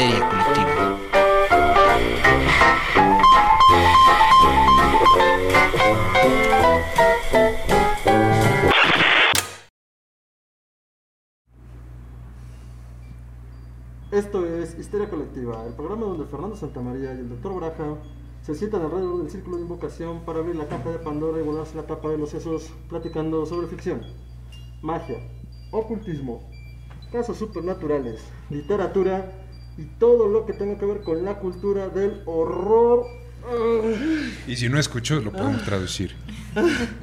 [0.00, 0.98] Histeria Colectiva.
[14.10, 17.56] Esto es Histeria Colectiva, el programa donde Fernando Santamaría y el Dr.
[17.56, 17.96] Braja
[18.40, 21.76] se sientan alrededor del círculo de invocación para abrir la caja de Pandora y volarse
[21.76, 24.00] la tapa de los sesos platicando sobre ficción,
[24.80, 25.18] magia,
[25.72, 26.40] ocultismo,
[27.12, 29.49] casos supernaturales, literatura
[29.80, 33.06] y todo lo que tenga que ver con la cultura del horror.
[34.46, 36.14] Y si no escucho, lo podemos traducir.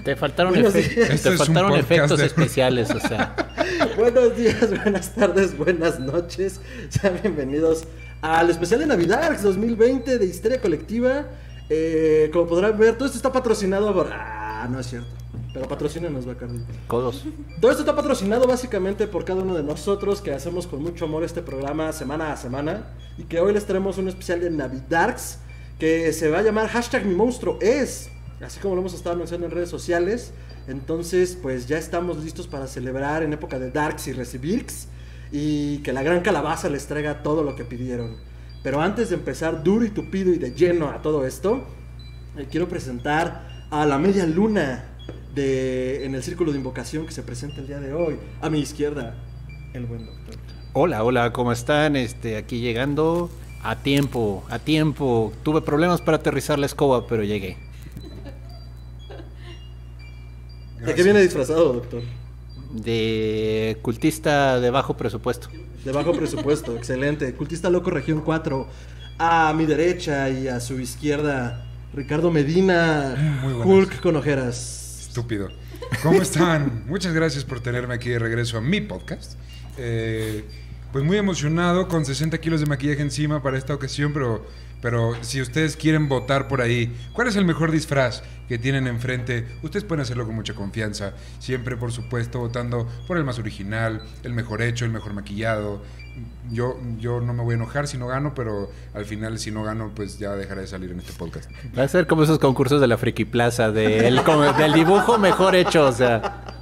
[0.04, 3.35] Te faltaron, efe- te Este faltaron efectos de- especiales, o sea.
[3.98, 6.62] Buenos días, buenas tardes, buenas noches.
[6.90, 7.85] Sean bienvenidos
[8.21, 11.26] al especial de Navidad 2020 de Histeria Colectiva.
[11.70, 14.07] Eh, como podrán ver, todo esto está patrocinado por...
[14.13, 15.09] Ah, no es cierto.
[15.58, 16.60] Pero patrocínanos, Bacardi.
[16.86, 17.26] Codos.
[17.60, 21.24] Todo esto está patrocinado básicamente por cada uno de nosotros que hacemos con mucho amor
[21.24, 22.94] este programa semana a semana.
[23.18, 25.40] Y que hoy les traemos un especial de Navidarks
[25.80, 28.12] que se va a llamar hashtag mi monstruo es.
[28.40, 30.32] Así como lo hemos estado anunciando en redes sociales.
[30.68, 34.90] Entonces, pues ya estamos listos para celebrar en época de Darks y Recibirks.
[35.32, 38.18] Y que la gran calabaza les traiga todo lo que pidieron.
[38.62, 41.66] Pero antes de empezar duro y tupido y de lleno a todo esto,
[42.38, 44.94] eh, quiero presentar a la media luna
[45.34, 48.18] de, en el círculo de invocación que se presenta el día de hoy.
[48.41, 49.16] A mi izquierda,
[49.74, 50.36] el buen doctor.
[50.74, 51.96] Hola, hola, ¿cómo están?
[51.96, 53.30] Este, aquí llegando
[53.64, 55.34] a tiempo, a tiempo.
[55.44, 57.58] Tuve problemas para aterrizar la escoba, pero llegué.
[60.86, 62.02] ¿De qué viene disfrazado, doctor?
[62.71, 65.50] De cultista de bajo presupuesto.
[65.84, 67.34] De bajo presupuesto, excelente.
[67.34, 68.68] Cultista Loco Región 4.
[69.19, 73.42] A mi derecha y a su izquierda, Ricardo Medina.
[73.66, 74.87] Hulk con ojeras.
[75.08, 75.50] Estúpido.
[76.03, 76.84] ¿Cómo están?
[76.88, 79.34] Muchas gracias por tenerme aquí de regreso a mi podcast.
[79.78, 80.44] Eh,
[80.92, 84.46] pues muy emocionado, con 60 kilos de maquillaje encima para esta ocasión, pero,
[84.81, 89.48] pero si ustedes quieren votar por ahí, ¿cuál es el mejor disfraz que tienen enfrente?
[89.64, 94.34] Ustedes pueden hacerlo con mucha confianza, siempre por supuesto votando por el más original, el
[94.34, 95.84] mejor hecho, el mejor maquillado.
[96.52, 99.64] Yo, yo no me voy a enojar si no gano, pero al final si no
[99.64, 101.50] gano, pues ya dejaré de salir en este podcast.
[101.78, 105.56] Va a ser como esos concursos de la Friki Plaza, del, como- del dibujo mejor
[105.56, 106.56] hecho, o sea.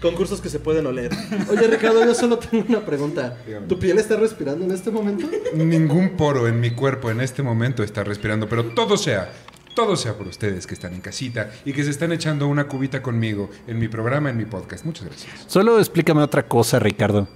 [0.00, 1.10] Concursos que se pueden oler.
[1.50, 3.36] Oye, Ricardo, yo solo tengo una pregunta.
[3.44, 3.66] Dígame.
[3.66, 5.26] ¿Tu piel está respirando en este momento?
[5.54, 9.32] Ningún poro en mi cuerpo en este momento está respirando, pero todo sea,
[9.74, 13.02] todo sea por ustedes que están en casita y que se están echando una cubita
[13.02, 14.84] conmigo en mi programa, en mi podcast.
[14.84, 15.32] Muchas gracias.
[15.48, 17.26] Solo explícame otra cosa, Ricardo.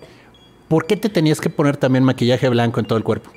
[0.72, 3.30] ¿Por qué te tenías que poner también maquillaje blanco en todo el cuerpo?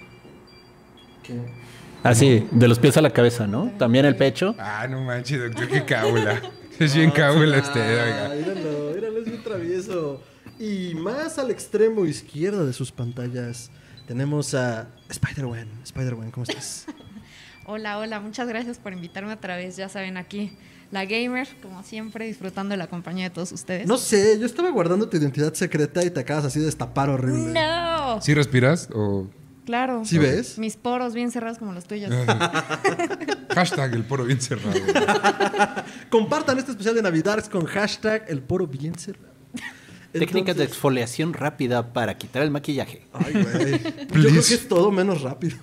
[2.02, 3.74] Así, de los pies a la cabeza, ¿no?
[3.78, 4.56] También el pecho.
[4.58, 6.42] Ah, no manches, doctor, qué cábula.
[6.80, 8.36] Es bien cábula usted, Ah, oiga.
[8.36, 10.24] míralo, míralo, es bien travieso.
[10.58, 13.70] Y más al extremo izquierdo de sus pantallas
[14.08, 15.68] tenemos a Spider-Man.
[15.84, 16.86] Spider-Man, ¿cómo estás?
[17.66, 19.76] Hola, hola, muchas gracias por invitarme otra vez.
[19.76, 20.54] Ya saben, aquí
[20.92, 23.88] la gamer, como siempre, disfrutando de la compañía de todos ustedes.
[23.88, 27.54] No sé, yo estaba guardando tu identidad secreta y te acabas así de destapar horrible.
[27.60, 28.22] No.
[28.22, 29.28] ¿Sí respiras o
[29.66, 30.06] Claro.
[30.06, 30.60] ¿Sí ves?
[30.60, 32.12] Mis poros bien cerrados como los tuyos.
[33.56, 34.80] hashtag el poro bien cerrado?
[36.10, 39.34] Compartan este especial de Navidad con hashtag el poro bien cerrado.
[40.14, 43.06] Técnicas de exfoliación rápida para quitar el maquillaje.
[43.12, 43.72] Ay, güey.
[43.82, 45.58] Yo creo que es todo menos rápido.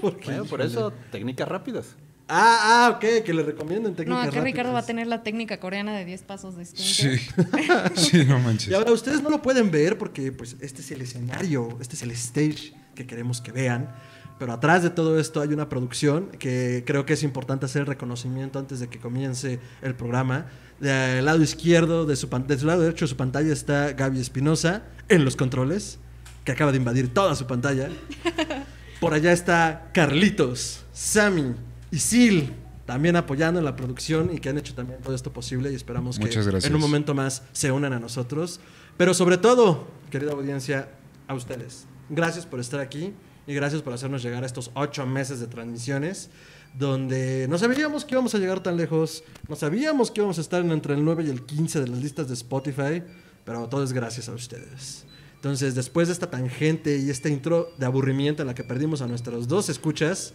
[0.00, 1.94] Porque, Bueno, por eso, técnicas rápidas.
[2.26, 5.60] Ah, ah, ok, que le recomienden No, técnicas acá Ricardo va a tener la técnica
[5.60, 7.90] coreana de 10 pasos de Sí, skincare.
[7.96, 8.68] sí, no manches.
[8.68, 12.02] Y ahora ustedes no lo pueden ver porque pues este es el escenario, este es
[12.02, 13.94] el stage que queremos que vean.
[14.38, 17.86] Pero atrás de todo esto hay una producción que creo que es importante hacer el
[17.86, 20.46] reconocimiento antes de que comience el programa.
[20.80, 24.82] Del lado izquierdo, de su, de su lado derecho de su pantalla está Gaby Espinosa
[25.08, 25.98] en los controles,
[26.42, 27.90] que acaba de invadir toda su pantalla.
[29.00, 31.54] Por allá está Carlitos, Sammy
[31.94, 32.50] y Sil,
[32.86, 36.18] también apoyando en la producción y que han hecho también todo esto posible y esperamos
[36.18, 36.68] que Muchas gracias.
[36.68, 38.60] en un momento más se unan a nosotros.
[38.96, 40.88] Pero sobre todo, querida audiencia,
[41.26, 41.86] a ustedes.
[42.10, 43.12] Gracias por estar aquí
[43.46, 46.30] y gracias por hacernos llegar a estos ocho meses de transmisiones
[46.76, 50.60] donde no sabíamos que íbamos a llegar tan lejos, no sabíamos que íbamos a estar
[50.60, 53.02] en entre el 9 y el 15 de las listas de Spotify,
[53.44, 55.04] pero todo es gracias a ustedes.
[55.36, 59.06] Entonces, después de esta tangente y esta intro de aburrimiento en la que perdimos a
[59.06, 60.32] nuestros dos escuchas,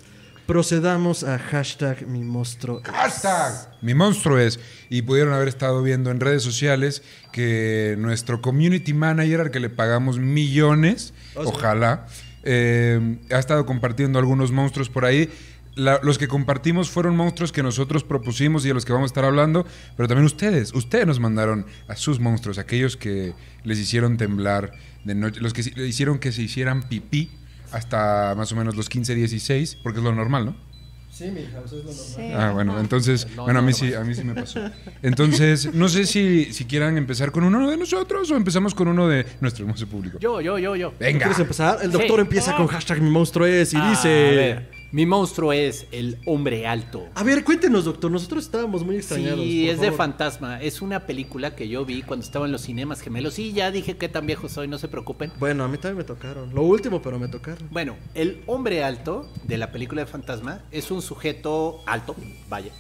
[0.54, 2.80] procedamos a hashtag mi monstruo.
[2.84, 2.90] es.
[2.92, 3.70] Hashtag.
[3.84, 4.60] Mi monstruo es.
[4.90, 9.70] Y pudieron haber estado viendo en redes sociales que nuestro community manager, al que le
[9.70, 11.52] pagamos millones, Oh, sí.
[11.54, 12.08] ojalá,
[12.44, 15.30] eh, ha estado compartiendo algunos monstruos por ahí.
[15.76, 19.12] La- los que compartimos fueron monstruos que nosotros propusimos y de los que vamos a
[19.12, 24.18] estar hablando, pero también ustedes, ustedes nos mandaron a sus monstruos, aquellos que les hicieron
[24.18, 24.72] temblar
[25.06, 27.30] de noche, los que hicieron que se hicieran pipí
[27.72, 30.70] hasta más o menos los 15, 16, porque es lo normal, ¿no?
[31.12, 32.06] Sí, mi hija, eso es lo normal.
[32.16, 32.32] Sí.
[32.34, 34.62] Ah, bueno, entonces, No, bueno, a mí sí, a mí sí me pasó.
[35.02, 39.08] Entonces, no sé si, si quieran empezar con uno de nosotros o empezamos con uno
[39.08, 40.18] de nuestro hermoso público.
[40.20, 40.94] Yo, yo, yo, yo.
[41.00, 41.20] Venga.
[41.26, 41.80] ¿Quieres empezar?
[41.82, 42.22] El doctor Sí.
[42.22, 44.08] empieza con hashtag mi monstruo es y A dice...
[44.08, 47.08] ver, mi monstruo es el hombre alto.
[47.14, 48.10] A ver, cuéntenos, doctor.
[48.10, 49.40] Nosotros estábamos muy extrañados.
[49.40, 50.62] Sí, por es de fantasma.
[50.62, 53.38] Es una película que yo vi cuando estaba en los cinemas gemelos.
[53.38, 55.32] Y ya dije qué tan viejo soy, no se preocupen.
[55.38, 56.54] Bueno, a mí también me tocaron.
[56.56, 57.68] Lo último, pero me tocaron.
[57.70, 62.16] Bueno, el hombre alto de la película de fantasma es un sujeto alto,
[62.50, 62.72] vaya.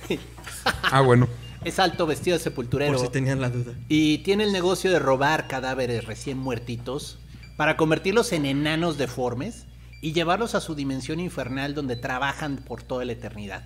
[0.81, 1.27] Ah, bueno.
[1.63, 2.93] es alto, vestido de sepulturero.
[2.93, 3.73] Por si tenían la duda.
[3.87, 7.19] Y tiene el negocio de robar cadáveres recién muertitos
[7.55, 9.67] para convertirlos en enanos deformes
[10.01, 13.63] y llevarlos a su dimensión infernal donde trabajan por toda la eternidad.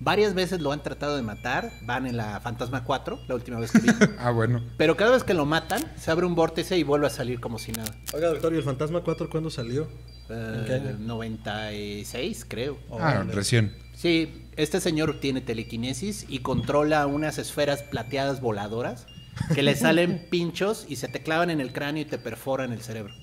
[0.00, 3.70] Varias veces lo han tratado de matar, van en la Fantasma 4, la última vez
[3.70, 3.88] que vi.
[4.18, 4.62] Ah, bueno.
[4.76, 7.58] Pero cada vez que lo matan, se abre un vórtice y vuelve a salir como
[7.58, 7.94] si nada.
[8.12, 9.88] Oiga, doctor, ¿y el Fantasma 4 cuándo salió?
[10.28, 10.98] ¿En qué Eh, año?
[10.98, 12.78] 96, creo.
[12.90, 13.32] Ah, Órale.
[13.32, 13.72] recién.
[13.94, 19.06] Sí, este señor tiene telequinesis y controla unas esferas plateadas voladoras
[19.54, 22.80] que le salen pinchos y se te clavan en el cráneo y te perforan el
[22.82, 23.14] cerebro.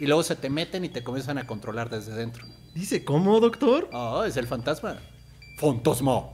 [0.00, 2.44] Y luego se te meten y te comienzan a controlar desde dentro.
[2.74, 3.88] Dice, ¿cómo, doctor?
[3.92, 4.98] Oh, es el fantasma.
[5.58, 6.24] Fantasma.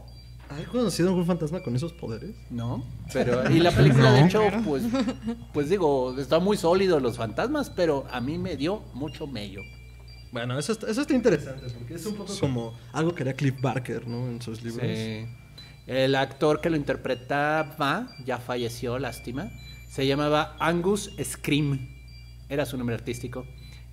[0.50, 2.36] ¿Has conocido algún fantasma con esos poderes?
[2.50, 2.84] ¿No?
[3.12, 4.82] Pero, y la película, de hecho, pues,
[5.54, 9.62] pues digo, está muy sólido los fantasmas, pero a mí me dio mucho mello.
[10.32, 13.60] Bueno, eso está, eso está interesante, porque es un poco como algo que haría Cliff
[13.60, 14.28] Barker, ¿no?
[14.28, 14.86] En sus libros.
[14.86, 15.26] Sí.
[15.86, 19.50] El actor que lo interpretaba ya falleció, lástima.
[19.88, 21.93] Se llamaba Angus Scream.
[22.48, 23.46] Era su nombre artístico.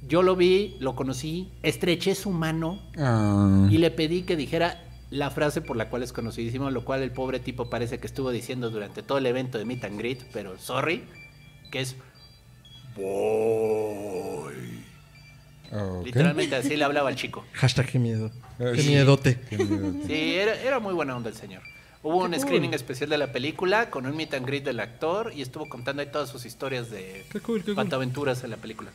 [0.07, 5.29] Yo lo vi, lo conocí, estreché su mano Ah, y le pedí que dijera la
[5.29, 8.69] frase por la cual es conocidísimo, lo cual el pobre tipo parece que estuvo diciendo
[8.71, 11.03] durante todo el evento de Meet and Greet, pero sorry,
[11.71, 11.95] que es
[12.95, 14.55] Boy.
[16.03, 17.45] Literalmente así le hablaba al chico.
[17.53, 18.31] Hashtag qué miedo.
[18.57, 18.89] Qué sí.
[18.89, 19.39] miedote.
[19.49, 19.93] Qué miedo.
[20.05, 21.61] Sí, era, era muy buena onda el señor.
[22.03, 22.39] Hubo un cool.
[22.39, 26.01] screening especial de la película con un meet and greet del actor y estuvo contando
[26.01, 27.75] ahí todas sus historias de Qué cool, qué cool.
[27.75, 28.89] fantaventuras en la película.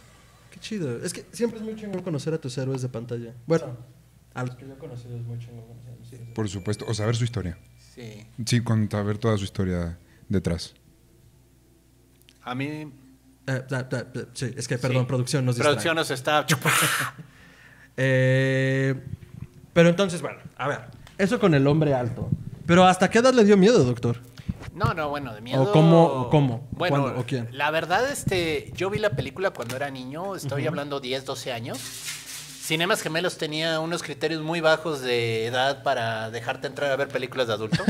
[0.50, 1.03] Qué chido.
[1.05, 3.32] Es que siempre es muy chingón conocer a tus héroes de pantalla.
[3.47, 3.76] Bueno,
[4.35, 6.31] a los que yo he conocido es muy chingón conocer a mis héroes.
[6.35, 6.85] Por supuesto.
[6.88, 7.56] O saber su historia.
[7.94, 8.26] Sí.
[8.44, 9.99] Sí, con saber toda su historia
[10.29, 10.75] detrás.
[12.43, 12.93] A mí,
[13.49, 15.06] Eh, da- da- da- sí, es que, perdón, Sí.
[15.06, 15.75] producción nos distrae.
[15.75, 16.44] producción nos está
[17.97, 18.94] Eh,
[19.73, 20.81] pero entonces, bueno, a ver.
[21.19, 22.29] Eso con el hombre alto.
[22.67, 24.19] Pero ¿hasta qué edad le dio miedo, doctor?
[24.75, 25.63] No, no, bueno, de miedo.
[25.63, 26.69] ¿O cómo- o cómo?
[26.73, 27.21] Bueno, ¿Cuándo?
[27.21, 27.49] ¿O quién?
[27.53, 31.79] la verdad, este, yo vi la película cuando era niño, estoy hablando 10, 12 años.
[31.79, 37.47] Cinemas Gemelos tenía unos criterios muy bajos de edad para dejarte entrar a ver películas
[37.47, 37.83] de adulto.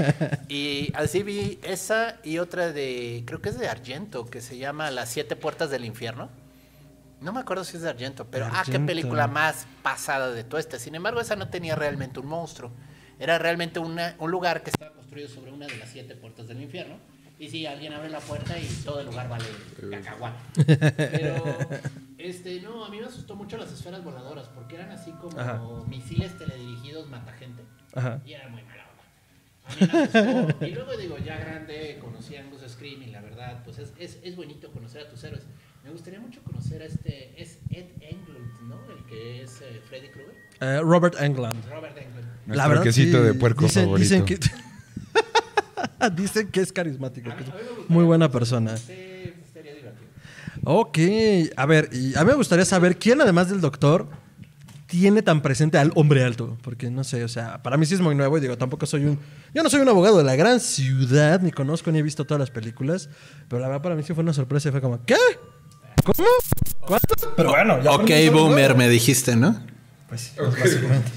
[0.48, 4.90] y así vi esa y otra de, creo que es de Argento, que se llama
[4.90, 6.28] Las Siete Puertas del Infierno.
[7.20, 10.58] No me acuerdo si es de Argento, pero ah, qué película más pasada de todo
[10.58, 10.80] este.
[10.80, 12.72] Sin embargo, esa no tenía realmente un monstruo.
[13.18, 16.60] Era realmente una- un lugar que estaba construido sobre una de las siete puertas del
[16.62, 16.96] infierno.
[17.38, 19.44] Y si alguien abre la puerta y todo el lugar vale
[19.90, 20.38] cacahuate.
[20.96, 21.58] Pero,
[22.18, 25.60] este, no, a mí me asustó mucho las esferas voladoras porque eran así como Ajá.
[25.88, 27.62] misiles teledirigidos mata gente.
[27.94, 28.20] Ajá.
[28.24, 29.02] Y era muy mala onda.
[29.66, 30.64] A mí me asustó.
[30.66, 34.18] Y luego digo, ya grande, conocí a Angus Scream y la verdad, pues es, es,
[34.22, 35.42] es bonito conocer a tus héroes.
[35.84, 38.80] Me gustaría mucho conocer a este, es Ed Englund, ¿no?
[38.90, 40.34] El que es eh, Freddy Krueger.
[40.60, 41.62] Eh, Robert Englund.
[41.70, 42.26] Robert Englund.
[42.46, 44.02] Nuestro quesito de puerco dicen, favorito.
[44.02, 44.38] Dicen que,
[46.16, 47.30] dicen que es carismático.
[47.36, 47.50] que es
[47.88, 48.78] muy buena persona.
[48.78, 48.94] Sí,
[49.44, 50.06] estaría divertido.
[50.64, 50.98] Ok,
[51.54, 54.08] a ver, y a mí me gustaría saber quién, además del doctor,
[54.86, 56.56] tiene tan presente al hombre alto.
[56.62, 59.04] Porque no sé, o sea, para mí sí es muy nuevo y digo, tampoco soy
[59.04, 59.18] un.
[59.52, 62.40] Yo no soy un abogado de la gran ciudad, ni conozco ni he visto todas
[62.40, 63.10] las películas.
[63.48, 65.16] Pero la verdad, para mí sí fue una sorpresa y fue como, ¿qué?
[66.04, 66.28] ¿Cómo?
[66.80, 67.34] ¿Cuánto?
[67.36, 67.92] Pero bueno, ya.
[67.92, 69.60] Ok, boomer, me dijiste, ¿no?
[70.08, 71.10] Pues sí, pues básicamente.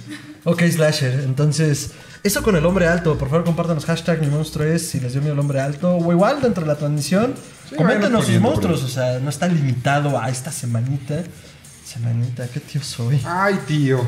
[0.46, 1.20] Ok, Slasher.
[1.22, 1.92] Entonces,
[2.24, 3.18] eso con el hombre alto.
[3.18, 5.96] Por favor, compártanos hashtag mi monstruo es si les dio miedo el hombre alto.
[5.98, 7.36] O igual dentro de la transmisión,
[7.72, 8.84] vayan coméntenos sus monstruos.
[8.84, 11.24] O sea, no está limitado a esta semanita.
[11.88, 13.22] Semanita, qué tío soy.
[13.26, 14.06] Ay, tío.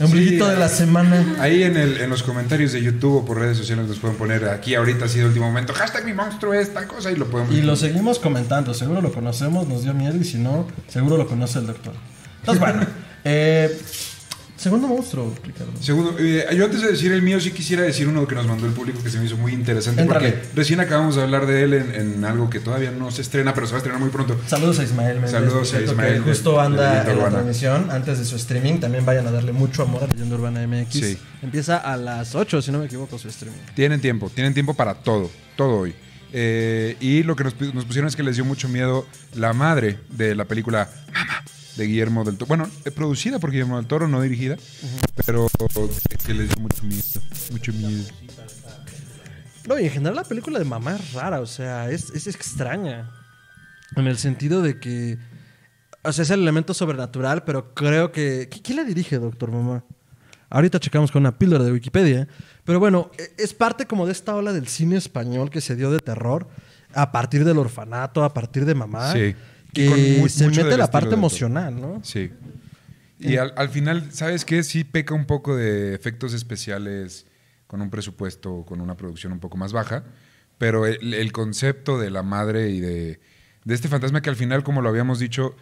[0.00, 1.36] Ombliguito Sí, de la semana.
[1.40, 4.48] Ahí en, el, en los comentarios de YouTube o por redes sociales nos pueden poner
[4.48, 5.74] aquí ahorita ha sido el último momento.
[5.74, 7.54] Hashtag mi monstruo es tal cosa y lo podemos.
[7.54, 8.72] Y lo seguimos comentando.
[8.72, 10.16] Seguro lo conocemos, nos dio miedo.
[10.16, 11.92] Y si no, seguro lo conoce el doctor.
[12.40, 12.86] Entonces, bueno.
[13.24, 13.78] eh,
[14.58, 15.72] segundo monstruo, Ricardo.
[15.80, 18.66] Segundo, eh, yo antes de decir el mío, sí quisiera decir uno que nos mandó
[18.66, 20.02] el público que se me hizo muy interesante.
[20.02, 20.32] Éntrale.
[20.32, 23.54] Porque recién acabamos de hablar de él en, en algo que todavía no se estrena,
[23.54, 24.38] pero se va a estrenar muy pronto.
[24.46, 25.30] Saludos a Ismael Méndez.
[25.30, 28.80] Saludos a Ismael Que justo anda en la transmisión antes de su streaming.
[28.80, 30.92] También vayan a darle mucho amor a Leyenda Urbana MX.
[30.92, 31.18] Sí.
[31.42, 33.58] Empieza a las 8, si no me equivoco, su streaming.
[33.74, 35.94] Tienen tiempo, tienen tiempo para todo, todo hoy.
[36.32, 39.98] Eh, y lo que nos, nos pusieron es que les dio mucho miedo la madre
[40.10, 41.37] de la película Mama,
[41.78, 42.48] de Guillermo del Toro.
[42.48, 44.56] Bueno, eh, producida por Guillermo del Toro, no dirigida,
[45.24, 45.48] pero
[46.26, 47.02] que les dio mucho miedo.
[47.52, 48.04] Mucho miedo.
[49.66, 53.10] No, y en general la película de mamá es rara, o sea, es, es extraña.
[53.96, 55.18] En el sentido de que.
[56.02, 58.48] O sea, es el elemento sobrenatural, pero creo que.
[58.50, 59.84] ¿qui- ¿Quién la dirige, doctor mamá?
[60.50, 62.26] Ahorita checamos con una píldora de Wikipedia.
[62.64, 65.90] Pero bueno, e- es parte como de esta ola del cine español que se dio
[65.90, 66.48] de terror
[66.94, 69.12] a partir del orfanato, a partir de mamá.
[69.12, 69.34] Sí.
[69.68, 72.00] Y Que con mu- se mucho mete la parte emocional, ¿no?
[72.02, 72.30] Sí.
[73.20, 74.62] Y al, al final, ¿sabes qué?
[74.62, 77.26] Sí peca un poco de efectos especiales
[77.66, 80.04] con un presupuesto, con una producción un poco más baja,
[80.56, 83.20] pero el, el concepto de la madre y de,
[83.64, 85.54] de este fantasma que al final, como lo habíamos dicho,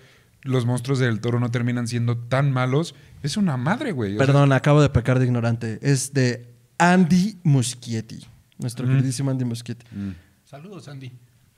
[0.43, 4.11] los monstruos del toro no terminan siendo tan malos, es una madre, güey.
[4.17, 5.79] Sea, Perdón, acabo de pecar de ignorante.
[5.83, 8.25] Es de Andy Muschietti.
[8.59, 9.85] Nuestro queridísimo Andy Muschietti.
[10.45, 11.11] Saludos, Andy.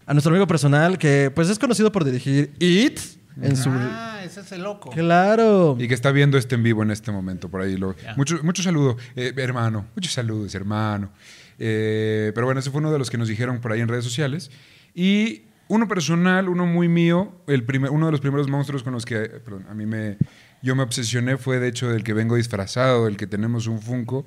[0.09, 2.99] A nuestro amigo personal que pues es conocido por dirigir It
[3.43, 3.69] en su...
[3.71, 4.89] Ah, ese es el loco.
[4.89, 5.77] Claro.
[5.79, 7.77] Y que está viendo este en vivo en este momento, por ahí.
[7.77, 8.15] Lo, Ya.
[8.17, 9.87] mucho, mucho saludo, eh, hermano.
[9.95, 11.13] Muchos saludos, hermano.
[11.59, 14.03] Eh, pero bueno, ese fue uno de los que nos dijeron por ahí en redes
[14.05, 14.51] sociales.
[14.95, 19.05] Y uno personal, uno muy mío, el primer, uno de los primeros monstruos con los
[19.05, 20.17] que perdón, a mí me,
[20.63, 24.25] yo me obsesioné fue de hecho del que vengo disfrazado, del que tenemos un Funko,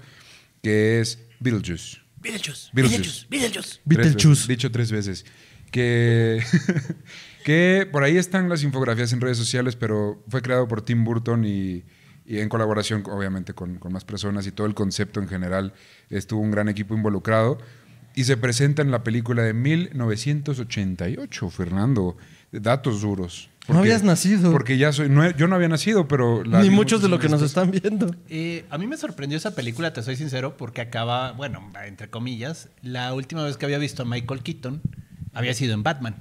[0.62, 1.98] que es Beetlejuice.
[2.22, 3.26] Beetlejuice, Beetlejuice.
[3.28, 3.80] Beetlejuice, Beetlejuice.
[3.82, 4.30] Tres Beetlejuice.
[4.30, 5.26] veces, dicho tres veces.
[5.72, 6.44] Que,
[7.46, 11.46] que por ahí están las infografías en redes sociales, pero fue creado por Tim Burton
[11.46, 11.84] y,
[12.26, 15.74] y en colaboración, obviamente, con, con más personas y todo el concepto en general.
[16.10, 17.58] Estuvo un gran equipo involucrado.
[18.14, 22.18] Y se presenta en la película de 1988, Fernando.
[22.52, 23.50] Datos duros.
[23.70, 24.52] No habías nacido.
[24.52, 25.08] Porque ya soy.
[25.08, 26.44] no yo no había nacido, pero.
[26.44, 28.14] la Ni muchos de lo que nos están viendo.
[28.28, 32.70] Eh, a mí me sorprendió esa película, te soy sincero, porque acaba, bueno, entre comillas,
[32.82, 34.82] la última vez que había visto a Michael Keaton
[35.34, 36.16] había sido en Batman.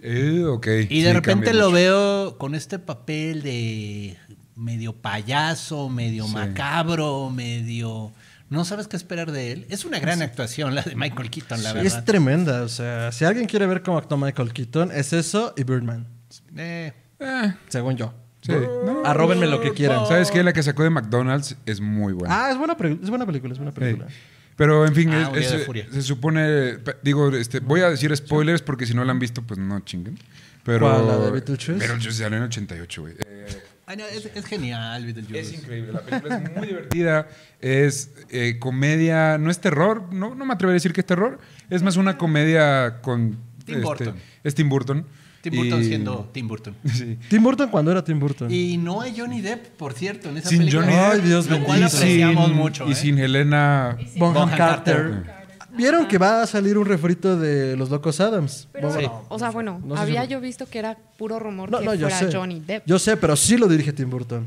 [0.00, 0.66] Eh, ok.
[0.66, 1.74] Y Sí, de repente lo mucho.
[1.74, 4.16] veo con este papel de
[4.56, 6.32] medio payaso, medio Sí.
[6.34, 8.12] macabro, medio...
[8.50, 9.66] No sabes qué esperar de él.
[9.70, 12.04] Es una gran actuación la de Michael Keaton, la Es verdad.
[12.04, 12.62] tremenda.
[12.62, 16.06] O sea, si alguien quiere ver cómo actuó Michael Keaton, es eso y Birdman.
[16.56, 18.12] Eh, Eh, Según yo.
[18.42, 18.52] sí.
[18.84, 19.04] No.
[19.06, 20.06] Arróbenme lo que quieran.
[20.06, 20.42] ¿Sabes qué?
[20.42, 22.46] La que sacó de McDonald's es muy buena.
[22.46, 23.78] Ah, es buena, es buena película, es buena Sí.
[24.62, 26.78] Pero en fin, Ah, es- es- se supone.
[27.02, 30.16] Digo, este, voy a decir spoilers porque si no la han visto, pues no chinguen.
[30.62, 30.88] Pero.
[30.88, 31.72] ¿Cuál, la de Beetlejuice?
[31.80, 33.14] Beetlejuice salió en 88, güey.
[33.26, 33.46] Eh,
[33.86, 35.40] ay, no, es, es genial, Beetlejuice.
[35.40, 35.90] es increíble.
[35.92, 37.28] La película es muy divertida.
[37.60, 39.36] Es eh, comedia.
[39.38, 40.12] No es terror.
[40.14, 41.40] No, no me atrevería a decir que es terror.
[41.68, 43.36] Es más una comedia con.
[43.66, 44.14] Tim Burton.
[44.44, 45.04] Es Tim Burton.
[45.42, 46.74] Tim Burton Y- siendo Tim Burton.
[46.94, 47.18] Sí.
[47.28, 48.50] Tim Burton cuando era Tim Burton.
[48.50, 50.82] Y no hay Johnny Depp, por cierto, en esa Sin película.
[50.86, 51.24] Johnny Ay, Depp.
[51.26, 52.88] Dios Lo cual apreciamos sin- mucho.
[52.88, 52.94] Y ¿eh?
[52.94, 53.96] sin Helena.
[54.16, 55.10] Bonham Bonham Carter.
[55.24, 55.42] Carter.
[55.76, 58.68] ¿Vieron que va a salir un refrito de Los Locos Adams?
[58.72, 61.78] Pero, Bueno, o sea, bueno, no había si- yo visto que era puro rumor No,
[61.78, 62.36] que no, yo fuera sé.
[62.36, 62.84] Johnny Depp.
[62.86, 64.46] Yo sé, pero sí lo dirige Tim Burton.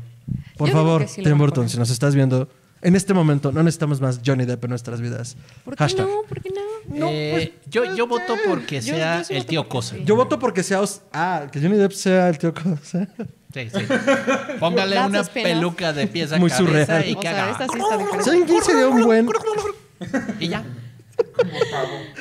[0.56, 2.48] Por Yo favor, sí Tim Burton, si nos estás viendo,
[2.82, 5.36] en este momento no necesitamos más Johnny Depp en nuestras vidas.
[5.64, 6.06] ¿Por qué Hashtag.
[6.06, 6.22] no?
[6.28, 6.96] ¿Por qué no?
[6.98, 7.30] No, Eh,
[7.62, 9.96] pues, yo, yo voto porque Yo- sea yo sí el voto tío porque Cosa.
[9.96, 10.02] sí.
[10.04, 10.80] Yo voto porque sea...
[10.80, 13.08] os- Ah, que Johnny Depp sea el tío Cosa.
[13.54, 13.80] Sí, sí.
[14.60, 15.48] Póngale That's una spin-off.
[15.52, 17.08] peluca de pies a Muy cabeza surreal.
[17.08, 17.52] y O que sea, haga...
[17.52, 18.24] esta sí está diferente.
[18.24, 19.28] ¿Saben quién sería un buen...
[20.40, 20.64] Y ya.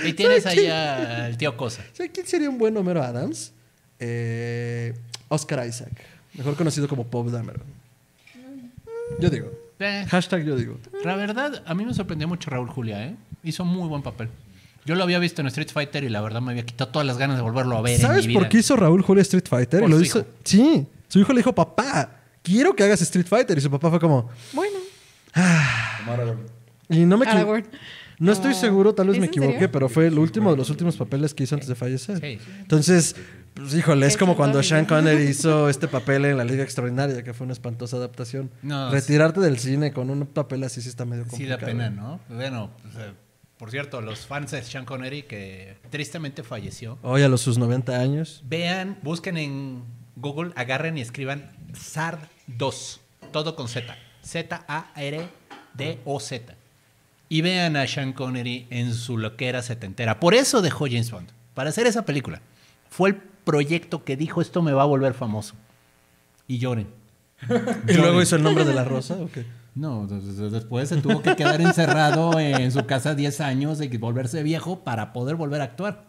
[0.06, 1.84] Y tienes ahí al tío Cosa.
[1.94, 3.52] ¿Saben quién sería un buen Homero Adams?
[4.00, 4.94] Eh,
[5.28, 5.92] Oscar Isaac.
[6.34, 7.64] Mejor conocido como Pop Dameron.
[9.20, 9.52] Yo digo.
[9.80, 10.78] Eh, Hashtag yo digo.
[11.04, 13.16] la verdad, a mí me sorprendió mucho Raúl Julia, ¿eh?
[13.44, 14.30] Hizo muy buen papel.
[14.86, 17.18] Yo lo había visto en Street Fighter y la verdad me había quitado todas las
[17.18, 18.40] ganas de volverlo a ver en ¿Sabes mi vida.
[18.40, 19.80] por qué hizo Raúl Julia Street Fighter?
[19.82, 20.28] Por Y lo su hizo- hijo.
[20.44, 20.88] Sí.
[21.08, 23.58] Su hijo le dijo, papá, quiero que hagas Street Fighter.
[23.58, 24.30] Y su papá fue como...
[24.54, 24.78] Bueno,
[26.90, 27.68] Y no me equivoco.
[28.20, 30.96] No estoy seguro, tal vez ¿Es me equivoqué, pero fue el último de los últimos
[30.96, 32.20] papeles que hizo antes de fallecer.
[32.22, 32.40] Sí.
[32.62, 33.16] Entonces,
[33.56, 34.62] pues híjole, es como cuando.
[34.64, 38.52] Sean Connery hizo este papel en La Liga Extraordinaria, que fue una espantosa adaptación.
[38.62, 41.60] No, Retirarte del cine con un papel así sí está medio Sí complicado.
[41.62, 42.20] da pena, ¿no?
[42.30, 43.14] Bueno, pues, eh,
[43.58, 47.98] por cierto, los fans de Sean Connery que tristemente falleció, Hoy a los sus 90
[48.00, 48.44] años.
[48.48, 49.84] vean, busquen en
[50.18, 53.00] Google, agarren y escriban SARD 2,
[53.32, 53.96] todo con Z,
[55.16, 56.56] Z-A-R-D-O-Z.
[57.28, 60.20] Y vean a Sean Connery en su loquera setentera.
[60.20, 62.42] Por eso dejó James Bond, para hacer esa película.
[62.90, 65.56] Fue el proyecto que dijo esto me va a volver famoso.
[66.48, 66.88] Y lloren.
[67.88, 69.46] Y luego hizo el nombre de la rosa, ¿o qué?
[69.76, 73.88] No, des- des- después se tuvo que quedar encerrado en su casa 10 años y
[73.98, 76.06] volverse viejo para poder volver a actuar.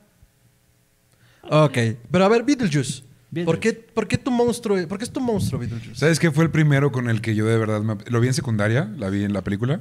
[1.48, 1.78] Ok,
[2.10, 3.02] pero a ver, Beetlejuice.
[3.30, 3.44] Beetlejuice.
[3.44, 4.86] ¿Por qué, por qué tu monstruo?
[4.88, 5.94] ¿Por qué es tu monstruo, Beetlejuice?
[5.98, 8.34] ¿Sabes qué fue el primero con el que yo de verdad me- lo vi en
[8.34, 9.80] secundaria, la vi en la película,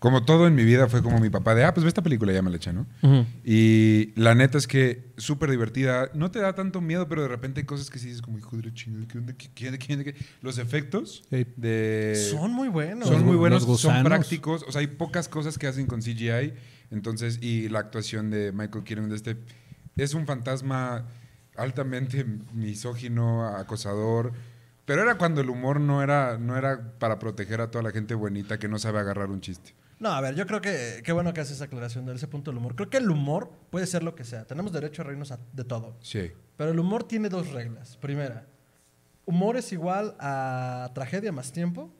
[0.00, 2.32] como todo en mi vida fue como mi papá de, ah, pues ve esta película,
[2.32, 2.86] ya me la eché, ¿no?
[3.02, 3.26] Ujú.
[3.44, 6.10] Y la neta es que súper divertida.
[6.14, 8.56] No te da tanto miedo, pero de repente hay cosas que sí dices como, hijo
[8.56, 9.34] de chingada, ¿qué onda?
[9.34, 10.14] ¿Qué, qué, qué, qué?
[10.40, 12.28] Los efectos de...
[12.30, 13.08] Son muy buenos.
[13.08, 14.64] Son muy buenos, son prácticos.
[14.66, 16.54] O sea, hay pocas cosas que hacen con CGI.
[16.90, 19.36] Entonces, y la actuación de Michael Keaton de este
[19.96, 21.04] es un fantasma
[21.58, 24.32] altamente misógino, acosador.
[24.86, 28.14] Pero era cuando el humor no era, no era para proteger a toda la gente
[28.14, 29.74] bonita que no sabe agarrar un chiste.
[30.00, 32.50] No, a ver, yo creo que qué bueno que haces esa aclaración de ese punto
[32.50, 32.74] del humor.
[32.74, 34.46] Creo que el humor puede ser lo que sea.
[34.46, 35.96] Tenemos derecho a reírnos de todo.
[36.00, 36.32] Sí.
[36.56, 37.98] Pero el humor tiene dos reglas.
[37.98, 38.46] Primera,
[39.26, 41.92] humor es igual a tragedia más tiempo.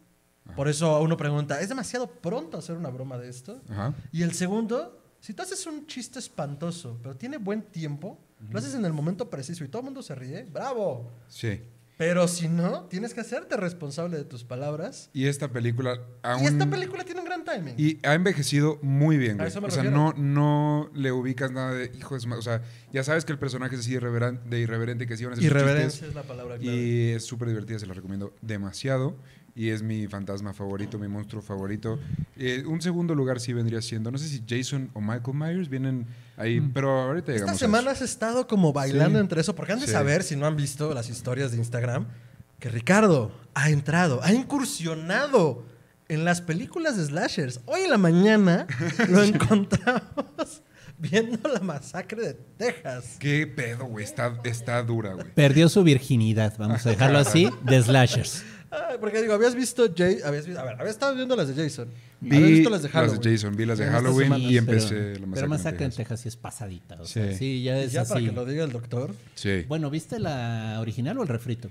[0.56, 3.60] Por eso uno pregunta, ¿es demasiado pronto hacer una broma de esto?
[3.68, 3.94] Ajá.
[4.10, 8.74] Y el segundo, si tú haces un chiste espantoso, pero tiene buen tiempo, lo haces
[8.74, 11.12] en el momento preciso y todo el mundo se ríe, ¡bravo!
[11.28, 11.60] Sí.
[12.00, 15.10] Pero si no, tienes que hacerte responsable de tus palabras.
[15.12, 16.44] Y esta película aún...
[16.44, 17.74] Y esta película tiene un gran timing.
[17.76, 19.48] Y ha envejecido muy bien, A güey.
[19.48, 23.04] eso me O sea, no, no le ubicas nada de hijo de O sea, ya
[23.04, 26.14] sabes que el personaje es así de irreverente que sí van a hacer Irreverencia es
[26.14, 26.74] la palabra clave.
[26.74, 29.18] Y es súper divertida, se la recomiendo demasiado.
[29.60, 31.98] Y es mi fantasma favorito, mi monstruo favorito.
[32.38, 36.06] Eh, un segundo lugar sí vendría siendo, no sé si Jason o Michael Myers vienen
[36.38, 38.02] ahí, pero ahorita llegamos Esta a semana eso.
[38.04, 39.22] has estado como bailando Sí.
[39.22, 39.92] entre eso, porque han de Sí.
[39.92, 42.06] saber, si no han visto las historias de Instagram,
[42.58, 45.62] que Ricardo ha entrado, ha incursionado
[46.08, 47.60] en las películas de slashers.
[47.66, 48.66] Hoy en la mañana
[49.10, 50.62] lo encontramos
[50.98, 53.16] viendo la masacre de Texas.
[53.18, 54.06] Qué pedo, güey.
[54.06, 55.26] Está, está dura, güey.
[55.34, 58.42] Perdió su virginidad, vamos a dejarlo así, de slashers.
[58.70, 61.62] Ay, porque digo, habías visto Jay, habías visto, a ver, habías estado viendo las de
[61.62, 61.88] Jason.
[62.20, 63.20] Vi habías visto las de Halloween.
[63.22, 64.50] Jason, vi las de Halloween semanas.
[64.52, 65.48] y empecé pero, la pero masacre.
[65.48, 65.96] Masacre en Texas.
[65.96, 66.96] Texas sí es pasadita.
[67.00, 67.38] O sea, Sí.
[67.38, 69.14] sí, ya es ya para que lo diga el doctor.
[69.34, 69.64] Sí.
[69.68, 71.68] Bueno, ¿viste la original o el refrito?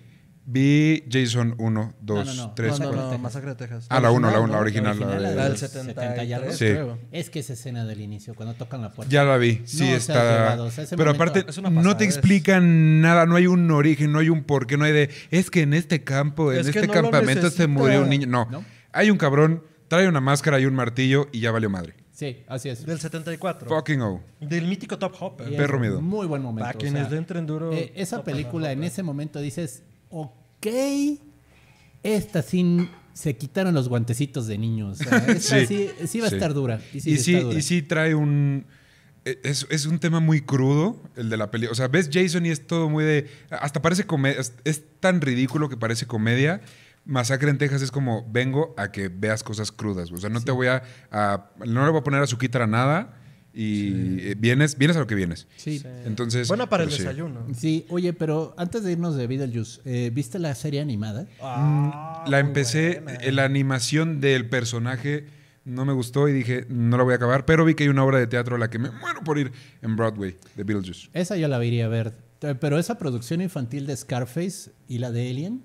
[0.52, 2.54] Vi Jason 1, 2, No, no, no.
[2.56, 3.22] 3, no, no, Masacre no, de Texas.
[3.22, 3.86] Masacre de Texas.
[3.90, 4.54] Ah, la 1, la 1, ¿no?
[4.54, 5.00] la original.
[5.00, 6.52] La original, La del Los 73, y algo.
[6.54, 6.58] Sí.
[6.66, 6.98] creo.
[7.12, 9.12] Es que esa escena del inicio, cuando tocan la puerta.
[9.12, 10.58] Ya la vi, sí No está.
[10.60, 14.30] o sea, pero momento- aparte, no te explican nada, no hay un origen, no hay
[14.30, 15.12] un porqué, no hay de.
[15.30, 18.26] Es que en este campo, en Es este no campamento se murió un niño.
[18.26, 18.48] No.
[18.50, 18.66] ¿No?
[18.92, 21.94] Hay un cabrón, trae una máscara y un martillo y ya valió madre.
[22.12, 22.86] Sí, así es.
[22.88, 23.70] Del 74.
[23.70, 24.22] Fucking oh.
[24.42, 25.56] Del mítico Top Hopper.
[25.56, 26.02] Perro miedo.
[26.02, 26.66] Muy buen momento.
[26.66, 27.72] Para o quienes sea, le entren duro.
[27.72, 30.34] eh, esa película en ese momento dices, ok,
[32.04, 35.02] esta sí se quitaron los guantecitos de niños.
[35.02, 36.36] O sea, esta Sí, sí, sí va a sí.
[36.36, 36.80] estar dura.
[36.94, 37.58] Y sí, y, sí, dura.
[37.58, 38.66] y sí trae un.
[39.26, 41.72] e- Es, es un tema muy crudo, el de la película.
[41.74, 43.28] O sea, ves Jason y es todo muy de.
[43.50, 44.40] Hasta parece comedia.
[44.40, 46.62] Es, es tan ridículo que parece comedia.
[47.06, 50.12] Masacre en Texas es como vengo a que veas cosas crudas.
[50.12, 52.68] O sea, no te voy a, a- No le voy a poner a su a
[52.68, 53.19] nada.
[53.54, 55.48] Y eh, vienes, vienes a lo que vienes.
[55.58, 55.80] Sí.
[55.80, 55.86] Sí.
[56.06, 56.48] Entonces.
[56.48, 57.00] Buena para el sí.
[57.00, 57.48] desayuno.
[57.56, 61.28] Sí, oye, pero antes de irnos de Beetlejuice, eh, ¿viste la serie animada?
[61.42, 63.20] Ah, La muy empecé, buena.
[63.20, 65.26] eh, la animación del personaje
[65.66, 68.04] no me gustó y dije, no la voy a acabar, pero vi que hay una
[68.04, 71.10] obra de teatro a la que me muero por ir en Broadway, de Beetlejuice.
[71.14, 72.14] Esa yo la iría a ver.
[72.42, 75.62] Eh, Pero esa producción infantil de Scarface y la de Alien,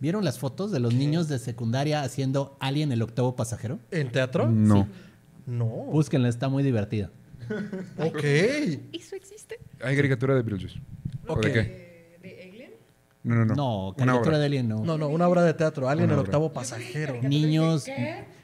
[0.00, 3.80] ¿vieron las fotos de los niños de secundaria haciendo Alien el octavo pasajero?
[3.90, 4.48] ¿En teatro?
[4.50, 4.86] No.
[5.46, 5.66] No.
[5.66, 7.10] Búsquenla, está muy divertida.
[7.98, 8.24] Ok.
[8.92, 9.58] ¿Eso existe?
[9.80, 10.80] ¿Hay caricatura de Beetlejuice?
[11.28, 11.44] ¿O Ok.
[11.46, 12.18] de qué?
[12.22, 12.70] ¿De, de Alien?
[13.22, 13.54] No, no, no.
[13.54, 14.84] No, caricatura de Alien no.
[14.84, 15.88] No, no, una obra de teatro.
[15.88, 17.20] Alien, el octavo pasajero.
[17.22, 17.86] Niños,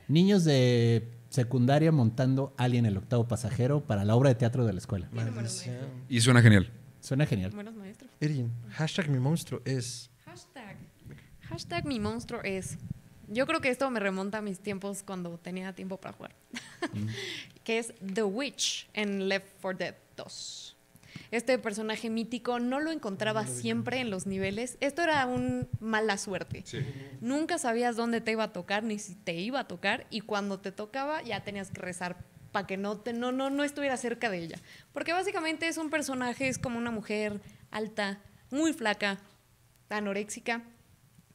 [0.08, 4.78] niños de secundaria montando Alien el octavo pasajero para la obra de teatro de la
[4.78, 5.08] escuela.
[6.08, 6.70] Y suena genial.
[7.00, 7.50] Suena genial.
[7.50, 8.08] Buenos maestros.
[8.20, 10.10] Erin, hashtag mi monstruo es.
[10.24, 10.76] Hashtag.
[11.48, 12.78] Hashtag mi monstruo es.
[13.32, 16.34] Yo creo que esto me remonta a mis tiempos cuando tenía tiempo para jugar.
[17.64, 20.76] que es The Witch en Left 4 Dead 2.
[21.30, 24.76] Este personaje mítico no lo encontraba siempre en los niveles.
[24.80, 26.62] Esto era un mala suerte.
[27.22, 30.60] Nunca sabías dónde te iba a tocar ni si te iba a tocar y cuando
[30.60, 32.16] te tocaba ya tenías que rezar
[32.52, 34.58] para que no, te, no, no, no estuviera cerca de ella.
[34.92, 37.40] Porque básicamente es un personaje, es como una mujer
[37.70, 39.18] alta, muy flaca,
[39.88, 40.62] anoréxica,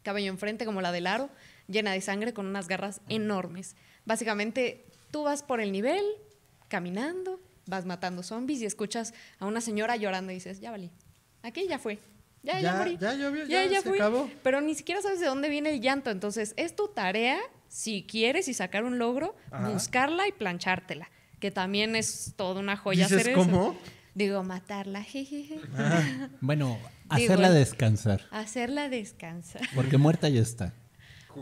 [0.04, 1.30] cabello enfrente como la del aro,
[1.68, 3.76] llena de sangre con unas garras enormes.
[4.06, 6.04] Básicamente tú vas por el nivel,
[6.68, 10.92] caminando, vas matando zombies y escuchas a una señora llorando y dices, ya valí,
[11.44, 12.00] aquí ya fue.
[12.44, 12.98] Ya, ya, Ya, morí.
[13.00, 13.98] ya llovió, ya se fui.
[14.00, 14.30] acabó.
[14.44, 16.12] Pero ni siquiera sabes de dónde viene el llanto.
[16.12, 19.68] Entonces, es tu tarea, si quieres y sacar un logro, Ajá.
[19.70, 21.10] buscarla y planchártela.
[21.42, 23.40] Que también es toda una joya ¿Dices hacer eso.
[23.42, 23.76] cómo?
[24.16, 25.60] Digo, matarla, jejeje.
[26.42, 26.78] Bueno,
[27.10, 29.62] hacerla descansar, Hacerla descansar.
[29.76, 30.74] porque muerta ya está.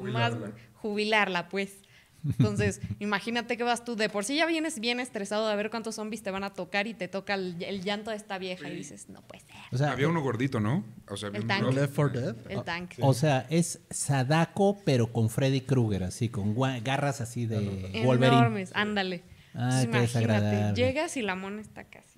[0.01, 0.33] Más
[0.73, 1.79] jubilarla, pues.
[2.27, 5.93] Entonces, imagínate que vas tú, de por sí ya vienes bien estresado de ver cuántos
[5.95, 8.75] zombies te van a tocar y te toca el, el llanto de esta vieja y
[8.75, 9.55] dices, no puede ser.
[9.71, 10.83] O sea, Había uno gordito, ¿no?
[11.07, 12.35] O sea, había El bro- Left 4 Dead.
[12.49, 12.93] El tank.
[12.99, 17.59] o sea, es Sadako, pero con Freddy Krueger, así, con garras así de
[18.03, 18.37] Wolverine.
[18.39, 19.21] Enormes, ándale.
[19.53, 20.75] Ah, Entonces, desagradable.
[20.75, 22.15] llegas y la mona está casi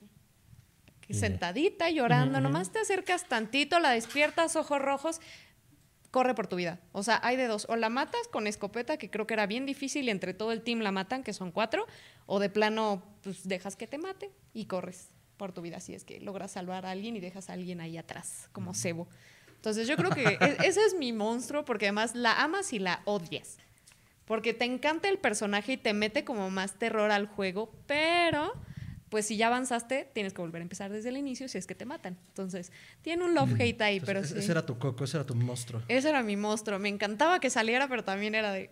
[1.10, 5.22] sentadita, llorando, nomás te acercas tantito, la despiertas, ojos rojos,
[6.12, 6.80] corre por tu vida.
[6.92, 9.66] O sea, hay de dos, o la matas con escopeta, que creo que era bien
[9.66, 11.86] difícil y entre todo el team la matan, que son cuatro,
[12.26, 16.04] o de plano, pues dejas que te mate y corres por tu vida, si es
[16.04, 19.08] que logras salvar a alguien y dejas a alguien ahí atrás, como cebo.
[19.56, 23.02] Entonces yo creo que e- ese es mi monstruo, porque además la amas y la
[23.06, 23.58] odias.
[24.26, 28.54] Porque te encanta el personaje y te mete como más terror al juego, pero
[29.10, 31.76] pues si ya avanzaste, tienes que volver a empezar desde el inicio si es que
[31.76, 32.18] te matan.
[32.30, 34.40] Entonces, tiene un love-hate ahí, pero Ese, sí.
[34.40, 35.82] ese era tu coco, ese era tu monstruo.
[35.88, 36.78] Ese era mi monstruo.
[36.80, 38.70] Me encantaba que saliera, pero también era de...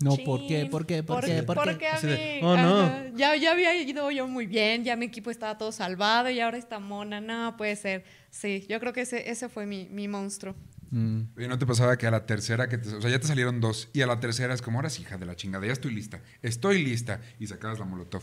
[0.00, 0.66] No, "Chin, ¿por qué?
[0.66, 1.02] ¿Por qué?
[1.02, 1.42] ¿Por, qué?
[1.44, 1.70] ¿Por qué?
[1.70, 3.16] Porque a mí, de, "Oh, no".
[3.16, 6.58] ya, ya había ido yo muy bien, ya mi equipo estaba todo salvado y ahora
[6.58, 8.04] esta mona, no puede ser.
[8.30, 10.56] Sí, yo creo que ese, ese fue mi, mi monstruo.
[10.90, 11.22] Mm.
[11.38, 13.60] Oye, ¿no te pasaba que a la tercera, que te- o sea, ya te salieron
[13.60, 15.94] dos, y a la tercera es como, ahora sí, hija de la chingada, ya estoy
[15.94, 18.22] lista, estoy lista, y sacabas la molotov?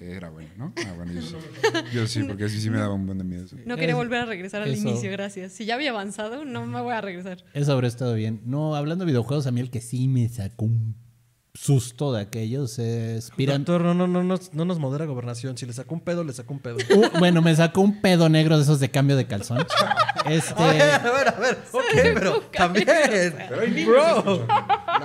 [0.00, 0.72] Era bueno, ¿no?
[0.78, 1.34] Ah, bueno, yo sí.
[1.92, 3.46] Yo sí, porque así sí me daba un buen de miedo.
[3.46, 3.56] sí.
[3.66, 4.88] No quería volver a regresar al eso.
[4.88, 5.52] inicio, gracias.
[5.52, 7.44] Si ya había avanzado, no me voy a regresar.
[7.52, 8.40] Eso habría estado bien.
[8.46, 10.96] No, hablando de videojuegos, a mí el que sí me sacó un
[11.56, 13.66] susto de aquellos es Pyramid.
[13.66, 15.56] Doctor, no, no, no, no, no nos modera gobernación.
[15.56, 16.78] Si le sacó un pedo, le sacó un pedo.
[16.94, 19.64] Uh, bueno, me sacó un pedo negro de esos de cambio de calzón.
[20.26, 20.54] Este.
[20.62, 21.58] A ver, a ver, a ver.
[21.72, 22.86] Ok, pero también.
[23.86, 24.46] Bro.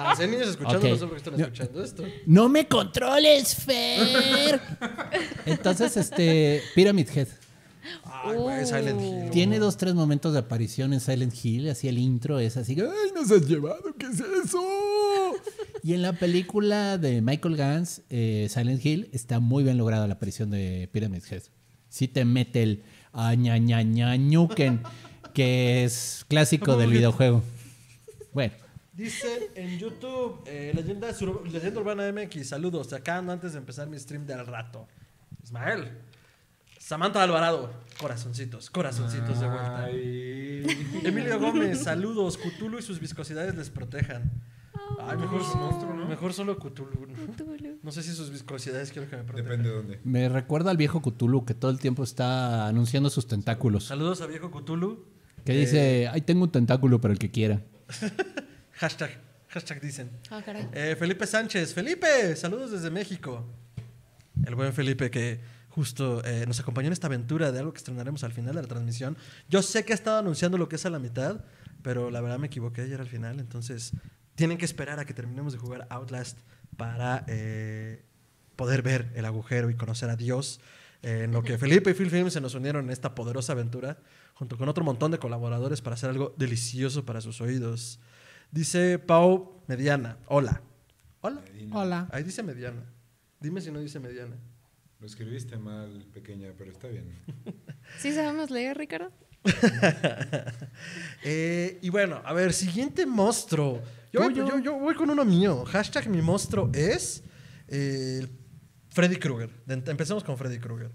[0.04, 0.84] No, si hay niños escuchando, Ok.
[0.86, 2.04] no sé por qué están escuchando esto.
[2.26, 4.60] ¡No me controles, Fer!
[5.46, 6.62] Entonces, este.
[6.76, 7.28] Pyramid Head.
[8.04, 9.30] Ay, güey, Silent Hill.
[9.32, 13.12] Tiene dos, tres momentos de aparición en Silent Hill, así el intro es así, ¡ay,
[13.16, 13.82] nos has llevado!
[13.98, 14.62] ¿Qué es eso?
[15.82, 20.16] Y en la película de Michael Gans, eh, Silent Hill, está muy bien lograda la
[20.16, 21.44] aparición de Pyramid Head.
[21.88, 22.84] Sí te mete el
[23.14, 24.82] añañañañuken,
[25.34, 27.42] que es clásico del videojuego.
[28.34, 28.54] Bueno,
[29.00, 32.92] Dicen en YouTube, eh, leyenda, Sur- leyenda Urbana MX, saludos.
[32.92, 34.88] Acá ando antes de empezar mi stream del rato.
[35.42, 35.90] Ismael.
[36.78, 39.90] Samantha Alvarado, corazoncitos, corazoncitos de vuelta.
[41.08, 42.38] Emilio Gómez, saludos.
[42.38, 44.32] Cthulhu y sus viscosidades les protejan.
[45.00, 46.06] Ay, mejor, monstruo, ¿no?
[46.10, 47.06] mejor solo Cthulhu.
[47.08, 47.78] ¿no?
[47.84, 49.50] No sé si sus viscosidades quiero que me protejan.
[49.50, 50.00] Depende de dónde.
[50.04, 53.86] me recuerda al viejo Cthulhu que todo el tiempo está anunciando sus tentáculos.
[53.86, 55.06] Saludos a viejo Cthulhu.
[55.46, 57.62] Que Eh, dice, ay, tengo un tentáculo para el que quiera.
[58.80, 59.12] Hashtag,
[59.50, 60.10] hashtag dicen.
[60.32, 60.70] Ah, caray.
[60.72, 61.74] Eh, Felipe Sánchez.
[61.74, 63.46] Felipe, saludos desde México.
[64.46, 68.24] El buen Felipe que justo eh, nos acompañó en esta aventura de algo que estrenaremos
[68.24, 69.18] al final de la transmisión.
[69.50, 71.44] Yo sé que ha estado anunciando lo que es a la mitad,
[71.84, 73.42] pero la verdad me equivoqué ayer al final.
[73.42, 73.92] Entonces
[74.36, 76.40] tienen que esperar a que terminemos de jugar Outlast
[76.78, 78.06] para eh,
[78.56, 80.62] poder ver el agujero y conocer a Dios.
[81.02, 83.98] eh, en lo que Felipe y Phil Films se nos unieron en esta poderosa aventura,
[84.36, 88.00] junto con otro montón de colaboradores para hacer algo delicioso para sus oídos.
[88.52, 90.18] Dice Pau Mediana.
[90.28, 90.62] Hola.
[91.22, 91.42] Hola.
[91.72, 92.08] Hola.
[92.12, 92.84] Ahí dice mediana.
[93.40, 94.36] Dime si no dice mediana.
[95.00, 97.06] Lo escribiste mal, pequeña, pero está bien.
[98.00, 99.12] ¿Sí sabemos leer, Ricardo?
[101.24, 103.82] Eh, y bueno, a ver, siguiente monstruo.
[104.12, 105.66] Yo, voy- yo- yo voy con uno mío.
[105.66, 107.24] Hashtag mi monstruo es
[107.68, 108.26] eh,
[108.90, 109.50] Freddy Krueger.
[109.68, 110.92] Empecemos con Freddy Krueger.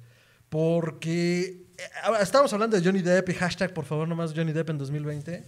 [0.48, 1.82] Porque eh,
[2.20, 5.44] estábamos hablando de Johnny Depp y hashtag, por favor, nomás Johnny Depp en 2020.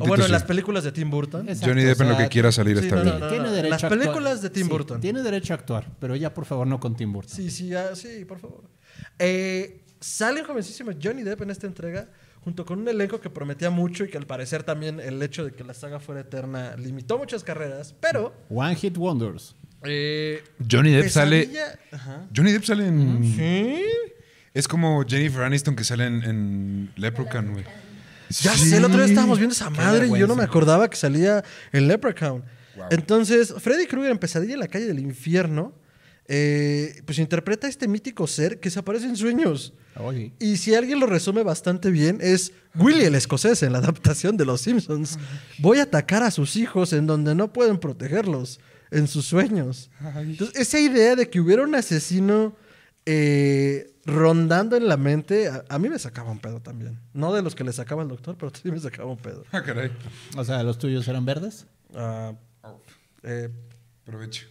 [0.00, 0.32] O bueno, en sí.
[0.32, 1.48] las películas de Tim Burton.
[1.48, 3.14] Exacto, Johnny Depp en lo que quiera salir sí, está no, bien.
[3.20, 3.28] no, no.
[3.30, 4.00] Tiene derecho Las a actuar.
[4.00, 5.00] películas de Tim Sí, Burton.
[5.00, 7.34] Tiene derecho a actuar, pero ya por favor no con Tim Burton.
[7.34, 8.64] Sí, sí, ah, sí, por favor.
[9.18, 12.08] Eh, sale un jovencísimo Johnny Depp en esta entrega,
[12.40, 15.52] junto con un elenco que prometía mucho y que al parecer también el hecho de
[15.52, 18.34] que la saga fuera eterna limitó muchas carreras, pero...
[18.50, 19.56] One Hit Wonders.
[19.84, 21.48] eh, Johnny Depp sale.
[21.92, 22.26] Ajá.
[22.34, 23.24] Johnny Depp sale en.
[23.24, 23.82] ¿Sí?
[24.52, 27.64] Es como Jennifer Aniston que sale en, en Leprechaun, güey.
[28.42, 28.70] Ya Sí.
[28.70, 31.44] sé, el otro día estábamos viendo esa madre y yo no me acordaba que salía
[31.72, 32.42] en Leprechaun.
[32.76, 32.86] Wow.
[32.90, 35.72] Entonces, Freddy Krueger en Pesadilla en la calle del infierno,
[36.26, 39.74] eh, pues interpreta a este mítico ser que se aparece en sueños.
[39.96, 40.32] Oye.
[40.40, 44.44] Y si alguien lo resume bastante bien, es Willy el escocés en la adaptación de
[44.46, 45.18] Los Simpsons.
[45.58, 48.58] Voy a atacar a sus hijos en donde no pueden protegerlos,
[48.90, 49.90] en sus sueños.
[50.16, 52.56] Entonces, esa idea de que hubiera un asesino
[53.06, 56.98] eh, rondando en la mente, a, a mí me sacaba un pedo también.
[57.12, 59.44] No de los que le sacaba el doctor, pero sí me sacaba un pedo.
[59.52, 59.90] Ah, caray.
[60.36, 61.66] O sea, ¿los tuyos eran verdes?
[61.94, 62.32] Ah,
[63.22, 63.48] eh,
[64.04, 64.46] Provecho.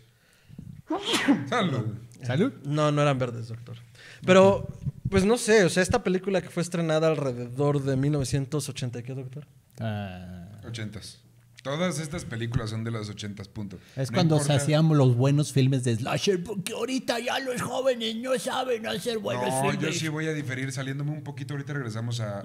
[1.49, 1.85] Salud.
[2.23, 2.53] Salud.
[2.65, 3.77] no, no eran verdes, doctor.
[4.25, 4.67] Pero,
[5.09, 9.45] pues no sé, o sea, esta película que fue estrenada alrededor de 1980, ¿qué, doctor?
[9.79, 11.19] Ah, Ochentas.
[11.63, 13.79] Todas estas películas son de los 80 punto.
[13.95, 18.15] Es No cuando se hacían los buenos filmes de slasher, porque ahorita ya los jóvenes
[18.17, 19.79] no saben hacer buenos No, filmes.
[19.79, 21.53] yo sí voy a diferir saliéndome un poquito.
[21.53, 22.39] Ahorita regresamos a,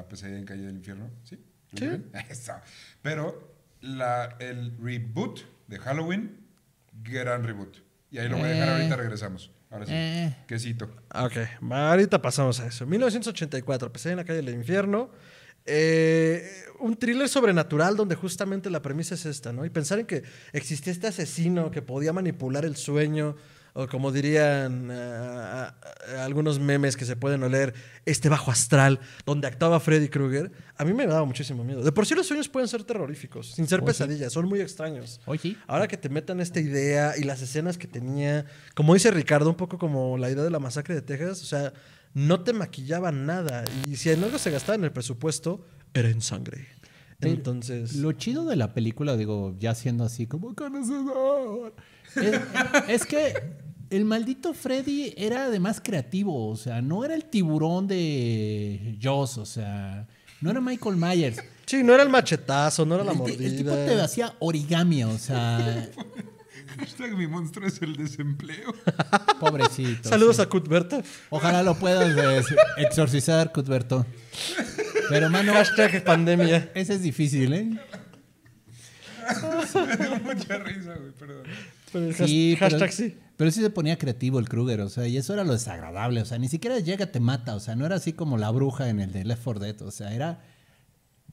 [0.00, 1.08] a Pesadilla en Calle del Infierno.
[1.22, 1.38] ¿Sí?
[1.72, 2.02] ¿Lo Sí.
[2.30, 2.52] Eso.
[3.00, 6.44] Pero la, el reboot de Halloween,
[7.02, 7.76] gran reboot.
[8.10, 8.72] Y ahí lo voy a dejar Eh.
[8.72, 9.50] ahorita, regresamos.
[9.70, 9.92] Ahora sí.
[9.94, 10.36] Eh.
[10.46, 10.84] Quesito.
[11.14, 11.36] Ok,
[11.70, 12.86] ahorita pasamos a eso.
[12.86, 15.10] 1984, Pesadilla en la calle del infierno.
[15.66, 19.64] Eh, un thriller sobrenatural donde justamente la premisa es esta, ¿no?
[19.64, 20.22] Y pensar en que
[20.52, 23.36] existía este asesino que podía manipular el sueño,
[23.72, 25.74] o como dirían ah,
[26.20, 27.74] algunos memes que se pueden oler,
[28.06, 31.82] este bajo astral donde actuaba Freddy Krueger, a mí me daba muchísimo miedo.
[31.82, 35.20] De por sí los sueños pueden ser terroríficos, sin ser pesadillas, son muy extraños.
[35.40, 35.58] Sí.
[35.66, 39.56] Ahora que te metan esta idea y las escenas que tenía, como dice Ricardo, un
[39.56, 41.72] poco como la idea de la masacre de Texas, o sea,
[42.14, 43.64] no te maquillaba nada.
[43.88, 46.68] Y si en algo se gastaba en el presupuesto, era en sangre.
[47.20, 47.94] Entonces.
[47.96, 51.74] Lo chido de la película, digo, ya siendo así como conocedor,
[52.16, 52.40] es,
[52.88, 53.34] es que
[53.90, 59.46] el maldito Freddy era además creativo, o sea, no era el tiburón de Joss, o
[59.46, 60.06] sea,
[60.40, 61.38] no era Michael Myers.
[61.66, 63.46] Sí, no era el machetazo, no era la El, mordida.
[63.46, 65.88] el tipo te hacía origami, o sea,
[66.78, 68.72] Hashtag mi monstruo es el desempleo.
[69.40, 70.08] pobrecito.
[70.08, 70.42] Saludos sí.
[70.42, 71.02] a Cuthberto.
[71.30, 74.06] Ojalá lo puedas eh, exorcizar, Cuthberto.
[75.08, 76.70] Pero, mano, Hashtag pandemia.
[76.74, 77.64] ese es difícil, ¿eh?
[79.74, 81.42] Me dio mucha risa, güey, perdón.
[81.92, 83.18] Pero el Sí, pero- hashtag sí.
[83.36, 86.24] Pero sí se ponía creativo el Kruger, o sea, y eso era lo desagradable, o
[86.24, 89.00] sea, ni siquiera llega, te mata, o sea, no era así como la bruja en
[89.00, 90.40] el de Left 4 Dead, o sea, era,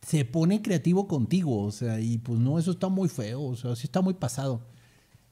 [0.01, 3.75] se pone creativo contigo, o sea, y pues no, eso está muy feo, o sea,
[3.75, 4.65] sí está muy pasado.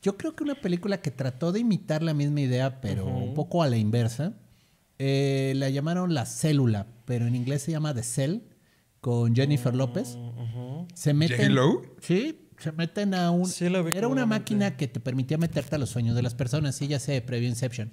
[0.02, 3.64] Yo creo que una película que trató de imitar la misma idea, pero un poco
[3.64, 4.34] a la inversa,
[4.98, 8.40] eh, la llamaron La Célula, pero en inglés se llama The Cell,
[9.02, 10.18] con Jennifer López.
[10.94, 11.56] Se meten...
[12.02, 13.46] Sí, se meten a un...
[13.46, 16.88] Sí, era una máquina que te permitía meterte a los sueños de las personas, sí,
[16.88, 17.92] ya sé, previo Inception.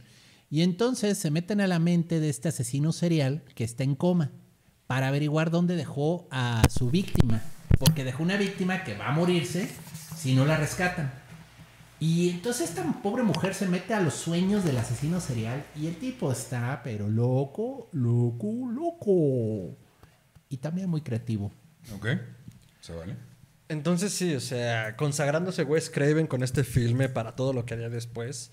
[0.49, 4.31] Y entonces se meten a la mente de este asesino serial que está en coma
[4.87, 7.43] para averiguar dónde dejó a su víctima.
[7.79, 9.69] Porque dejó una víctima que va a morirse
[10.17, 11.13] si no la rescatan.
[11.99, 15.97] Y entonces esta pobre mujer se mete a los sueños del asesino serial y el
[15.97, 19.77] tipo está, pero loco, loco, loco.
[20.49, 21.51] Y también muy creativo.
[21.95, 22.07] Ok.
[22.81, 23.17] ¿Se vale?
[23.69, 27.89] Entonces sí, o sea, consagrándose Wes Craven con este filme para todo lo que haría
[27.89, 28.51] después.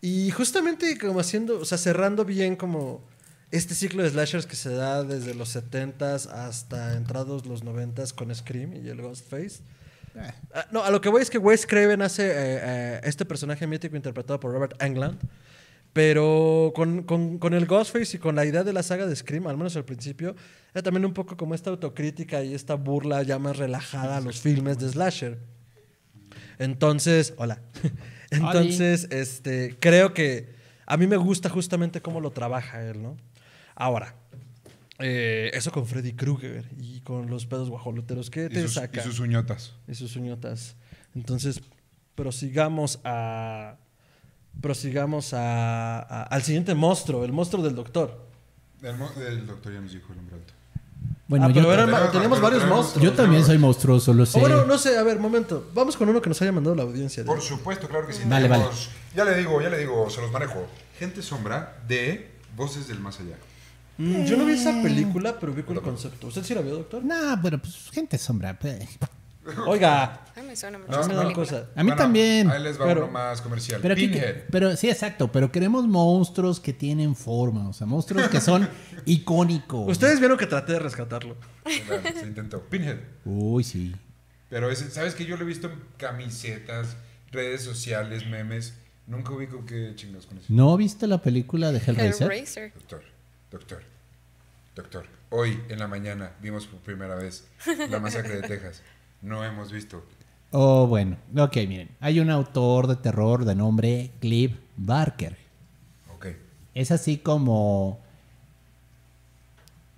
[0.00, 3.04] Y justamente como haciendo, o sea, cerrando bien como
[3.50, 8.34] este ciclo de slashers que se da desde los 70s hasta entrados los 90s con
[8.34, 9.60] Scream y el Ghostface.
[10.54, 13.66] Ah, no, a lo que voy es que Wes Craven hace eh, eh, este personaje
[13.66, 15.18] mítico interpretado por Robert Englund,
[15.92, 19.46] pero con, con- con el Ghostface y con la idea de la saga de Scream,
[19.46, 20.34] al menos al principio,
[20.74, 24.40] era también un poco como esta autocrítica y esta burla ya más relajada a los
[24.40, 25.38] filmes de slasher.
[26.58, 27.60] Entonces, hola.
[28.30, 30.54] Entonces, este, creo que
[30.86, 33.16] a mí me gusta justamente cómo lo trabaja él, ¿no?
[33.74, 34.14] Ahora,
[34.98, 39.00] eh, eso con Freddy Krueger y con los pedos guajoloteros, ¿qué Y te sus, saca?
[39.00, 39.74] y sus uñotas.
[39.88, 40.76] y sus uñotas.
[41.14, 41.60] Entonces,
[42.14, 43.76] prosigamos a.
[44.60, 48.26] Prosigamos a, a- al siguiente monstruo, el monstruo del doctor.
[48.82, 50.54] El, mo- el doctor ya nos dijo el hombre alto.
[51.28, 53.04] Bueno, ah, yo, pero pero- teníamos varios monstruos.
[53.04, 54.38] yo también soy monstruoso, lo sé.
[54.38, 55.68] O bueno, no sé, a ver, momento.
[55.74, 57.22] Vamos con uno que nos haya mandado la audiencia.
[57.22, 58.22] de- Por supuesto, claro que sí.
[58.26, 60.66] Vale, Tenemos- Ya le digo, ya le digo, se los manejo.
[60.98, 63.36] Gente sombra de Voces del Más Allá.
[63.98, 66.26] Mm, yo no vi esa película, pero vi con el concepto.
[66.26, 67.04] ¿Usted sí la vio, doctor?
[67.04, 68.58] Nah, pero pues gente sombra.
[68.58, 68.86] pe.
[69.68, 71.32] Oiga, Ay, me suena mucho No, esa película.
[71.34, 71.66] cosa.
[71.76, 72.50] A mí también.
[72.50, 73.80] Ahí les va Pero- uno más comercial.
[73.80, 73.94] Pero,
[74.50, 75.30] pero sí, exacto.
[75.30, 77.68] Pero queremos monstruos que tienen forma.
[77.68, 78.68] O sea, monstruos que son
[79.06, 79.88] icónicos.
[79.88, 81.36] Ustedes vieron que traté de rescatarlo.
[81.86, 82.60] Claro, se intentó.
[82.62, 82.98] Pinhead.
[83.24, 83.94] Uy, sí.
[84.50, 86.96] Pero ese, ¿sabes que Yo lo he visto en camisetas,
[87.30, 88.74] redes sociales, memes.
[89.06, 90.46] Nunca ubico qué chingados con eso.
[90.48, 92.22] ¿No viste la película de Hellraiser?
[92.32, 92.72] Hellraiser.
[92.74, 93.02] Doctor,
[93.50, 93.82] doctor,
[94.74, 95.06] doctor.
[95.30, 97.48] Hoy en la mañana vimos por primera vez
[97.88, 98.82] la masacre de Texas.
[99.22, 100.04] No hemos visto.
[100.52, 101.16] Oh, bueno.
[101.36, 101.90] Ok, miren.
[102.00, 105.36] Hay un autor de terror de nombre Clive Barker.
[106.14, 106.26] Ok.
[106.74, 108.00] Es así como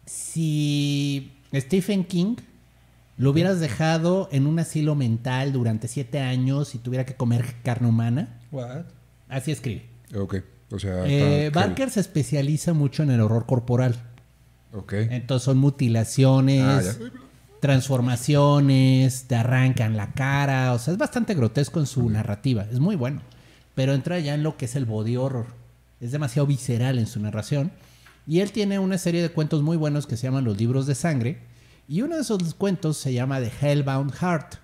[0.06, 2.36] si Stephen King
[3.18, 7.88] lo hubieras dejado en un asilo mental durante siete años y tuviera que comer carne
[7.88, 8.40] humana.
[8.50, 8.84] What?
[9.28, 9.86] Así escribe.
[10.14, 10.36] Ok.
[10.70, 11.06] O sea.
[11.06, 13.96] Eh, Barker se especializa mucho en el horror corporal.
[14.72, 14.92] Ok.
[14.94, 16.60] Entonces son mutilaciones,
[17.00, 17.10] Ah,
[17.60, 20.72] transformaciones, te arrancan la cara.
[20.74, 22.66] O sea, es bastante grotesco en su narrativa.
[22.70, 23.22] Es muy bueno.
[23.74, 25.46] Pero entra ya en lo que es el body horror.
[26.00, 27.72] Es demasiado visceral en su narración.
[28.26, 30.94] Y él tiene una serie de cuentos muy buenos que se llaman Los Libros de
[30.94, 31.38] Sangre.
[31.88, 34.56] Y uno de esos cuentos se llama The Hellbound Heart.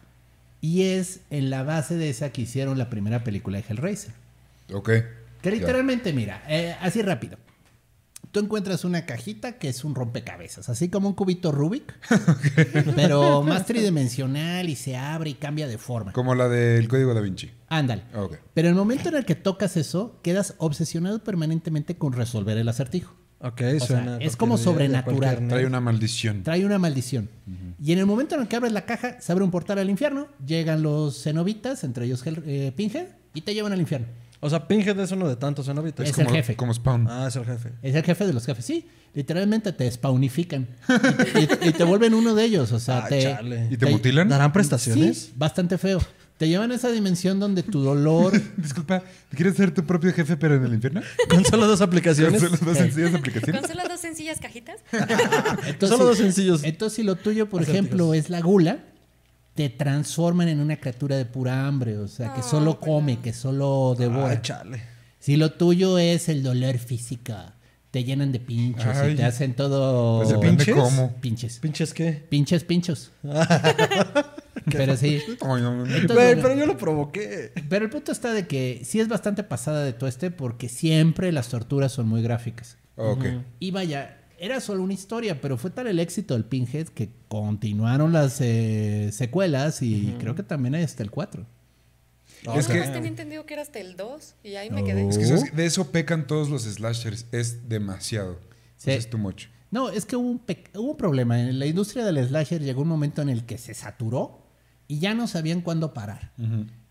[0.60, 4.12] Y es en la base de esa que hicieron la primera película de Hellraiser.
[4.72, 4.90] Ok.
[5.44, 7.36] Que literalmente, mira, eh, así rápido.
[8.30, 11.94] Tú encuentras una cajita que es un rompecabezas, así como un cubito Rubik,
[12.96, 16.12] pero más tridimensional y se abre y cambia de forma.
[16.12, 17.50] Como la del código da Vinci.
[17.68, 18.02] Ándale.
[18.14, 18.38] Ok.
[18.54, 23.14] Pero el momento en el que tocas eso, quedas obsesionado permanentemente con resolver el acertijo.
[23.40, 25.46] Ok, O sea, es como sobrenatural.
[25.46, 26.42] Trae una maldición.
[26.42, 27.28] Trae una maldición.
[27.78, 29.90] Y en el momento en el que abres la caja, se abre un portal al
[29.90, 34.06] infierno, llegan los cenobitas, entre ellos eh, Pinhead, y te llevan al infierno.
[34.44, 36.06] O sea, Pinhead es uno de tantos cenobitas.
[36.08, 36.54] Es el como, jefe.
[36.56, 37.06] Como Spawn.
[37.08, 37.70] Ah, es el jefe.
[37.82, 38.86] Es el jefe de los jefes, sí.
[39.14, 40.66] Literalmente te spawnifican.
[41.62, 42.70] y, y- y te vuelven uno de ellos.
[42.72, 43.68] O sea, Ah, te, chale.
[43.70, 44.28] ¿Y te mutilan?
[44.28, 45.18] ¿Darán prestaciones?
[45.18, 46.00] Sí, bastante feo.
[46.36, 48.32] Te llevan a esa dimensión donde tu dolor.
[48.58, 49.02] Disculpa,
[49.34, 51.00] ¿quieres ser tu propio jefe pero en el infierno?
[51.30, 52.40] Con solo dos aplicaciones.
[52.42, 53.60] ¿Son las dos sencillas aplicaciones?
[53.62, 54.80] Con solo dos sencillas cajitas.
[54.92, 56.64] Entonces, Solo dos sencillos.
[56.64, 58.78] Entonces, si lo tuyo, por ejemplo, es la gula,
[59.54, 61.96] te transforman en una criatura de pura hambre.
[61.98, 64.30] O sea, que No, solo come, que solo devora.
[64.30, 64.82] Ay, chale.
[65.18, 67.34] Si lo tuyo es el dolor físico,
[67.90, 70.18] te llenan de pinchos y te hacen todo.
[70.18, 70.74] Pues depende ¿Pinches?
[70.82, 71.14] cómo.
[71.20, 71.58] Pinches.
[71.60, 72.12] ¿Pinches qué?
[72.28, 73.10] Pinches, pinchos.
[74.70, 75.20] Pero sí.
[75.42, 75.94] Ay, no, no, no.
[75.94, 77.52] Entonces, Güey, pero yo lo provoqué.
[77.68, 81.48] pero el punto está de que sí es bastante pasada de tueste porque siempre las
[81.48, 82.78] torturas son muy gráficas.
[82.96, 83.24] Ok.
[83.60, 88.12] Y vaya, era solo una historia, pero fue tal el éxito del Pinhead que continuaron
[88.12, 91.46] las eh, secuelas y creo que también hay hasta el 4.
[92.54, 95.08] Es Yo que- nomás tenía entendido que era hasta el 2 y ahí me quedé.
[95.08, 95.56] Es que ¿sabes?
[95.56, 97.26] de eso pecan todos los slashers.
[97.32, 98.38] Es demasiado.
[98.76, 98.90] Sí.
[98.90, 99.46] Es too much.
[99.70, 100.42] No, es que hubo un,
[100.74, 101.40] hubo un problema.
[101.40, 104.46] En la industria del slasher llegó un momento en el que se saturó
[104.88, 106.32] y ya no sabían cuándo parar.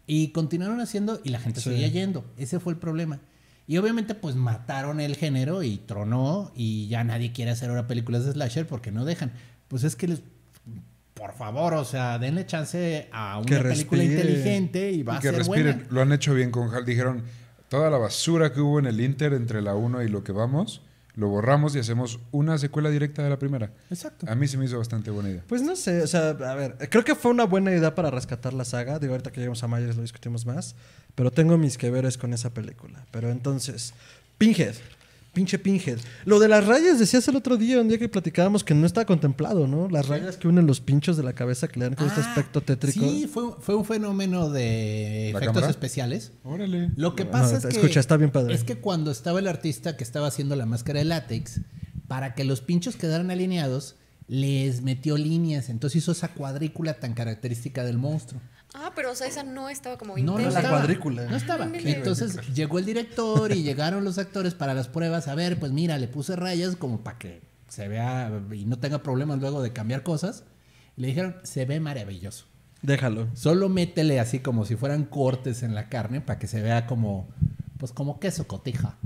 [0.07, 1.69] Y continuaron haciendo y la gente Sí.
[1.69, 2.25] seguía yendo.
[2.37, 3.21] Ese fue el problema.
[3.67, 8.25] Y obviamente pues mataron el género y tronó y ya nadie quiere hacer ahora películas
[8.25, 9.31] de slasher porque no dejan.
[9.67, 10.21] Pues es que les...
[11.13, 14.05] Por favor, o sea, denle chance a una Que película respire.
[14.31, 15.75] inteligente y va Y a que ser respiren.
[15.77, 15.87] buena.
[15.91, 16.85] Lo han hecho bien con Hal.
[16.85, 17.23] Dijeron,
[17.69, 20.81] toda la basura que hubo en el Inter entre la 1 y lo que vamos,
[21.15, 23.71] lo borramos y hacemos una secuela directa de la primera.
[23.89, 24.25] Exacto.
[24.29, 25.43] A mí se me hizo bastante buena idea.
[25.47, 28.53] Pues no sé, o sea, a ver, creo que fue una buena idea para rescatar
[28.53, 28.99] la saga.
[28.99, 30.75] Digo, ahorita que lleguemos a Myers lo discutimos más.
[31.15, 33.05] Pero tengo mis que veres con esa película.
[33.11, 33.93] Pero entonces,
[34.37, 34.75] Pinhead.
[35.33, 35.97] Pinche Pinhead.
[36.25, 39.03] Lo de las rayas decías el otro día, un día que platicábamos que no está
[39.05, 39.89] contemplado, ¿no?
[39.89, 42.27] Las rayas que unen los pinchos de la cabeza que le dan con este Ah,
[42.29, 42.99] aspecto tétrico.
[42.99, 45.69] Sí, fue, fue un fenómeno de ¿La efectos cámara?
[45.71, 46.33] especiales.
[46.43, 46.91] Órale.
[46.95, 47.75] Lo que No, pasa no, es que.
[47.81, 48.53] escucha, está bien padre.
[48.53, 51.61] Es que cuando estaba el artista que estaba haciendo la máscara de látex,
[52.07, 53.95] para que los pinchos quedaran alineados,
[54.27, 55.69] les metió líneas.
[55.69, 58.39] Entonces hizo esa cuadrícula tan característica del monstruo.
[58.75, 60.51] Ah, pero o sea, esa no estaba como No, no intensa.
[60.53, 60.77] la estaba.
[60.79, 61.25] cuadrícula.
[61.25, 61.65] No estaba.
[61.65, 61.91] Ándale.
[61.91, 65.27] Entonces llegó el director y llegaron los actores para las pruebas.
[65.27, 69.03] A ver, pues mira, le puse rayas como para que se vea y no tenga
[69.03, 70.43] problemas luego de cambiar cosas.
[70.95, 72.45] Le dijeron, se ve maravilloso.
[72.81, 73.27] Déjalo.
[73.35, 77.29] Solo métele así como si fueran cortes en la carne para que se vea como,
[77.77, 78.97] pues como queso cotija.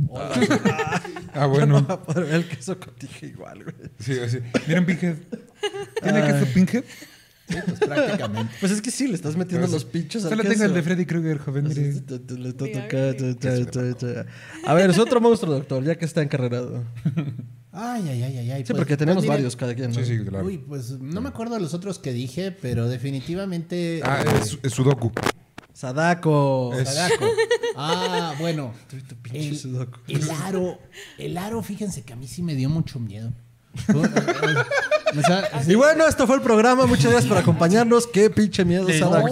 [1.34, 1.82] Ah, bueno.
[1.82, 3.76] No va a poder ver el queso cotija igual, güey.
[4.00, 4.40] Sí, sí.
[4.68, 5.18] Miren, Pinhead.
[6.02, 6.84] ¿Tiene queso Pinhead?
[7.48, 8.54] Sí, pues prácticamente.
[8.60, 10.54] Pues es que sí, le estás metiendo los pinchos al Solo queso.
[10.54, 11.68] tengo el de Freddy Krueger, joven.
[14.66, 16.84] A ver, es otro monstruo, doctor, ya que está encarrerado.
[17.80, 18.62] Ay, ay, ay, ay, ay.
[18.66, 19.90] Sí, Pues- porque tenemos pues mire, varios cada quien.
[19.92, 19.96] ¿no?
[19.96, 20.44] Sí, sí, claro.
[20.48, 24.02] Uy, pues no me acuerdo de los otros que dije, pero definitivamente.
[24.04, 25.12] Ah, es, es Sudoku.
[25.74, 26.74] Sadako.
[26.74, 27.26] Es- Sadako.
[27.80, 28.74] Ah, bueno.
[28.90, 30.00] tu pinche El, Sudoku.
[30.08, 30.80] el aro,
[31.20, 33.32] el aro, fíjense que a mí sí me dio mucho miedo.
[35.18, 36.86] O sea, Y bueno, esto fue el programa.
[36.86, 38.08] Muchas gracias por acompañarnos.
[38.08, 39.28] Qué pinche miedo, No,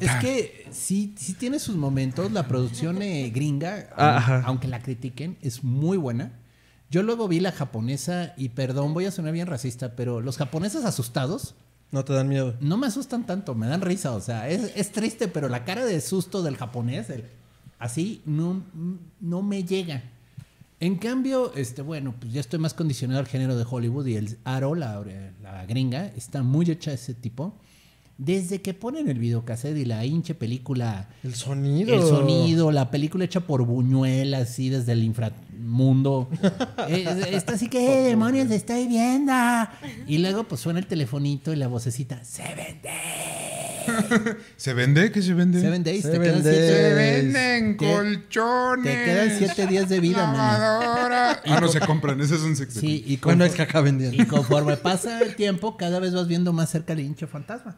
[0.00, 2.30] es que sí, sí tiene sus momentos.
[2.32, 4.42] La producción eh, gringa, Ah, ajá.
[4.46, 6.32] aunque la critiquen, es muy buena.
[6.90, 10.84] Yo luego vi la japonesa y perdón, voy a sonar bien racista, pero los japoneses
[10.84, 11.54] asustados
[11.92, 12.54] No te dan miedo.
[12.60, 14.12] no me asustan tanto, me dan risa.
[14.12, 17.24] O sea, es, es triste, pero la cara de susto del japonés, el-
[17.78, 18.62] así, no,
[19.20, 20.02] no me llega.
[20.80, 24.38] En cambio, este, bueno, pues ya estoy más condicionado al género de Hollywood y el
[24.44, 25.04] Aro, la,
[25.42, 27.54] la gringa, está muy hecha ese tipo.
[28.16, 31.94] Desde que ponen el videocassette y la hinche película, El sonido.
[31.94, 36.28] el sonido, la película hecha por Buñuel, así desde el inframundo.
[36.88, 39.32] Eh, está así que, "Eh, demonios, estoy viendo.
[40.06, 42.90] Y luego, pues suena el telefonito y la vocecita, se vende.
[44.56, 45.10] ¿Se vende?
[45.12, 45.60] ¿Qué se vende?
[45.60, 46.56] Seven Days, te Seven quedan Days.
[46.56, 46.82] siete.
[46.82, 48.84] Se venden Te- colchones.
[48.84, 50.18] Te quedan siete días de vida.
[50.32, 51.40] Lavadora.
[51.46, 52.20] Ah, no se compran.
[52.20, 52.80] Ese es un sexo.
[52.80, 54.22] Sí, y, Bueno, confo- es que acá vendiendo.
[54.22, 57.76] y conforme pasa el tiempo, cada vez vas viendo más cerca el hinche fantasma.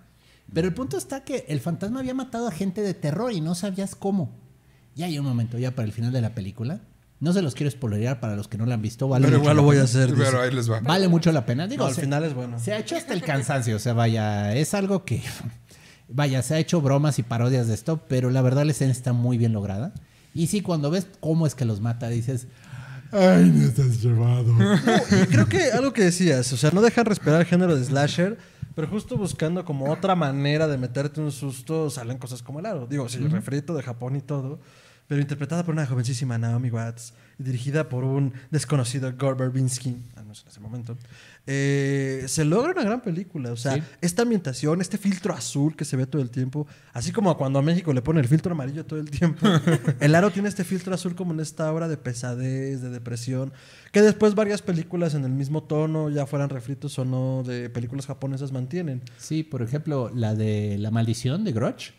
[0.52, 3.54] Pero el punto está que el fantasma había matado a gente de terror y no
[3.54, 4.30] sabías cómo.
[4.94, 6.80] Ya hay un momento, ya para el final de la película.
[7.20, 9.06] No se los quiero spoilear para los que no la han visto.
[9.08, 10.12] Vale Pero mucho igual lo voy a hacer.
[10.12, 10.80] Pero ahí les va.
[10.80, 11.68] Vale mucho la pena.
[11.68, 12.58] Digo, No, al se, final es bueno.
[12.58, 13.76] se ha hecho hasta el cansancio.
[13.76, 15.22] O sea, vaya, es algo que
[16.14, 19.12] Vaya, se ha hecho bromas y parodias de esto, pero la verdad la escena está
[19.12, 19.92] muy bien lograda.
[20.34, 22.46] Y sí, cuando ves cómo es que los mata, dices,
[23.12, 24.54] ay, me estás llevado.
[25.22, 28.38] Y creo que algo que decías, o sea, no dejan respirar el género de slasher,
[28.74, 32.86] pero justo buscando como otra manera de meterte un susto, salen cosas como el aro.
[32.86, 34.60] Digo, sí, refrito de Japón y todo,
[35.08, 40.24] pero interpretada por una jovencísima Naomi Watts y dirigida por un desconocido Gore Verbinski, al
[40.24, 40.96] menos en ese momento.
[41.47, 43.82] Eh, se logra una gran película, o sea, Sí.
[44.01, 47.62] esta ambientación, este filtro azul que se ve todo el tiempo, así como cuando a
[47.62, 49.40] México le pone el filtro amarillo todo el tiempo,
[50.01, 53.53] el aro tiene este filtro azul como en esta obra de pesadez, de depresión,
[53.90, 58.07] que después varias películas en el mismo tono, ya fueran refritos o no, de películas
[58.07, 59.03] japonesas mantienen.
[59.18, 61.93] Sí, por ejemplo, la de La Maldición de Grudge.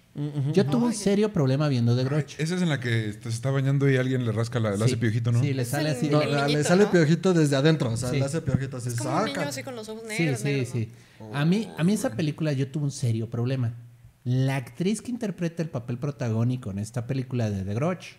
[0.53, 2.36] Yo tuve un serio problema viendo The Grudge.
[2.38, 4.89] Esa es en la que se está bañando y alguien le rasca la, le hace
[4.89, 4.95] Sí.
[4.97, 5.41] piojito, ¿no?
[5.41, 6.07] Sí, le sale así.
[6.09, 6.91] No, le sale ¿no?
[6.91, 8.20] piojito desde adentro, o sea, Sí.
[8.20, 10.39] le hace piojito así, Es como un niño así con los ojos Sí, negros.
[10.39, 10.89] sí, negros, sí.
[11.34, 13.74] A mí, a mí esa película yo tuve un serio problema.
[14.24, 18.18] La actriz que interpreta el papel protagónico en esta película de The Grudge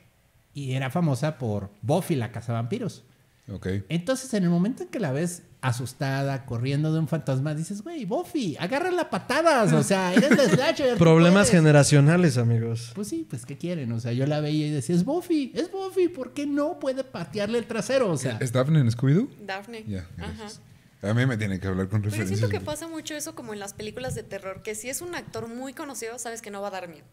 [0.52, 3.04] y era famosa por Buffy la cazavampiros.
[3.52, 3.66] Ok.
[3.88, 8.04] Entonces, en el momento en que la ves asustada, corriendo de un fantasma, dices, güey,
[8.04, 9.72] Buffy, agárrala patadas.
[9.72, 10.96] O sea, eres de slasher.
[10.98, 11.50] Problemas puedes".
[11.50, 12.92] generacionales, amigos.
[12.94, 13.92] Pues sí, pues ¿qué quieren?
[13.92, 17.04] O sea, yo la veía y decía, es Buffy, es Buffy, ¿por qué no puede
[17.04, 18.10] patearle el trasero?
[18.10, 19.28] O sea, ¿Es Daphne en Scooby-Doo?
[19.46, 19.84] Daphne.
[19.86, 20.32] Ya, Ajá.
[20.38, 20.60] gracias.
[21.02, 22.38] A mí me tiene que hablar con Pero referencias.
[22.38, 25.14] siento que pasa mucho eso como en las películas de terror, que si es un
[25.14, 27.04] actor muy conocido, sabes que no va a dar miedo.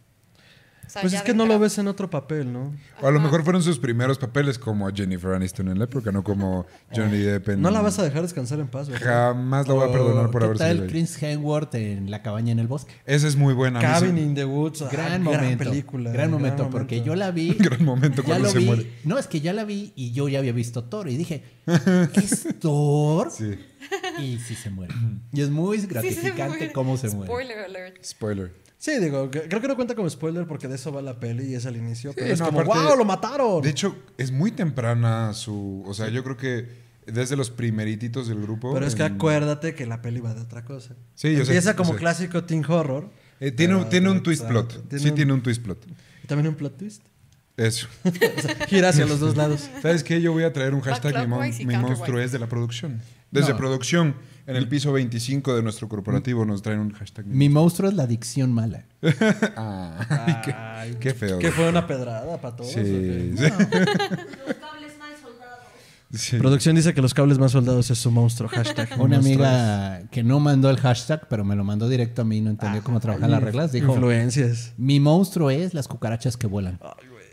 [0.91, 2.75] O sea, Pues es que no lo ves en otro papel, ¿no?
[3.01, 6.21] O a lo mejor fueron sus primeros papeles como Jennifer Aniston en la época, no
[6.21, 7.61] como Johnny Depp en...
[7.61, 9.07] No la vas a dejar descansar en paz, ¿verdad?
[9.29, 10.89] Jamás la voy a perdonar por ¿qué haber salido ahí.
[10.89, 12.93] Chris Hemsworth en La cabaña en el bosque?
[13.05, 13.79] Esa es muy buena.
[13.79, 14.81] Cabin in the Woods.
[14.81, 15.63] ah, Gran momento.
[15.63, 16.11] película.
[16.11, 17.53] Gran momento, porque yo la vi.
[17.57, 18.65] Gran momento cuando se vi.
[18.65, 18.91] muere.
[19.05, 21.41] No, es que ya la vi y yo ya había visto Thor y dije,
[22.15, 23.31] ¿es Thor?
[23.31, 23.57] Sí,
[24.19, 24.93] Y sí se muere.
[25.31, 27.27] Y es muy Sí, se gratificante cómo se muere.
[27.31, 28.03] Spoiler alert.
[28.03, 28.51] spoiler.
[28.83, 31.53] Sí, digo, creo que no cuenta como spoiler porque de eso va la peli y
[31.53, 32.13] es al inicio.
[32.15, 32.97] Pero Sí, es no, como, aparte- ¡wow!
[32.97, 33.61] ¡Lo mataron!
[33.61, 35.83] De hecho, es muy temprana su...
[35.85, 36.67] O sea, yo creo que
[37.05, 38.73] desde los primerititos del grupo...
[38.73, 40.95] pero es que en- acuérdate que la peli va de otra cosa.
[41.13, 41.99] Sí, yo sé, Empieza yo como sé.
[41.99, 43.11] clásico teen horror.
[43.39, 44.87] Eh, tiene, un- pero- tiene un twist plot.
[44.89, 45.85] tiene sí un- tiene un twist plot.
[46.23, 47.03] Y también un plot twist.
[47.57, 47.87] Eso.
[48.03, 49.69] O sea, gira hacia los dos lados.
[49.83, 50.19] ¿Sabes qué?
[50.21, 52.99] Yo voy a traer un hashtag mi, mon- monstruo es de la producción.
[53.29, 53.57] Desde No.
[53.57, 54.15] producción,
[54.51, 57.25] en el piso 25 de nuestro corporativo nos traen un hashtag.
[57.25, 58.85] Mi monstruo es la adicción mala.
[59.55, 61.39] Ah, qué, Ay, qué feo.
[61.39, 62.71] Que fue una pedrada para todos.
[62.71, 62.79] Sí.
[62.81, 65.59] Los cables mal soldados.
[66.13, 66.37] Sí.
[66.37, 68.49] Producción dice que los cables más soldados es su monstruo.
[68.49, 68.89] Hashtag.
[68.99, 72.49] Una amiga que no mandó el hashtag, pero me lo mandó directo a mí, no
[72.49, 73.31] entendió cómo trabajar es.
[73.31, 74.73] las reglas, dijo, Influencias.
[74.77, 76.79] mi monstruo es las cucarachas que vuelan.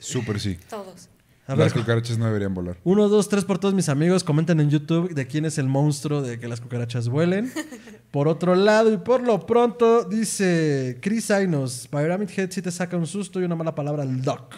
[0.01, 0.59] Súper sí.
[0.71, 1.09] Todos.
[1.49, 2.77] A Las ver, cucarachas no deberían volar.
[2.85, 4.23] Uno, dos, tres por todos mis amigos.
[4.23, 7.51] Comenten en YouTube de quién es el monstruo de que las cucarachas vuelen.
[8.11, 12.97] Por otro lado, y por lo pronto, dice Chris Ainos: Pyramid Head sí te saca
[12.97, 14.55] un susto y una mala palabra al doc.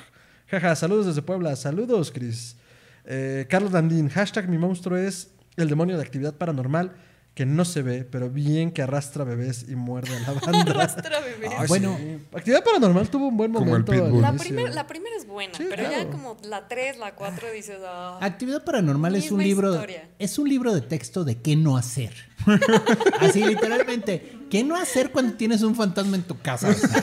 [0.46, 1.56] Jaja, saludos desde Puebla.
[1.56, 2.56] Saludos, Chris.
[3.04, 6.92] Eh, Carlos Landín: Hashtag mi monstruo es el demonio de actividad paranormal
[7.40, 10.60] que no se ve, pero bien que arrastra bebés y muerde a la banda.
[10.72, 11.50] Arrastra bebés.
[11.56, 11.96] Ay, Bueno.
[11.98, 12.18] sí.
[12.34, 14.20] Actividad paranormal tuvo un buen Como el momento.
[14.20, 17.78] La, primer- la primera es buena, Sí, pero ya como la 3, la 4 dices,
[17.82, 20.06] ah, Actividad paranormal es un libro historia.
[20.18, 22.12] es un libro de texto de qué no hacer.
[23.20, 26.68] Así literalmente, ¿qué no hacer cuando tienes un fantasma en tu casa?
[26.68, 27.02] O sea,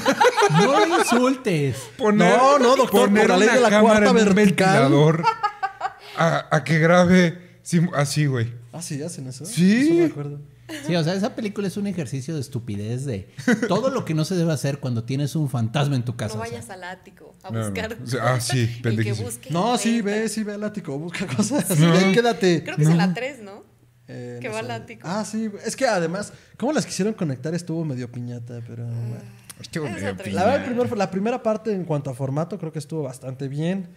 [0.51, 1.77] no lo insultes.
[1.97, 4.79] No, no, doctor, poner por la ley una de la cámara cuarta en un vertical.
[4.83, 5.23] ventilador
[6.17, 7.59] a, a que grabe
[7.95, 8.53] así, güey.
[8.73, 9.45] Ah, sí, hacen eso.
[9.45, 9.77] Sí.
[9.87, 10.39] Eso me acuerdo.
[10.85, 13.29] Sí, o sea, esa película es un ejercicio de estupidez de
[13.69, 16.35] todo lo que no se debe hacer cuando tienes un fantasma en tu casa.
[16.35, 16.53] no o sea.
[16.53, 17.65] vayas al ático a No, no.
[17.71, 17.97] buscar.
[18.03, 19.25] O sea, ah, sí, pendejísimo.
[19.25, 19.49] busque.
[19.49, 21.69] No, sí, ve, sí, ve al ático, busca cosas.
[21.79, 21.93] No.
[21.93, 22.63] Ven, quédate.
[22.63, 23.63] Creo que es en la 3, ¿no?
[24.09, 24.65] Eh, que no va sé.
[24.65, 25.01] al ático.
[25.07, 27.53] Ah, sí, es que además, ¿cómo las quisieron conectar?
[27.55, 29.37] Estuvo medio piñata, pero bueno.
[29.61, 30.35] Estuvo Es medio otra piña.
[30.35, 33.47] La, verdad, el primer- la primera parte en cuanto a formato creo que estuvo bastante
[33.47, 33.87] bien,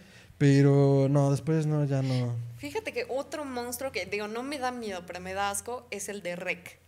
[0.41, 2.33] pero no, después no, ya no.
[2.57, 6.09] Fíjate que otro monstruo que, digo, no me da miedo, pero me da asco, es
[6.09, 6.79] el de Rec.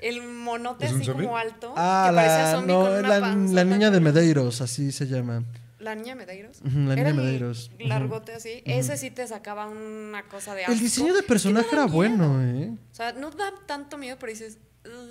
[0.00, 1.24] El monote ¿Es así zombie?
[1.26, 1.72] como alto.
[1.76, 5.44] Ah, que parecía la, zombie no, con una la, niña de Medeiros, así se llama.
[5.78, 6.62] La niña Medeiros.
[6.64, 7.70] La niña Era Medeiros.
[7.78, 8.60] Largote así.
[8.64, 10.72] Ese sí te sacaba una cosa de asco.
[10.72, 12.42] El diseño de Es personaje era bueno.
[12.42, 12.72] ¿eh?
[12.90, 14.58] O sea, no da tanto miedo, pero dices.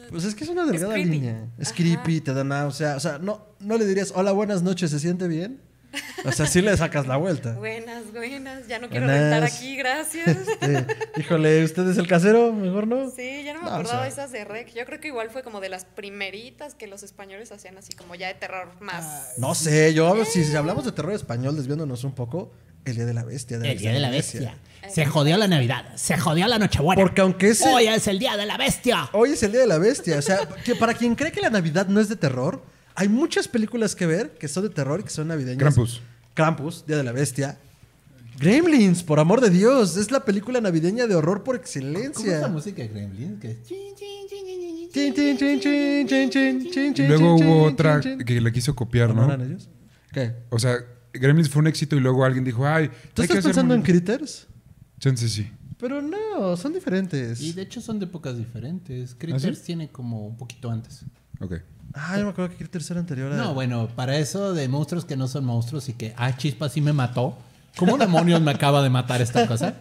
[0.10, 1.10] Pues es que es una delgada creepy.
[1.10, 1.48] línea.
[1.58, 1.78] Es Ajá.
[1.78, 2.98] creepy, te da náusea.
[2.98, 5.62] O sea, no, no le dirías, hola, buenas noches, ¿se siente bien?
[6.26, 7.54] O sea, sí le sacas la vuelta.
[7.54, 8.68] Buenas, buenas.
[8.68, 9.22] Ya no quiero Buenas.
[9.22, 10.28] rentar aquí, gracias.
[10.28, 10.86] Este,
[11.18, 12.52] híjole, ¿usted es el casero?
[12.54, 13.10] Mejor no.
[13.12, 14.08] Sí, ya no me No, o acordaba sea.
[14.08, 14.74] esas de Rec.
[14.74, 18.16] Yo creo que igual fue como de las primeritas que los españoles hacían así como
[18.16, 19.34] ya de terror más.
[19.38, 22.52] No sé, yo, si, si hablamos de terror español, desviándonos un poco,
[22.86, 23.58] El Día de la Bestia.
[23.58, 24.58] El día de la bestia.
[24.88, 25.86] Se jodió la Navidad.
[25.96, 27.02] Se jodió la Nochebuena.
[27.02, 29.10] Porque aunque ese- Hoy es el día de la bestia.
[29.14, 30.20] Hoy es el Día de la Bestia.
[30.20, 32.62] O sea, que para quien cree que la Navidad no es de terror,
[32.96, 35.60] hay muchas películas que ver que son de terror y que son navideñas.
[35.60, 36.02] Krampus.
[36.34, 37.58] Krampus, Día de la Bestia.
[38.40, 39.96] Gremlins, por amor de Dios.
[39.98, 42.48] Es la película navideña de horror por ¿Cómo es la excelencia.
[42.50, 43.40] música de Gremlin?
[43.40, 46.94] Que es chin, chin, chin, chin, chin, Chin, chin, chin, chin, chin, chin, chin, Y
[46.94, 48.26] chin, luego chin, hubo chin, otra chin, chin.
[48.26, 49.70] que le quiso copiar, ¿No ellos?
[50.12, 50.34] ¿Qué?
[50.50, 50.78] O sea,
[51.14, 54.48] Gremlins fue un éxito y luego alguien dijo, ay, ¿Tú estás pensando en Critters?
[55.00, 55.50] Chance sí.
[55.78, 57.42] Pero no, son diferentes.
[57.42, 59.16] Y de hecho son de épocas diferentes.
[59.16, 61.02] Critters tiene como un poquito antes.
[61.42, 61.56] Ok.
[61.94, 63.36] Ah, yo me acuerdo que Critters era anterior a...
[63.38, 66.82] No, bueno, para eso de monstruos que no son monstruos y que, ah, chispa, sí
[66.82, 67.38] me mató.
[67.78, 69.76] ¿Cómo demonios me acaba de matar esta cosa?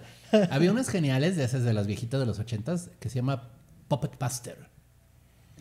[0.51, 3.45] Había unas geniales de esas de las viejitas de los ochentas que se llama
[3.89, 4.59] Puppet Buster.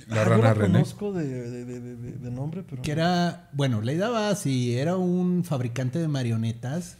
[0.08, 2.82] La Ah, yo rana la conozco de, de, de, de- de- de nombre, pero...
[2.82, 6.98] Que era, bueno, la idea va así, era un fabricante de marionetas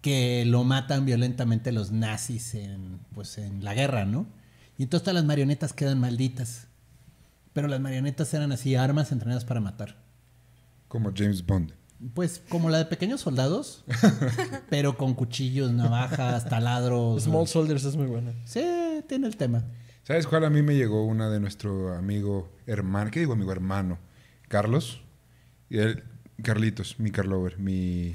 [0.00, 4.26] que lo matan violentamente los nazis en, pues, en la guerra, ¿no?
[4.76, 6.66] Y entonces todas las marionetas quedan malditas.
[7.52, 9.96] Pero las marionetas eran así, armas entrenadas para matar.
[10.88, 11.72] Como James Bond.
[12.14, 13.84] Pues como la de pequeños soldados,
[14.70, 17.22] pero con cuchillos, navajas, taladros.
[17.22, 18.32] Small Soldiers es muy buena.
[18.44, 18.64] Sí,
[19.06, 19.64] tiene el tema.
[20.02, 20.44] ¿Sabes cuál?
[20.44, 23.98] A mí me llegó una de nuestro amigo hermano, ¿qué digo amigo hermano?
[24.48, 25.00] Carlos.
[25.70, 26.02] Y él,
[26.42, 28.14] Carlitos, mi Carlover, mi,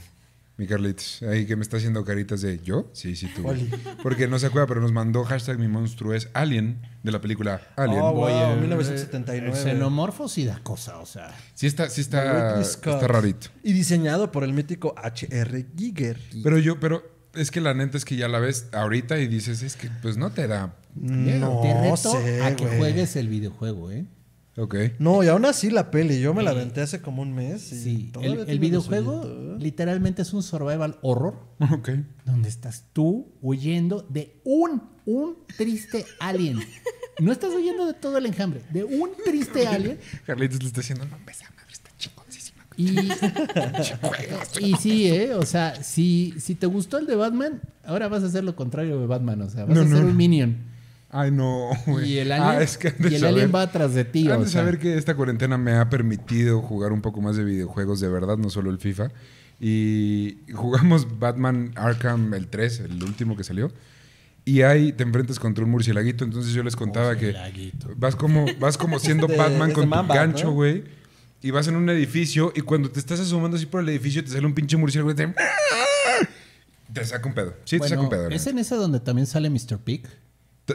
[0.57, 1.21] mi Carlitos.
[1.23, 2.89] Ahí que me está haciendo caritas de ¿yo?
[2.93, 3.47] Sí, sí, tú.
[3.47, 3.69] Oli.
[4.01, 7.61] Porque no se acuerda, pero nos mandó hashtag mi monstruo es Alien, de la película
[7.75, 8.01] Alien.
[8.01, 9.55] Oh, wow, Oye, 1979.
[9.55, 11.33] Xenomorfos y da cosa, o sea.
[11.53, 13.47] Sí está, sí está, está rarito.
[13.63, 15.67] Y diseñado por el mítico H.R.
[15.77, 16.19] Giger.
[16.43, 17.03] Pero yo, pero
[17.35, 20.17] es que la neta es que ya la ves ahorita y dices, es que pues
[20.17, 21.53] no te da miedo.
[21.55, 24.05] No Te reto sé, a que juegues el videojuego, ¿eh?
[24.57, 24.75] Ok.
[24.99, 27.71] No, y aún así la peli, yo me la aventé hace como un mes.
[27.71, 31.35] Y Sí, el, videojuego literalmente es un survival horror
[31.71, 31.89] Ok.
[32.25, 36.59] donde estás tú huyendo de un, un triste alien.
[37.19, 39.99] No estás huyendo de todo el enjambre, de un triste alien.
[40.25, 42.65] Carlitos le está diciendo, no, esa madre está chingoncísima.
[42.77, 43.09] Y,
[44.71, 45.33] y sí, ¿eh?
[45.35, 48.99] O sea, si, si te gustó el de Batman, ahora vas a hacer lo contrario
[48.99, 49.41] de Batman.
[49.41, 50.07] O sea, vas No, a ser no.
[50.09, 50.57] un minion.
[51.09, 52.13] Ay, no, güey.
[52.13, 54.27] Y el alien, Ah, es que y el saber- alien va atrás de ti.
[54.29, 54.61] O de sea.
[54.61, 58.37] saber que esta cuarentena me ha permitido jugar un poco más de videojuegos de verdad,
[58.37, 59.09] no solo el FIFA.
[59.59, 63.71] Y jugamos Batman Arkham el 3, el último que salió.
[64.45, 66.23] Y ahí te enfrentas contra un murcielaguito.
[66.23, 67.33] Entonces yo les contaba que
[67.95, 70.51] vas como, vas como siendo De- Batman con tu gancho, ¿no?
[70.53, 70.83] güey.
[71.41, 74.31] Y vas en un edificio y cuando te estás asomando así por el edificio te
[74.31, 75.33] sale un pinche murciélago y te...
[76.93, 77.53] Te saca un pedo.
[77.65, 78.29] Sí, te saca un pedo.
[78.29, 79.77] es en ese donde también sale Mr.
[79.83, 80.07] Pig.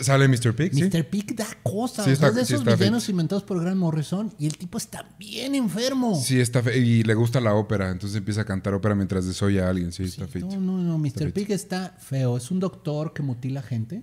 [0.01, 0.55] Sale Mr.
[0.55, 0.85] Pig, ¿sí?
[0.85, 1.05] Mr.
[1.09, 2.05] Pig da cosas.
[2.07, 4.47] Sí, o sea, está- es de sí esos está villanos inventados por Grant Morrison y
[4.47, 6.19] el tipo está bien enfermo.
[6.19, 9.67] Sí, está fe- y le gusta la ópera, entonces empieza a cantar ópera mientras desoya
[9.67, 9.93] a alguien.
[9.93, 10.49] Sí, está feito.
[10.49, 10.99] No, no, no.
[10.99, 11.07] Mr.
[11.07, 12.37] Está Pig está feo.
[12.39, 14.03] Es un doctor que mutila gente,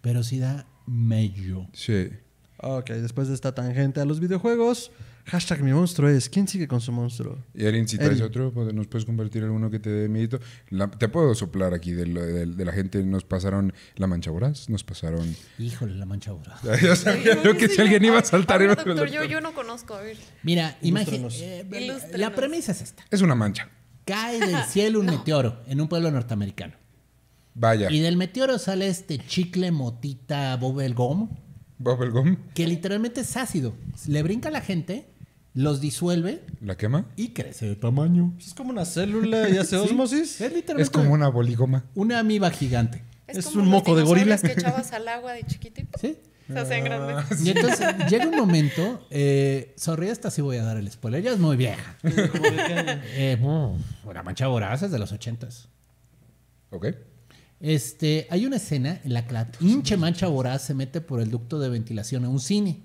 [0.00, 1.66] pero sí da mello.
[1.74, 2.08] Sí.
[2.60, 4.90] Ok, después de esta tangente a los videojuegos,
[5.28, 6.28] hashtag mi monstruo es.
[6.28, 7.38] ¿Quién sigue con su monstruo?
[7.54, 10.40] Y Erin, si traes otro, pues, nos puedes compartir alguno que te dé miedito.
[10.70, 13.02] La- te puedo soplar aquí de, lo- de- de la gente.
[13.04, 15.36] Nos pasaron La Mancha Voraz, nos pasaron...
[15.58, 16.56] Híjole, la mancha ahora.
[16.82, 18.58] Yo sabía yo que si alguien iba a saltar...
[18.58, 20.16] ver, iba a doctor, yo, yo no conozco, a ver.
[20.42, 21.66] Mira, imagínate.
[21.70, 22.18] Ilústrenos.
[22.18, 23.04] la premisa es esta.
[23.10, 23.68] Es una mancha.
[24.04, 26.74] Cae del cielo un meteoro en un pueblo norteamericano.
[27.54, 27.90] Vaya.
[27.90, 31.28] Y del meteoro sale este chicle motita bubblegum
[31.78, 32.36] Bubblegum.
[32.54, 33.74] que literalmente es ácido.
[34.06, 35.08] Le brinca a la gente,
[35.54, 37.06] los disuelve ¿La quema?
[37.16, 38.34] y crece de tamaño.
[38.38, 40.40] Es como una célula y hace osmosis.
[40.40, 41.84] Es literalmente Es como una boligoma.
[41.94, 43.02] una amiba gigante.
[43.26, 44.38] Es como un los moco de gorila.
[44.38, 45.84] que echabas al agua de ¡pum!
[46.00, 46.16] ¿Sí?
[46.48, 47.44] se hacen grandes.
[47.44, 51.32] Y entonces llega un momento, eh, sorry, esta sí voy a dar el spoiler, ella
[51.32, 51.98] es muy vieja.
[52.02, 53.36] Eh,
[54.14, 55.68] la mancha voraz es de los ochentas.
[56.70, 56.86] ¿Ok?
[57.60, 61.30] Este, hay una escena en la que la hinche mancha voraz se mete por el
[61.30, 62.82] ducto de ventilación a un cine.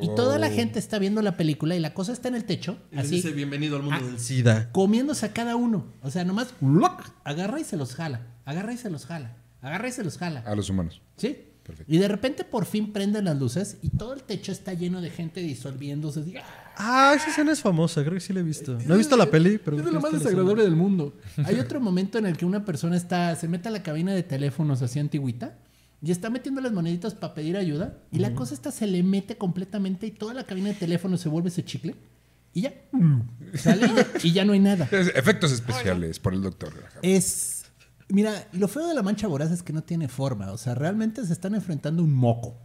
[0.00, 2.78] Y toda la gente está viendo la película y la cosa está en el techo,
[2.96, 4.70] así, bienvenido al mundo del SIDA.
[4.72, 5.86] comiéndose a cada uno.
[6.02, 7.10] O sea, nomás ¡luc!
[7.24, 10.40] agarra y se los jala, agarra y se los jala, agarra y se los jala.
[10.46, 11.02] A los humanos.
[11.16, 11.36] ¿Sí?
[11.62, 11.92] Perfecto.
[11.92, 15.10] Y de repente por fin prenden las luces y todo el techo está lleno de
[15.10, 16.20] gente disolviéndose.
[16.20, 16.44] así, ¡ah!
[16.76, 18.78] Ah, esa escena es famosa, creo que sí la he visto.
[18.86, 19.76] No he visto la peli, pero...
[19.76, 21.14] Es de lo más desagradable del mundo.
[21.44, 24.22] Hay otro momento en el que una persona está, se mete a la cabina de
[24.22, 25.58] teléfonos así antigüita
[26.02, 29.38] y está metiendo las moneditas para pedir ayuda y la cosa esta se le mete
[29.38, 31.94] completamente y toda la cabina de teléfono se vuelve ese chicle
[32.52, 32.74] y ya
[33.54, 34.88] sale y ya, y ya no hay nada.
[34.90, 36.74] Efectos especiales por el doctor.
[37.00, 37.66] Es,
[38.08, 41.24] mira, lo feo de la mancha voraz es que no tiene forma, o sea, realmente
[41.24, 42.58] se están enfrentando a un moco.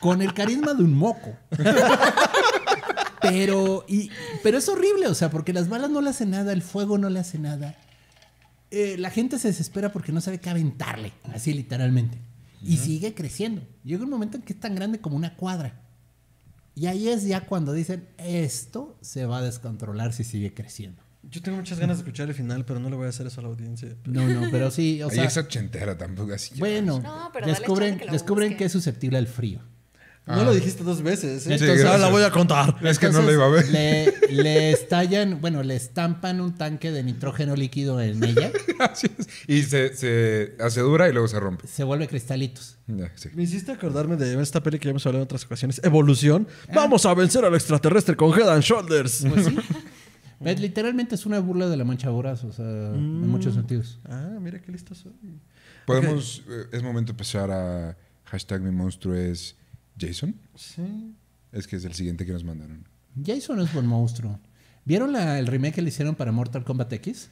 [0.00, 1.36] Con el carisma de un moco.
[3.20, 4.10] Pero, y,
[4.42, 7.10] pero es horrible, o sea, porque las balas no le hacen nada, el fuego no
[7.10, 7.76] le hace nada.
[8.70, 12.18] Eh, la gente se desespera porque no sabe qué aventarle, así literalmente.
[12.62, 13.62] Y sigue creciendo.
[13.84, 15.80] Llega un momento en que es tan grande como una cuadra.
[16.74, 21.02] Y ahí es ya cuando dicen, esto se va a descontrolar si sigue creciendo.
[21.22, 23.40] Yo tengo muchas ganas de escuchar el final, pero no le voy a hacer eso
[23.40, 23.94] a la audiencia.
[24.04, 26.58] No, no, pero sí, o Ahí sea, es ochentera tampoco así.
[26.58, 28.58] bueno, No, pero descubren, chance que lo descubren busque.
[28.58, 29.60] que es susceptible al frío.
[30.26, 31.46] No lo dijiste dos veces.
[31.48, 31.54] ¿eh?
[31.54, 32.76] Entonces- Ahora la voy a contar.
[32.82, 33.68] Es que no lo iba a ver.
[33.68, 39.26] Le, le estallan, bueno, le estampan un tanque de nitrógeno líquido en ella, Así es.
[39.48, 41.66] Y se, se hace dura y luego se rompe.
[41.66, 42.76] se vuelve cristalitos.
[43.16, 43.28] Sí.
[43.34, 45.80] Me hiciste acordarme de esta peli que ya hemos hablado en otras ocasiones.
[45.82, 46.46] Evolución.
[46.72, 49.24] Vamos a vencer al extraterrestre con Head and Shoulders.
[49.28, 49.56] Pues sí.
[50.38, 53.98] Ves, Literalmente es una burla de la mancha voraz, o sea, en muchos sentidos.
[54.08, 55.12] Ah, mira qué listo soy.
[55.86, 57.96] Podemos, eh, es momento de empezar a
[58.26, 59.56] hashtag mi monstruo es
[60.00, 60.34] Jason.
[60.56, 61.14] Sí.
[61.52, 62.86] Es que es el siguiente que nos mandaron.
[63.24, 64.38] Jason es buen monstruo.
[64.84, 67.30] ¿Vieron la- el remake que le hicieron para Mortal Kombat X?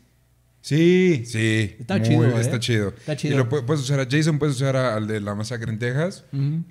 [0.61, 1.77] Sí, sí.
[1.79, 2.41] Está chido, ¿eh?
[2.41, 2.89] Está chido.
[2.89, 3.35] Está chido.
[3.35, 5.79] Y lo pu- puedes usar a Jason, puedes usar a- al de la masacre en
[5.79, 6.25] Texas,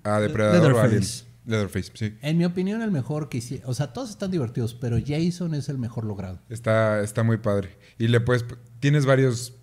[0.03, 0.73] a Depredador.
[0.73, 1.23] Leatherface.
[1.45, 2.13] Leatherface, sí.
[2.21, 3.69] En mi opinión, el mejor que hicieron.
[3.69, 6.41] O sea, todos están divertidos, pero Jason es el mejor logrado.
[6.49, 7.77] Está, está muy padre.
[7.97, 8.43] Y le puedes.
[8.81, 9.53] Tienes varios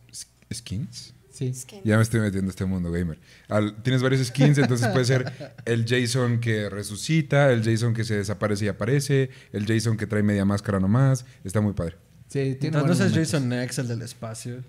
[0.53, 1.14] skins.
[1.35, 1.53] Sí.
[1.83, 3.19] Ya me estoy metiendo a este mundo gamer.
[3.49, 5.33] Al- tienes varios skins, entonces puede ser
[5.65, 10.23] el Jason que resucita, el Jason que se desaparece y aparece, el Jason que trae
[10.23, 11.25] media máscara nomás.
[11.43, 11.97] Está muy padre.
[12.29, 13.33] Sí, tiene Entonces momentos.
[13.33, 14.63] Jason X, el del espacio.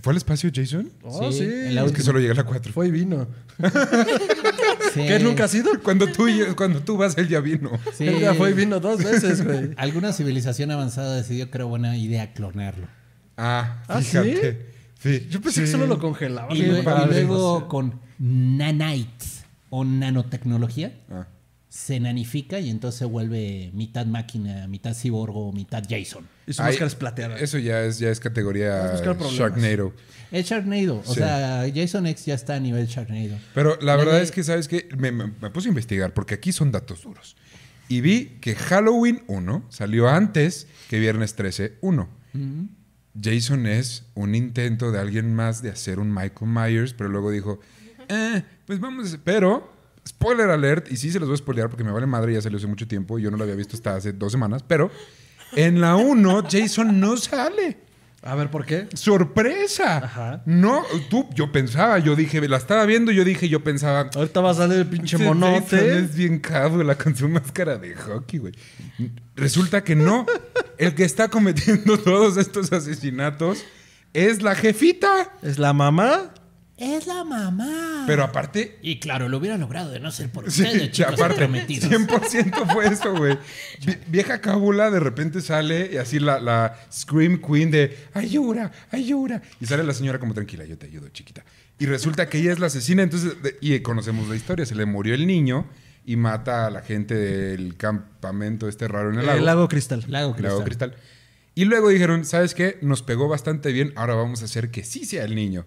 [0.00, 0.90] ¿Fue al espacio Jason?
[1.02, 1.44] Oh, Sí, sí.
[1.44, 2.72] en la Es que solo llega a la 4.
[2.72, 3.26] Fue y vino.
[4.94, 5.00] Sí.
[5.06, 5.70] ¿Qué nunca ha sido?
[5.82, 7.70] Cuando tú, cuando tú vas, él ya vino.
[7.96, 8.06] Sí.
[8.06, 9.70] Él ya fue y vino dos veces, güey.
[9.76, 12.86] Alguna civilización avanzada decidió, creo, buena idea clonarlo.
[13.36, 14.73] Ah, ¿Ah, fíjate.
[15.04, 15.26] Sí.
[15.30, 16.52] Yo pensé que solo lo congelaba.
[16.52, 21.26] Y, y luego con nanites o nanotecnología Ah.
[21.68, 26.26] se nanifica y entonces se vuelve mitad máquina, mitad ciborgo, mitad Jason.
[26.46, 27.38] Y su Ay, máscara es plateada.
[27.38, 28.94] Eso ya es, ya es categoría.
[29.02, 29.92] Sharknado.
[30.32, 30.98] Es Sharknado.
[31.06, 31.14] O Sí.
[31.20, 33.36] sea, Jason X ya está a nivel Sharknado.
[33.54, 34.88] Pero la verdad es que, ¿sabes qué?
[34.96, 37.36] Me, me- me puse a investigar porque aquí son datos duros.
[37.88, 42.08] Y vi que Halloween 1 salió antes que Viernes 13 1.
[43.20, 47.60] Jason es un intento de alguien más de hacer un Michael Myers, pero luego dijo,
[48.08, 49.20] eh, pues vamos a hacer-".
[49.24, 49.72] Pero,
[50.06, 52.58] spoiler alert, y sí se los voy a spoilear porque me vale madre, ya salió
[52.58, 54.90] hace mucho tiempo, yo no lo había visto hasta hace dos semanas, pero
[55.56, 57.83] en la 1 Jason no sale.
[58.26, 58.88] A ver, ¿por qué?
[58.94, 59.98] ¡Sorpresa!
[59.98, 60.42] Ajá.
[60.46, 64.08] No, tú, yo pensaba, yo dije, la estaba viendo, yo dije, yo pensaba.
[64.14, 65.98] Ahorita va a salir el pinche "Este monote.
[65.98, 68.54] Es bien cábula con su máscara de hockey, güey.
[69.36, 70.24] Resulta que no.
[70.78, 73.62] El que está cometiendo todos estos asesinatos
[74.14, 75.32] es la jefita.
[75.42, 76.32] ¿Es la mamá?
[76.76, 78.02] Es la mamá.
[78.06, 81.36] Pero aparte, Y claro, lo hubiera logrado de no ser por Sí, ustedes, chicos aparte,
[81.46, 81.88] comprometidos.
[81.90, 83.38] 100% fue eso, güey.
[83.86, 89.40] Vi- Vieja cábula de repente sale y así la, la Scream Queen de ayuda, ayuda.
[89.60, 91.44] Y sale la señora como tranquila, yo te ayudo, chiquita.
[91.78, 94.84] Y resulta que ella es la asesina, entonces, de- y conocemos la historia, se le
[94.84, 95.66] murió el niño
[96.04, 99.38] y mata a la gente del campamento este raro en el lago.
[99.38, 100.04] El lago cristal.
[100.08, 100.50] Lago Cristal.
[100.52, 100.96] Lago Cristal.
[101.54, 102.78] Y luego dijeron, ¿sabes qué?
[102.82, 105.66] Nos pegó bastante bien, ahora vamos a hacer que sí sea el niño.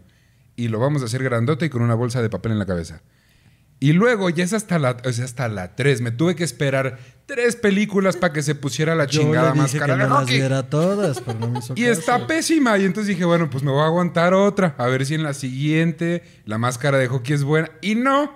[0.58, 3.02] Y lo vamos a hacer grandote y con una bolsa de papel en la cabeza.
[3.80, 6.02] Y luego ya es hasta la, o sea, hasta la 3.
[6.02, 6.98] Me tuve que esperar
[7.28, 10.14] tres películas para que se pusiera la Yo chingada le dije máscara que de no
[10.16, 10.38] las hockey.
[10.40, 11.92] viera todas, pero no me hizo Y caso.
[11.92, 12.76] está pésima.
[12.80, 14.74] Y entonces dije, bueno, pues me voy a aguantar otra.
[14.80, 17.70] A ver si en la siguiente la máscara de hockey es buena.
[17.84, 18.32] Y no.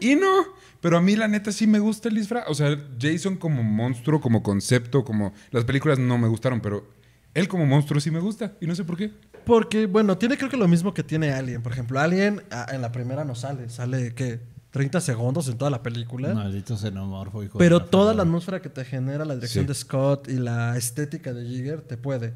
[0.00, 0.44] Y no.
[0.80, 2.44] Pero a mí la neta sí me gusta el disfraz.
[2.46, 5.32] O sea, Jason como monstruo, como concepto, como...
[5.50, 6.88] Las películas no me gustaron, pero
[7.34, 8.52] él como monstruo sí me gusta.
[8.60, 9.12] Y no sé por qué.
[9.44, 11.62] Porque, bueno, tiene creo que lo mismo que tiene Alien.
[11.62, 13.68] Por ejemplo, Alien en la primera no sale.
[13.70, 14.40] Sale, ¿qué?
[14.70, 16.34] 30 segundos en toda la película.
[16.34, 19.68] Maldito xenomorfo, hijo Pero de la toda la atmósfera que te genera la dirección Sí.
[19.68, 22.34] de Scott y la estética de Jigger te puede.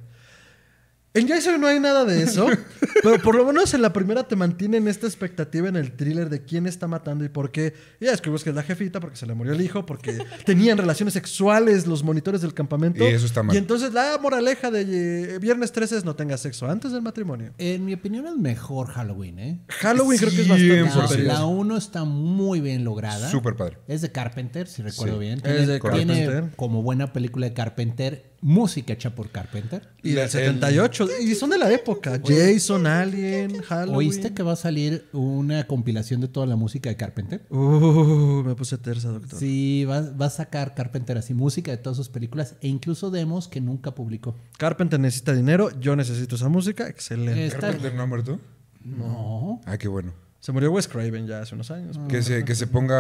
[1.15, 2.47] En Jason no hay nada de eso,
[3.03, 6.43] pero por lo menos en la primera te mantienen esta expectativa en el thriller de
[6.43, 7.75] quién está matando y por qué.
[8.01, 10.79] Y ya descubrimos que es la jefita porque se le murió el hijo, porque tenían
[10.79, 13.05] relaciones sexuales los monitores del campamento.
[13.05, 13.55] Y eso está mal.
[13.55, 17.53] Y entonces la moraleja de eh, Viernes 13 es no tengas sexo antes del matrimonio.
[17.59, 19.61] En mi opinión es mejor Halloween, ¿eh?
[19.69, 20.95] Halloween creo que es bastante 100%.
[20.97, 21.27] La, superior.
[21.35, 23.31] la 1 está muy bien lograda.
[23.31, 23.77] Súper padre.
[23.87, 25.21] Es de Carpenter, si recuerdo Sí.
[25.21, 25.43] bien.
[25.45, 26.57] Es de tiene Carpenter.
[26.57, 29.89] como buena película de Carpenter, música hecha por Carpenter.
[30.03, 31.09] Y del 78.
[31.23, 32.21] Y son de la época.
[32.27, 33.97] Jason, Alien, Halloween.
[33.97, 37.47] ¿Oíste que va a salir una compilación de toda la música de Carpenter?
[37.51, 39.39] Uh, me puse tersa, doctor.
[39.39, 43.49] Sí, va, va a sacar Carpenter así música de todas sus películas e incluso demos
[43.49, 44.35] que nunca publicó.
[44.59, 46.89] Carpenter necesita dinero, yo necesito esa música.
[46.89, 47.47] Excelente.
[47.47, 48.41] Está- ¿Carpenter no ha muerto?
[48.85, 49.61] No.
[49.65, 50.13] Ah, qué bueno.
[50.43, 52.01] Se murió Wes Craven ya hace unos años.
[52.09, 52.99] Que se, que se ponga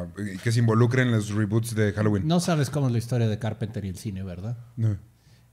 [0.02, 0.06] a-
[0.42, 2.26] que se involucre en los reboots de Halloween.
[2.26, 4.58] No sabes cómo es la historia de Carpenter y el cine, ¿verdad?
[4.76, 4.96] No.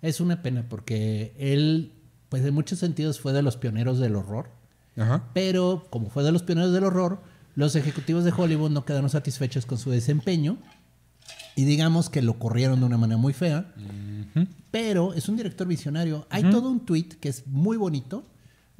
[0.01, 1.93] Es una pena porque él
[2.29, 4.49] pues en muchos sentidos fue de los pioneros del horror.
[4.97, 5.25] Ajá.
[5.35, 7.21] Pero como fue de los pioneros del horror,
[7.53, 10.57] los ejecutivos de Hollywood no quedaron satisfechos con su desempeño
[11.55, 13.71] y digamos que lo corrieron de una manera muy fea.
[14.71, 16.25] Pero es un director visionario.
[16.31, 18.25] Hay todo un tweet que es muy bonito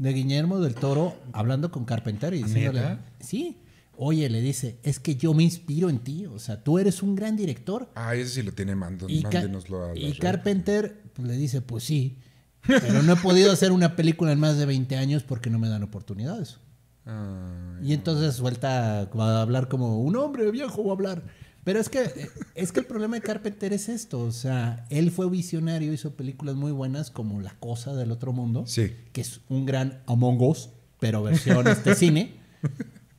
[0.01, 3.05] de Guillermo del Toro hablando con Carpenter y diciéndole, ¿Neta?
[3.19, 3.57] sí,
[3.95, 7.15] oye, le dice, es que yo me inspiro en ti, o sea, tú eres un
[7.15, 7.87] gran director.
[7.93, 10.17] Ah, ese sí lo tiene, mando, Y, mándenoslo a y.
[10.17, 12.17] Carpenter pues, le dice, pues sí,
[12.65, 15.69] pero no he podido hacer una película en más de 20 años porque no me
[15.69, 16.57] dan oportunidades.
[17.05, 21.23] Ah, Y entonces suelta a hablar como un hombre viejo va a hablar.
[21.63, 24.19] Pero es que, es que el problema de Carpenter es esto.
[24.21, 28.63] O sea, él fue visionario, hizo películas muy buenas como La Cosa del Otro Mundo,
[28.65, 28.95] Sí.
[29.13, 32.33] que es un gran Among Us, pero versión este cine.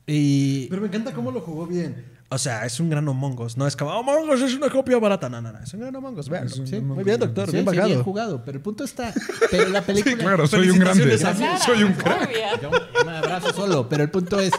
[0.05, 2.11] Y Pero me encanta cómo lo jugó bien.
[2.29, 3.55] O sea, es un gran Among Us.
[3.57, 5.29] No es como Among Us es una copia barata.
[5.29, 5.59] No, no, no.
[5.59, 6.27] Es un gran Among Us.
[6.27, 6.49] Vean.
[6.49, 7.45] Sí, muy bien, doctor.
[7.45, 8.03] sí, bien sí, bien bajado.
[8.03, 8.43] jugado.
[8.43, 9.13] Pero el punto está.
[9.51, 10.15] Pero la película.
[10.15, 11.17] Sí, claro, soy un grande.
[11.63, 12.31] Soy un crack.
[12.61, 12.71] Yo
[13.05, 14.51] me abrazo solo, pero el punto es,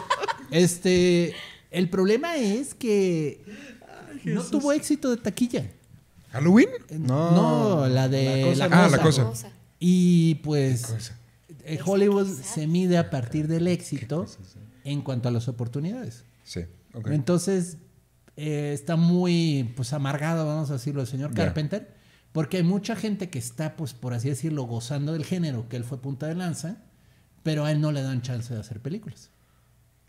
[0.51, 1.33] este,
[1.69, 3.43] el problema es que
[4.25, 5.71] no tuvo éxito de taquilla.
[6.31, 6.69] ¿Halloween?
[6.99, 9.23] No, No, la de la cosa la, Ah, la cosa.
[9.25, 9.49] cosa.
[9.79, 11.17] Y pues cosa?
[11.63, 14.25] eh, Hollywood se mide a partir del éxito
[14.83, 16.23] en cuanto a las oportunidades.
[16.43, 16.61] Sí.
[16.93, 17.07] ok.
[17.07, 17.77] Entonces
[18.37, 21.33] eh, está muy pues amargado, vamos a decirlo, el señor.
[21.33, 21.93] Carpenter,
[22.33, 25.85] porque hay mucha gente que está, pues por así decirlo, gozando del género que él
[25.85, 26.77] fue punta de lanza,
[27.43, 29.29] pero a él no le dan chance de hacer películas.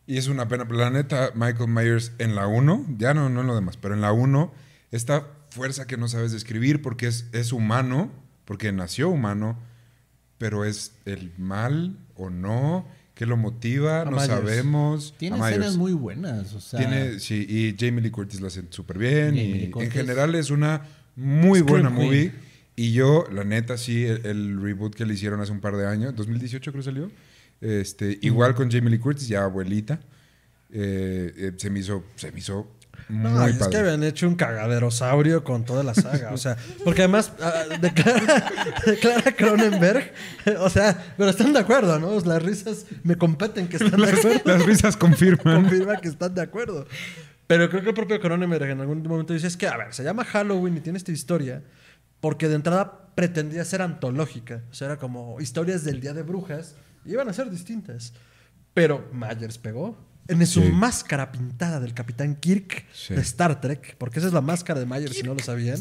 [0.06, 0.66] Y es una pena.
[0.70, 4.00] La neta, Michael Myers en la 1, ya no, no en lo demás, pero en
[4.00, 4.52] la 1,
[4.92, 8.10] esta fuerza que no sabes describir porque es, es humano,
[8.44, 9.58] porque nació humano,
[10.38, 15.14] pero es el mal o no, qué lo motiva, no sabemos.
[15.18, 18.98] Tiene escenas muy buenas, o sea, Tiene, sí, y Jamie Lee Curtis lo hace súper
[18.98, 19.28] bien.
[19.30, 20.82] Jamie Y en general es una
[21.16, 22.06] muy Scream buena Queen.
[22.06, 22.32] movie.
[22.76, 25.86] Y yo, la neta, sí, el, el reboot que le hicieron hace un par de
[25.86, 27.10] años, 2018 creo que salió,
[27.60, 30.00] este, igual con JamieLee Curtis, ya abuelita,
[30.70, 32.76] eh, eh, se, me hizo, se me hizo
[33.08, 33.70] muy No, es padre.
[33.70, 36.32] que habían hecho un cagaderosaurio con toda la saga.
[36.32, 38.52] O sea, porque además ah, declara,
[38.86, 40.12] declara Cronenberg.
[40.58, 42.18] O sea, pero están de acuerdo, ¿no?
[42.20, 44.40] Las risas me competen que están de acuerdo.
[44.44, 45.62] Las risas confirman.
[45.62, 46.86] confirma que están de acuerdo.
[47.46, 50.02] Pero creo que el propio Cronenberg en algún momento dice, es que, a ver, se
[50.02, 51.62] llama Halloween y tiene esta historia
[52.20, 54.62] porque de entrada pretendía ser antológica.
[54.70, 56.74] O sea, era como historias del Día de Brujas
[57.08, 58.12] iban a ser distintas.
[58.74, 59.96] Pero Myers pegó.
[60.28, 60.70] En su Sí.
[60.72, 63.14] máscara pintada del Capitán Kirk Sí.
[63.14, 65.78] de Star Trek, porque esa es la máscara de Myers, si no lo sabían,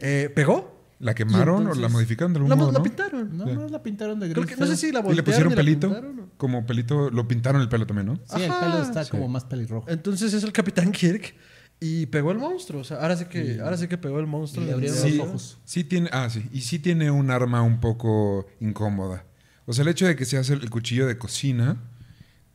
[0.00, 0.72] eh, pegó.
[1.00, 2.82] ¿La quemaron Y o la modificaron de algún La, modo, la no?
[2.84, 3.36] pintaron.
[3.36, 4.54] no, no la pintaron de Creo gris.
[4.54, 5.88] que, no sé si la ¿Y le voltearon pusieron la pelito?
[5.88, 8.14] pintaron Como pelito, lo pintaron el pelo también, ¿no?
[8.16, 9.10] Sí, el pelo está sí.
[9.10, 9.88] como más pelirrojo.
[9.90, 11.34] Entonces es el Capitán Kirk
[11.80, 12.80] y pegó el monstruo.
[12.80, 14.64] O sea, ahora sí que, ahora sí que pegó el monstruo.
[14.64, 15.58] Y le abrieron los ojos.
[15.64, 16.48] Sí tiene, ah, sí.
[16.52, 19.26] Y sí tiene un arma un poco incómoda.
[19.66, 21.76] O sea, el hecho de que se hace el cuchillo de cocina,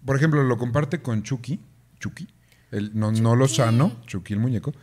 [0.06, 1.60] por ejemplo, lo comparte con Chucky,
[2.00, 2.28] Chucky,
[2.72, 4.74] el, no, no lo sano, Chucky el muñeco.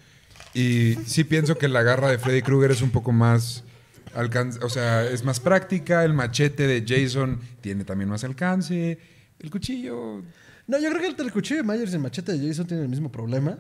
[0.55, 3.63] Y sí pienso que la garra de Freddy Krueger es un poco más,
[4.15, 6.05] alcan- o sea, es más práctica.
[6.05, 8.99] El machete de Jason tiene también más alcance.
[9.39, 10.23] El cuchillo,
[10.67, 12.85] No, yo creo que el, el cuchillo de Myers y el machete de Jason tienen
[12.85, 13.59] el mismo problema.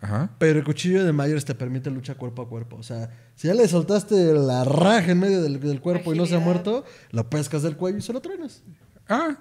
[0.00, 0.30] Ajá.
[0.38, 2.76] Pero el cuchillo de Myers te permite lucha cuerpo a cuerpo.
[2.76, 6.26] O sea, si ya le soltaste la raja en medio del, del cuerpo y no
[6.26, 8.62] se ha muerto, lo pescas del cuello y se lo truenas.
[9.08, 9.36] Ah,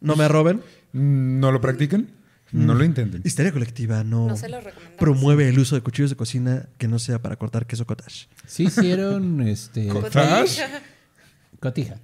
[0.00, 0.62] No me roben.
[0.92, 2.08] ¿no lo practican?
[2.52, 3.22] No lo intenten.
[3.24, 4.98] Histeria colectiva no, No se lo recomendamos.
[4.98, 8.28] promueve el uso de cuchillos de cocina que no sea para cortar queso cottage.
[8.46, 10.60] Sí hicieron este ¿Cottage?
[11.60, 11.96] cotija.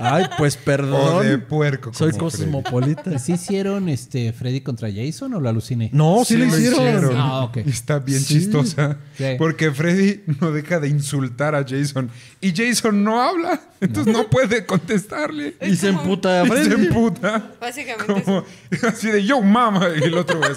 [0.00, 1.26] Ay, pues O perdón.
[1.26, 1.92] de puerco.
[1.94, 2.44] Soy como Freddy.
[2.44, 3.18] cosmopolita.
[3.20, 5.90] ¿Sí hicieron este Freddy contra Jason o lo aluciné?
[5.92, 7.14] No, sí, lo hicieron.
[7.16, 8.34] Ah, Está bien Sí.
[8.40, 8.98] chistosa.
[9.16, 9.24] Sí.
[9.38, 12.10] Porque Freddy no deja de insultar a Jason.
[12.40, 13.60] Y Jason no habla.
[13.80, 15.54] Entonces no, puede contestarle.
[15.60, 16.86] Y se emputa a Y se Freddy.
[16.86, 17.52] emputa.
[17.60, 18.44] Básicamente Como,
[18.88, 19.86] así de yo mama.
[20.00, 20.56] Y el otro es.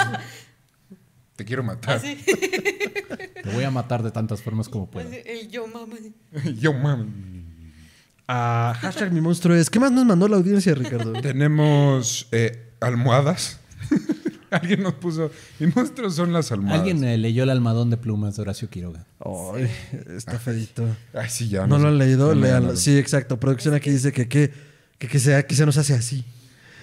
[1.36, 1.98] Te quiero matar.
[1.98, 5.10] Así, Te voy a matar de tantas formas como pueda.
[5.16, 5.98] el yo mamá.
[6.60, 7.06] Yo mama.
[8.28, 9.70] Ah, hashtag mi monstruo es.
[9.70, 11.14] ¿Qué más nos mandó la audiencia, Ricardo?
[11.22, 13.60] Tenemos eh, almohadas.
[14.50, 15.32] Alguien nos puso.
[15.60, 16.80] Mi monstruo son las almohadas.
[16.80, 19.06] Alguien eh, leyó el almadón de plumas de Horacio Quiroga.
[19.20, 19.70] Ay,
[20.16, 20.86] está feito.
[21.14, 21.68] Ay, sí, ya.
[21.68, 22.76] No lo han leído, no léanlo.
[22.76, 23.40] Sí, exacto.
[23.40, 24.52] Producción aquí dice que, que,
[24.98, 26.24] que, que se, que se nos hace así.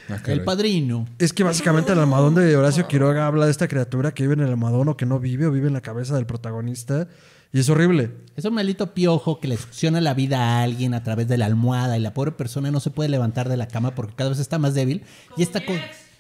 [0.08, 0.38] Ah, caray.
[0.38, 1.08] El padrino.
[1.18, 4.40] Es que básicamente el almadón de Horacio Quiroga habla de esta criatura que vive en
[4.40, 7.08] el almadón o que no vive o vive en la cabeza del protagonista.
[7.52, 8.10] Y es horrible.
[8.34, 11.46] Es un maldito piojo que le succiona la vida a alguien a través de la
[11.46, 14.38] almohada y la pobre persona no se puede levantar de la cama porque cada vez
[14.38, 15.02] está más débil.
[15.36, 15.74] Y esta, co-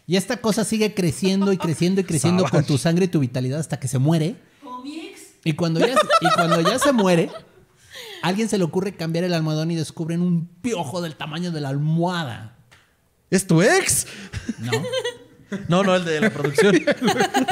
[0.06, 3.60] y esta cosa sigue creciendo y creciendo y creciendo con tu sangre y tu vitalidad
[3.60, 4.36] hasta que se muere.
[4.62, 5.20] Como mi ex.
[5.44, 7.30] Y cuando ya, y cuando ya se muere,
[8.22, 11.60] A alguien se le ocurre cambiar el almohadón y descubren un piojo del tamaño de
[11.62, 12.56] la almohada.
[13.30, 14.06] ¿Es tu ex?
[14.58, 14.70] ¿No?
[15.68, 16.76] No, no, el de la producción.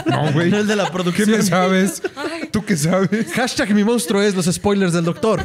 [0.06, 0.50] No, güey.
[0.50, 1.30] No el de la ¿Qué producción.
[1.30, 2.02] me sabes?
[2.50, 3.32] ¿Tú qué sabes?
[3.32, 5.44] Hashtag mi monstruo es los spoilers del doctor.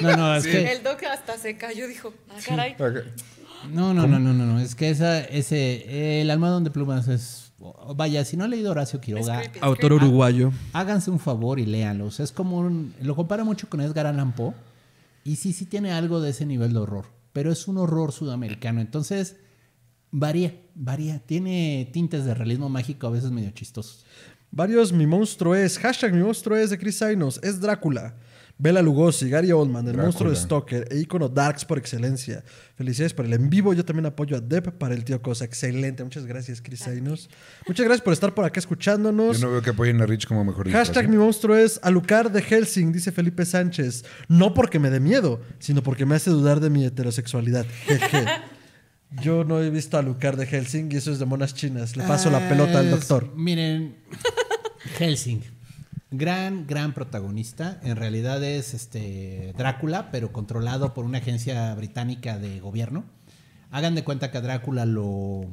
[0.00, 0.72] No, no, es que.
[0.72, 2.76] El doc hasta se cayó, dijo, ah, caray.
[3.72, 4.60] No, no, no, no, no, no.
[4.60, 7.52] Es que esa, ese, el almohadón de plumas es.
[7.96, 9.58] Vaya, si no han leído Horacio Quiroga, Es creepy.
[9.62, 10.52] Autor uruguayo.
[10.74, 12.20] háganse un favor y léanlos.
[12.20, 12.94] Es como un.
[13.00, 14.52] Lo comparo mucho con Edgar Allan Poe.
[15.24, 17.06] Y sí, sí tiene algo de ese nivel de horror.
[17.32, 18.82] Pero es un horror sudamericano.
[18.82, 19.36] Entonces,
[20.14, 21.18] varía, varía.
[21.18, 24.06] Tiene tintes de realismo mágico, a veces medio chistosos.
[24.50, 25.78] Varios mi monstruo es.
[25.78, 27.40] Hashtag mi monstruo es de Chris Ainos.
[27.42, 28.14] Es Drácula.
[28.56, 30.04] Bela Lugosi, Gary Oldman, el Drácula.
[30.04, 32.44] monstruo de Stoker e icono Darks por excelencia.
[32.76, 33.74] Felicidades por el en vivo.
[33.74, 35.44] Yo también apoyo a Depp para el tío Cosa.
[35.44, 36.04] Excelente.
[36.04, 37.28] Muchas gracias, Chris Ainos.
[37.66, 39.40] Muchas gracias por estar por acá escuchándonos.
[39.40, 42.40] Yo no veo que apoyen a Rich como mejor Hashtag mi monstruo es Alucard de
[42.40, 44.04] Helsing, dice Felipe Sánchez.
[44.28, 47.66] No porque me dé miedo, sino porque me hace dudar de mi heterosexualidad.
[47.88, 48.26] Jeje.
[49.22, 51.96] Yo no he visto a Alucard de Helsing y eso es de monas chinas.
[51.96, 53.32] Le paso la pelota al doctor.
[53.36, 53.96] Miren,
[54.98, 55.42] Helsing.
[56.10, 57.80] Gran, gran protagonista.
[57.82, 63.04] En realidad es este Drácula, pero controlado por una agencia británica de gobierno.
[63.70, 65.46] Hagan de cuenta que a Drácula lo.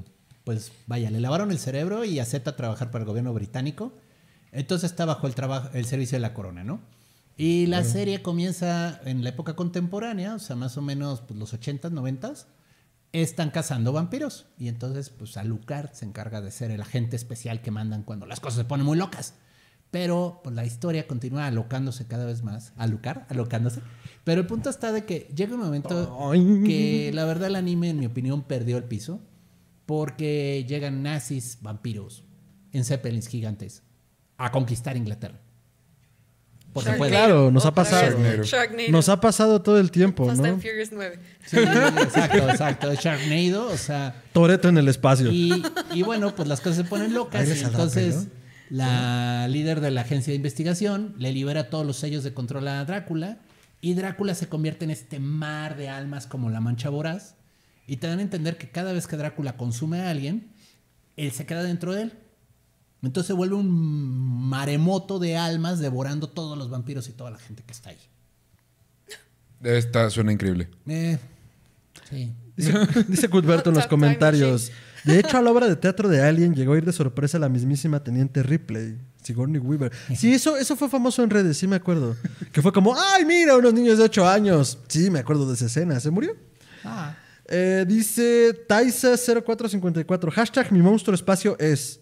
[0.43, 3.93] Pues vaya, le lavaron el cerebro y acepta trabajar para el gobierno británico.
[4.51, 6.81] Entonces está bajo el, trabajo, el servicio de la corona, ¿no?
[7.37, 11.53] Y la serie comienza en la época contemporánea, o sea, más o menos pues, los
[11.53, 12.45] 80s, 90s.
[13.13, 14.47] Están cazando vampiros.
[14.57, 18.39] Y entonces, pues Alucard se encarga de ser el agente especial que mandan cuando las
[18.39, 19.33] cosas se ponen muy locas.
[19.91, 22.73] Pero pues, la historia continúa alocándose cada vez más.
[22.77, 23.81] Alucard, alocándose.
[24.23, 26.63] Pero el punto está de que llega un momento Ay.
[26.65, 29.19] que la verdad el anime, en mi opinión, perdió el piso.
[29.85, 32.23] Porque llegan nazis, vampiros,
[32.71, 33.83] en zeppelins gigantes,
[34.37, 35.41] a conquistar Inglaterra.
[36.73, 37.11] Porque puede.
[37.11, 38.17] Claro, nos ha pasado.
[38.43, 38.89] Sharknado.
[38.89, 40.47] Nos ha pasado todo el tiempo, Fast ¿no?
[40.47, 41.19] and Furious 9.
[41.45, 42.93] Sí, exacto, exacto.
[42.95, 44.21] Sharknado, o sea.
[44.31, 45.31] Toreto en el espacio.
[45.31, 45.63] Y,
[45.93, 47.47] y bueno, pues las cosas se ponen locas.
[47.47, 48.27] Y entonces,
[48.69, 52.85] la líder de la agencia de investigación le libera todos los sellos de control a
[52.85, 53.39] Drácula.
[53.81, 57.35] Y Drácula se convierte en este mar de almas como la mancha voraz.
[57.87, 60.51] Y te dan a entender que cada vez que Drácula consume a alguien,
[61.17, 62.13] él se queda dentro de él.
[63.03, 63.69] Entonces se vuelve un
[64.49, 67.97] maremoto de almas devorando todos los vampiros y toda la gente que está ahí.
[69.63, 70.69] Esta suena increíble.
[70.87, 71.17] Eh,
[72.09, 72.33] sí.
[72.55, 72.73] Dice,
[73.07, 74.71] dice Cuthberto en los comentarios.
[75.03, 77.49] De hecho, a la obra de teatro de Alien llegó a ir de sorpresa la
[77.49, 79.91] mismísima Teniente Ripley, Sigourney Weaver.
[80.15, 82.15] Sí, eso, eso fue famoso en redes, sí me acuerdo.
[82.51, 84.77] Que fue como, ¡ay, mira, unos niños de 8 años!
[84.87, 85.99] Sí, me acuerdo de esa escena.
[85.99, 86.35] ¿Se murió?
[86.83, 87.15] Ah,
[87.47, 90.31] Eh, dice Taisa0454.
[90.31, 91.99] Hashtag mi monstruo espacio es.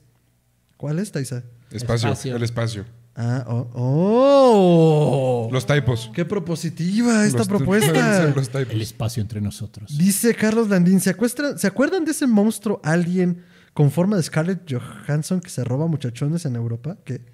[0.80, 1.44] ¿Cuál es, Taisa?
[1.72, 2.36] Espacio, Espacio.
[2.38, 2.86] el espacio.
[3.14, 3.68] Ah, oh.
[3.74, 5.50] oh.
[5.52, 6.10] Los typos.
[6.14, 8.32] ¡Qué propositiva esta Los- propuesta!
[8.34, 9.98] Los el espacio entre nosotros.
[9.98, 11.14] Dice Carlos Landín, ¿se,
[11.58, 16.46] ¿se acuerdan de ese monstruo alien con forma de Scarlett Johansson que se roba muchachones
[16.46, 16.96] en Europa?
[17.04, 17.26] ¿Qué?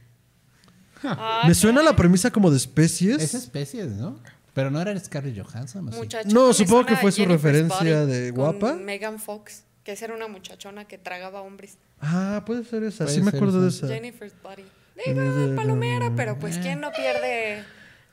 [1.03, 3.21] Ah, Me suena la premisa como de especies.
[3.21, 4.19] Es especies, ¿no?
[4.55, 5.97] Pero no era Scarlett Johansson, ¿o sí?
[5.99, 8.73] Muchachona, No, supongo que fue su referencia de guapa.
[8.73, 11.77] Megan Fox, que esa era una muchachona que tragaba hombres.
[12.01, 13.05] Ah, puede ser esa.
[13.05, 13.87] Puede sí me acuerdo de esa.
[13.87, 14.63] Jennifer's Body.
[15.05, 17.63] Digo, palomera, pero pues quién no pierde...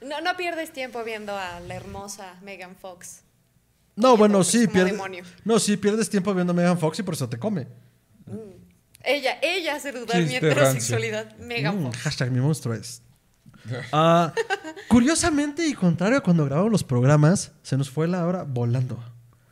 [0.00, 3.20] No, no pierdes tiempo viendo a la hermosa Megan Fox.
[3.94, 4.92] No, bueno, sí, pierdes.
[4.94, 5.22] demonio.
[5.44, 7.68] No, sí, pierdes tiempo viendo a Megan Fox y por eso te come.
[9.04, 11.36] Ella, ella hace dudar mi heterosexualidad.
[11.38, 11.98] Megan Mm, Fox.
[11.98, 13.02] hashtag mi monstruo es.
[13.92, 14.32] Ah,
[14.88, 18.98] curiosamente y contrario a cuando grabamos los programas, se nos fue la hora volando.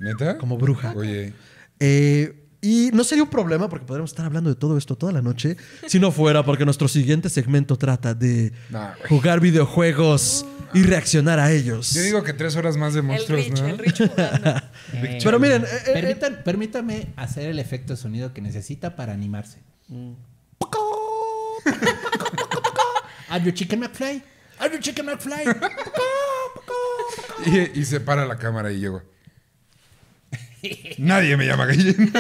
[0.00, 0.36] ¿Neta?
[0.38, 0.94] Como bruja.
[0.96, 1.32] Oye,
[1.78, 5.22] Eh, y no sería un problema porque podríamos estar hablando de todo esto toda la
[5.22, 5.56] noche
[5.86, 10.44] si no fuera porque nuestro siguiente segmento trata de Nah, jugar videojuegos
[10.74, 11.92] y reaccionar a ellos.
[11.94, 13.68] yo digo que tres horas más de El monstruos, Rich, ¿no?
[13.68, 14.54] el Rich jugando.
[14.92, 19.60] Eh, Pero miren, eh, eh, permítame hacer el efecto de sonido que necesita para animarse.
[23.28, 24.22] Are you chicken McFly?
[24.58, 25.44] Are you chicken McFly?
[27.46, 29.02] Y, y se para la cámara y llego.
[30.98, 32.12] Nadie me llama Gallén.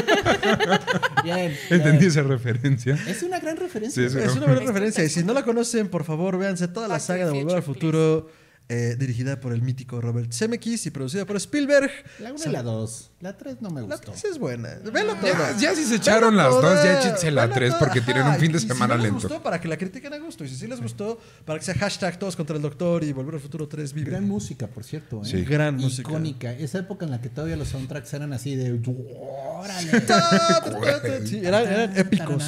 [1.24, 1.56] Bien.
[1.70, 2.98] Entendí esa referencia.
[3.06, 4.06] Es una gran Sí, referencia.
[4.06, 5.04] es es una buena referencia.
[5.04, 8.28] Y si no la conocen, por favor, véanse toda la saga de Volver al Futuro,
[8.70, 11.90] eh, dirigida por el mítico Robert Zemeckis y producida por Spielberg.
[12.20, 13.10] La 1 y la 2.
[13.20, 14.12] La 3 no me La gustó.
[14.12, 14.78] 3 es buena.
[14.92, 15.56] Vela Ya, toda.
[15.58, 16.84] ya si se echaron Vela las dos, toda.
[16.84, 17.78] ya échense la Vela tres toda.
[17.80, 19.18] porque tienen un fin de y si semana les lento.
[19.28, 20.44] gustó, para que la critiquen a gusto.
[20.44, 23.34] Y si sí les gustó, para que sea hashtag todos contra el doctor y Volver
[23.34, 24.10] al Futuro 3 vive.
[24.12, 25.20] Gran música, por cierto.
[25.22, 25.26] ¿eh?
[25.26, 25.44] Sí.
[25.44, 26.08] Gran música.
[26.08, 26.52] Icónica.
[26.52, 28.72] Esa época en la que todavía los soundtracks eran así de.
[28.72, 29.90] ¡Órale!
[31.26, 32.44] Sí, eran, eran épicos.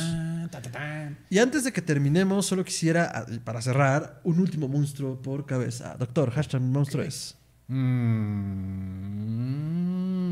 [1.30, 5.96] Y antes de que terminemos, solo quisiera, para cerrar, un último monstruo por cabeza.
[5.98, 7.36] Doctor, hashtag mi monstruo es.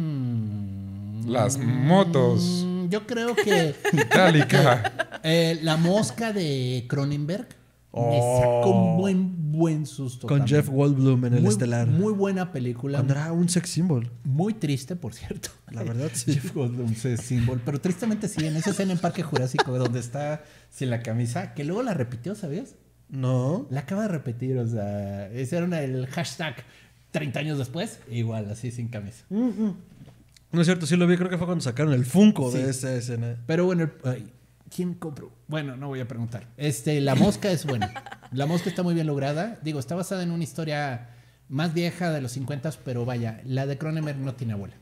[0.00, 1.30] Mm.
[1.30, 2.64] Las motos.
[2.66, 5.20] Mm, Yo creo que Itálica.
[5.22, 7.48] eh, la mosca de Cronenberg
[7.92, 10.26] me sacó un buen, buen susto.
[10.26, 10.28] Oh.
[10.28, 10.62] Con también.
[10.62, 11.88] Jeff Goldblum en el estelar.
[11.88, 12.98] Muy buena película.
[12.98, 14.10] Cuando era un sex symbol.
[14.24, 15.50] Muy triste, por cierto.
[15.70, 16.32] La verdad, sí.
[16.34, 17.60] Jeff Goldblum se símbolo.
[17.64, 21.64] Pero tristemente sí, en esa escena en Parque Jurásico donde está sin la camisa, que
[21.64, 22.74] luego la repitió, ¿sabías?
[23.08, 23.66] No.
[23.70, 26.54] La acaba de repetir, o sea, ese era una- el hashtag
[27.10, 29.24] 30 años después, igual, así sin camisa.
[29.30, 32.58] No es cierto, sí lo vi, creo que fue cuando sacaron el Funko Sí.
[32.58, 33.36] de esa escena.
[33.46, 34.32] Pero bueno, el- ay,
[34.74, 35.32] ¿quién compró?
[35.48, 36.46] Bueno, no voy a preguntar.
[36.56, 37.92] Este, la mosca es buena.
[38.32, 39.58] La mosca está muy bien lograda.
[39.62, 41.10] Digo, está basada en una historia
[41.48, 44.76] más vieja de los 50, pero vaya, la de Cronenberg no tiene abuela.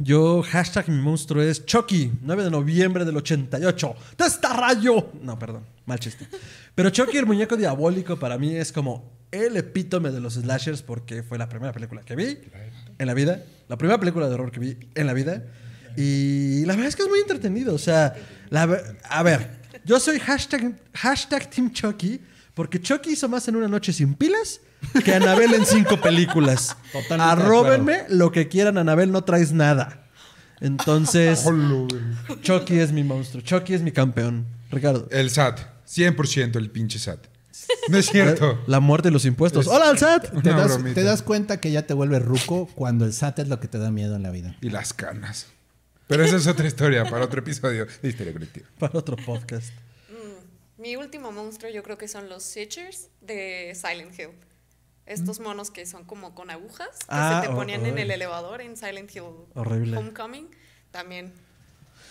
[0.00, 3.94] Yo, hashtag mi monstruo es Chucky, 9 de noviembre del 88.
[4.16, 5.10] ¡Testarrayo!
[5.22, 6.26] No, perdón, mal chiste.
[6.74, 11.22] Pero Chucky, el muñeco diabólico, para mí es como el epítome de los slashers porque
[11.22, 12.38] fue la primera película que vi
[12.98, 13.42] en la vida.
[13.68, 15.42] La primera película de horror que vi en la vida.
[15.96, 17.74] Y la verdad es que es muy entretenido.
[17.74, 18.14] O sea,
[18.50, 18.78] la
[19.08, 22.20] a ver, yo soy hashtag, hashtag Team Chucky
[22.58, 24.60] porque Chucky hizo más en una noche sin pilas
[25.04, 26.76] que Anabel en cinco películas.
[26.92, 30.08] Totalmente Arróbenme lo que quieran, Anabel, no traes nada.
[30.60, 31.44] Entonces,
[32.42, 33.44] Chucky es mi monstruo.
[33.44, 34.44] Chucky es mi campeón.
[34.72, 35.06] Ricardo.
[35.12, 35.60] El SAT.
[35.86, 37.26] 100% el pinche SAT.
[37.88, 38.60] No es cierto.
[38.66, 39.68] La muerte y los impuestos.
[39.68, 40.42] ¡Hola, al SAT!
[40.42, 43.60] Te das, te das cuenta que ya te vuelves ruco cuando el SAT es lo
[43.60, 44.56] que te da miedo en la vida.
[44.60, 45.46] Y las canas.
[46.08, 48.66] Pero esa es otra historia para otro episodio de Historia Colectiva.
[48.78, 49.72] Para otro podcast.
[50.78, 54.30] Mi último monstruo yo creo que son los Sitchers de Silent Hill.
[55.04, 57.86] Estos monos que son como con agujas que Ah, se te oh, ponían oh.
[57.86, 59.96] en el elevador en Silent Hill Horrible.
[59.96, 60.48] Homecoming.
[60.90, 61.34] También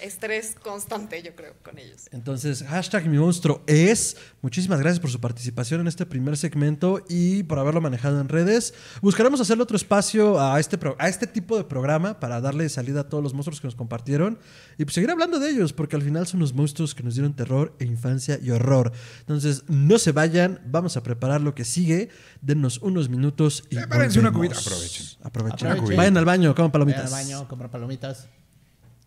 [0.01, 2.07] estrés constante yo creo con ellos.
[2.11, 4.17] Entonces, hashtag mi monstruo es.
[4.41, 8.73] Muchísimas gracias por su participación en este primer segmento y por haberlo manejado en redes.
[9.01, 13.09] Buscaremos hacerle otro espacio a este, a este tipo de programa para darle salida a
[13.09, 14.39] todos los monstruos que nos compartieron
[14.77, 17.35] y pues seguir hablando de ellos, porque al final son los monstruos que nos dieron
[17.35, 18.91] terror e infancia y horror.
[19.19, 22.09] Entonces, no se vayan, vamos a preparar lo que sigue.
[22.41, 23.75] Denos unos minutos y.
[23.75, 25.05] Prepárense una cubita, aprovechen.
[25.23, 25.67] Aprovechen.
[25.67, 25.97] Aprovechen.
[25.97, 27.05] Vayan al baño, coman Vayan palomitas.
[27.05, 28.27] al baño, comprar palomitas.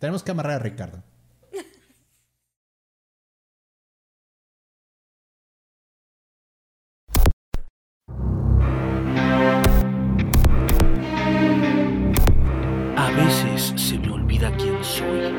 [0.01, 1.03] Tenemos que amarrar a Ricardo.
[12.97, 15.35] A veces se me olvida quién soy,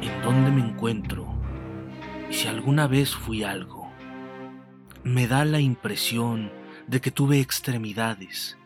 [0.00, 1.34] en dónde me encuentro
[2.30, 3.92] y si alguna vez fui algo.
[5.04, 6.50] Me da la impresión
[6.86, 8.56] de que tuve extremidades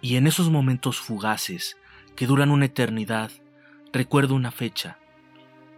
[0.00, 1.76] y en esos momentos fugaces
[2.16, 3.30] que duran una eternidad
[3.98, 4.96] recuerdo una fecha,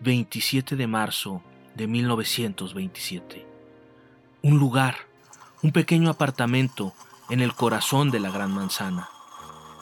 [0.00, 1.42] 27 de marzo
[1.74, 3.46] de 1927.
[4.42, 4.96] Un lugar,
[5.62, 6.92] un pequeño apartamento
[7.30, 9.08] en el corazón de la Gran Manzana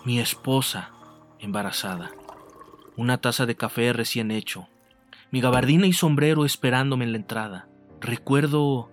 [0.04, 0.92] mi esposa
[1.40, 2.12] embarazada,
[2.96, 4.68] una taza de café recién hecho,
[5.32, 7.68] mi gabardina y sombrero esperándome en la entrada.
[8.00, 8.88] Recuerdo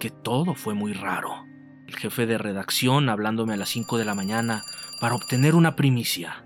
[0.00, 1.44] que todo fue muy raro.
[1.86, 4.62] El jefe de redacción hablándome a las 5 de la mañana
[4.98, 6.45] para obtener una primicia,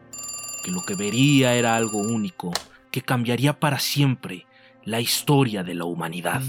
[0.62, 2.52] que lo que vería era algo único,
[2.90, 4.46] que cambiaría para siempre
[4.84, 6.42] la historia de la humanidad.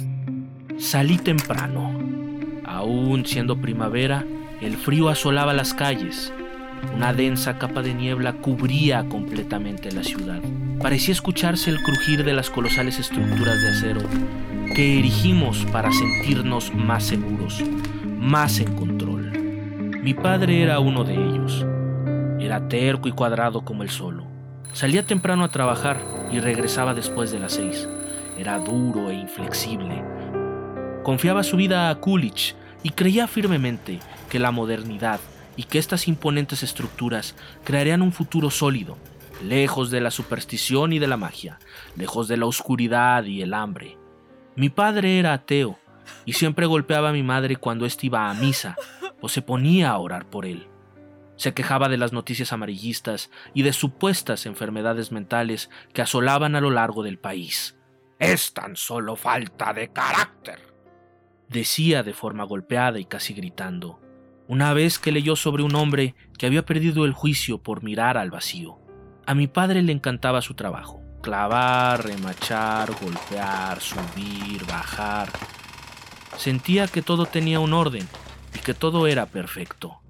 [0.78, 2.00] Salí temprano.
[2.66, 4.26] Aún siendo primavera,
[4.62, 6.34] el frío asolaba las calles.
[6.96, 10.42] Una densa capa de niebla cubría completamente la ciudad.
[10.82, 14.02] Parecía escucharse el crujir de las colosales estructuras de acero
[14.76, 17.62] que erigimos para sentirnos más seguros,
[18.18, 19.32] más en control.
[20.02, 21.66] Mi padre era uno de ellos.
[22.42, 24.26] Era terco y cuadrado como el solo.
[24.74, 27.88] Salía temprano a trabajar y regresaba después de las seis.
[28.36, 30.04] Era duro e inflexible.
[31.04, 35.20] Confiaba su vida a Coolidge y creía firmemente que la modernidad
[35.56, 38.98] y que estas imponentes estructuras crearían un futuro sólido,
[39.44, 41.60] lejos de la superstición y de la magia,
[41.96, 44.00] lejos de la oscuridad y el hambre.
[44.56, 45.78] Mi padre era ateo
[46.26, 48.78] y siempre golpeaba a mi madre cuando éste iba a misa
[49.22, 50.71] o se ponía a orar por él.
[51.42, 56.70] Se quejaba de las noticias amarillistas y de supuestas enfermedades mentales que asolaban a lo
[56.70, 57.80] largo del país.
[58.20, 60.60] Es tan solo falta de carácter,
[61.50, 64.00] decía de forma golpeada y casi gritando
[64.52, 68.32] una vez que leyó sobre un hombre que había perdido el juicio por mirar al
[68.32, 68.80] vacío.
[69.26, 71.02] A mi padre le encantaba su trabajo.
[71.22, 75.30] Clavar, remachar, golpear, subir, bajar.
[76.36, 78.06] Sentía que todo tenía un orden
[78.54, 80.01] y que todo era perfecto.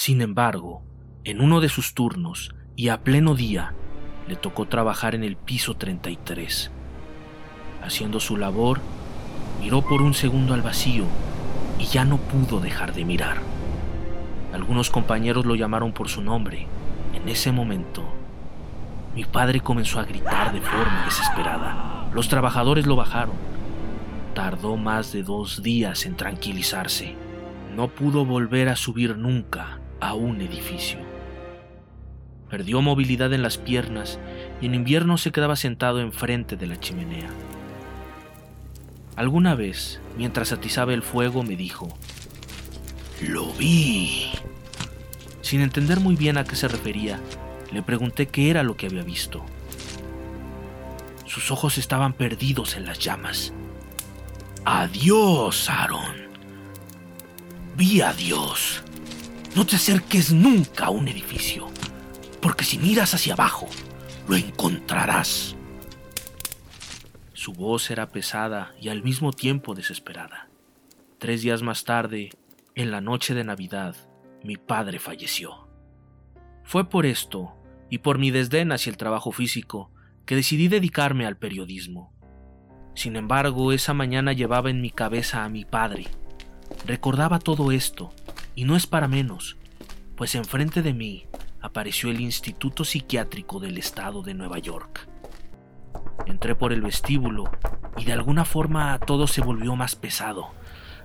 [0.00, 0.82] Sin embargo,
[1.24, 3.74] en uno de sus turnos y a pleno día,
[4.28, 6.70] le tocó trabajar en el piso 33.
[7.82, 8.80] Haciendo su labor,
[9.60, 11.04] miró por un segundo al vacío
[11.78, 13.42] y ya no pudo dejar de mirar.
[14.54, 16.66] Algunos compañeros lo llamaron por su nombre.
[17.12, 18.02] En ese momento,
[19.14, 22.08] mi padre comenzó a gritar de forma desesperada.
[22.14, 23.36] Los trabajadores lo bajaron.
[24.34, 27.16] Tardó más de dos días en tranquilizarse.
[27.76, 30.98] No pudo volver a subir nunca a un edificio.
[32.48, 34.18] Perdió movilidad en las piernas
[34.60, 37.30] y en invierno se quedaba sentado enfrente de la chimenea.
[39.16, 41.88] Alguna vez, mientras atizaba el fuego, me dijo,
[43.20, 44.30] Lo vi.
[45.42, 47.20] Sin entender muy bien a qué se refería,
[47.72, 49.44] le pregunté qué era lo que había visto.
[51.26, 53.52] Sus ojos estaban perdidos en las llamas.
[54.64, 56.16] Adiós, Aaron.
[57.76, 58.82] Vi a Dios.
[59.54, 61.66] No te acerques nunca a un edificio,
[62.40, 63.68] porque si miras hacia abajo,
[64.28, 65.56] lo encontrarás.
[67.32, 70.48] Su voz era pesada y al mismo tiempo desesperada.
[71.18, 72.30] Tres días más tarde,
[72.76, 73.96] en la noche de Navidad,
[74.44, 75.68] mi padre falleció.
[76.62, 77.56] Fue por esto,
[77.90, 79.90] y por mi desdén hacia el trabajo físico,
[80.26, 82.12] que decidí dedicarme al periodismo.
[82.94, 86.06] Sin embargo, esa mañana llevaba en mi cabeza a mi padre.
[86.86, 88.12] Recordaba todo esto,
[88.54, 89.56] y no es para menos,
[90.16, 91.26] pues enfrente de mí
[91.60, 95.08] apareció el Instituto Psiquiátrico del Estado de Nueva York.
[96.26, 97.50] Entré por el vestíbulo
[97.96, 100.50] y de alguna forma todo se volvió más pesado.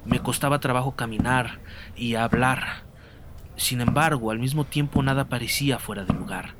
[0.06, 1.60] Me costaba trabajo caminar
[1.96, 2.84] y hablar.
[3.56, 6.56] Sin embargo, al mismo tiempo nada parecía fuera de lugar.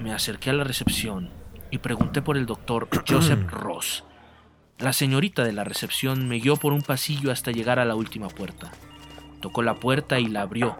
[0.00, 1.30] Me acerqué a la recepción
[1.70, 4.04] y pregunté por el doctor Joseph Ross.
[4.78, 8.28] La señorita de la recepción me guió por un pasillo hasta llegar a la última
[8.28, 8.72] puerta.
[9.44, 10.78] Tocó la puerta y la abrió.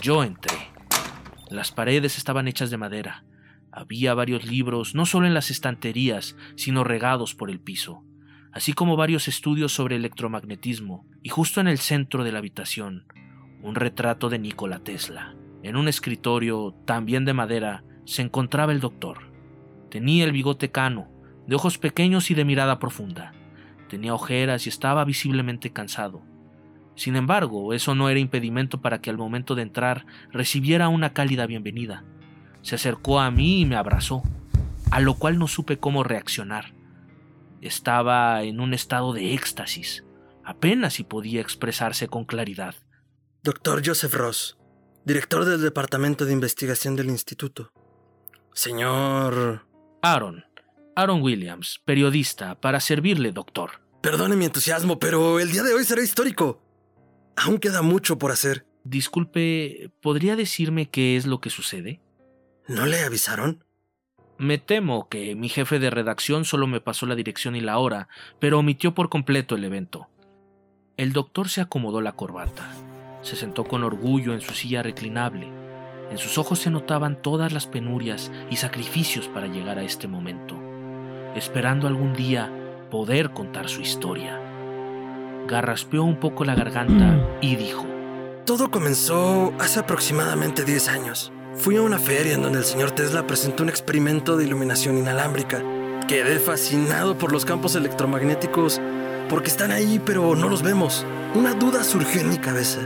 [0.00, 0.54] Yo entré.
[1.50, 3.24] Las paredes estaban hechas de madera.
[3.72, 8.04] Había varios libros, no solo en las estanterías, sino regados por el piso,
[8.52, 13.04] así como varios estudios sobre electromagnetismo, y justo en el centro de la habitación,
[13.62, 15.34] un retrato de Nikola Tesla.
[15.64, 19.32] En un escritorio, también de madera, se encontraba el doctor.
[19.90, 21.08] Tenía el bigote cano,
[21.48, 23.32] de ojos pequeños y de mirada profunda.
[23.88, 26.22] Tenía ojeras y estaba visiblemente cansado.
[26.94, 31.46] Sin embargo, eso no era impedimento para que al momento de entrar recibiera una cálida
[31.46, 32.04] bienvenida.
[32.62, 34.22] Se acercó a mí y me abrazó,
[34.90, 36.74] a lo cual no supe cómo reaccionar.
[37.60, 40.04] Estaba en un estado de éxtasis,
[40.44, 42.74] apenas si podía expresarse con claridad.
[43.42, 44.58] Doctor Joseph Ross,
[45.04, 47.72] director del Departamento de Investigación del Instituto.
[48.52, 49.66] Señor...
[50.02, 50.44] Aaron,
[50.94, 53.80] Aaron Williams, periodista, para servirle, doctor.
[54.02, 56.60] Perdone mi entusiasmo, pero el día de hoy será histórico.
[57.36, 58.66] Aún queda mucho por hacer.
[58.84, 62.00] Disculpe, ¿podría decirme qué es lo que sucede?
[62.68, 63.64] ¿No le avisaron?
[64.38, 68.08] Me temo que mi jefe de redacción solo me pasó la dirección y la hora,
[68.40, 70.08] pero omitió por completo el evento.
[70.96, 72.72] El doctor se acomodó la corbata.
[73.22, 75.48] Se sentó con orgullo en su silla reclinable.
[76.10, 80.58] En sus ojos se notaban todas las penurias y sacrificios para llegar a este momento,
[81.36, 82.52] esperando algún día
[82.90, 84.51] poder contar su historia.
[85.46, 87.86] Garraspeó un poco la garganta y dijo,
[88.46, 91.32] Todo comenzó hace aproximadamente 10 años.
[91.56, 95.62] Fui a una feria en donde el señor Tesla presentó un experimento de iluminación inalámbrica.
[96.08, 98.80] Quedé fascinado por los campos electromagnéticos
[99.28, 101.04] porque están ahí pero no los vemos.
[101.34, 102.80] Una duda surgió en mi cabeza.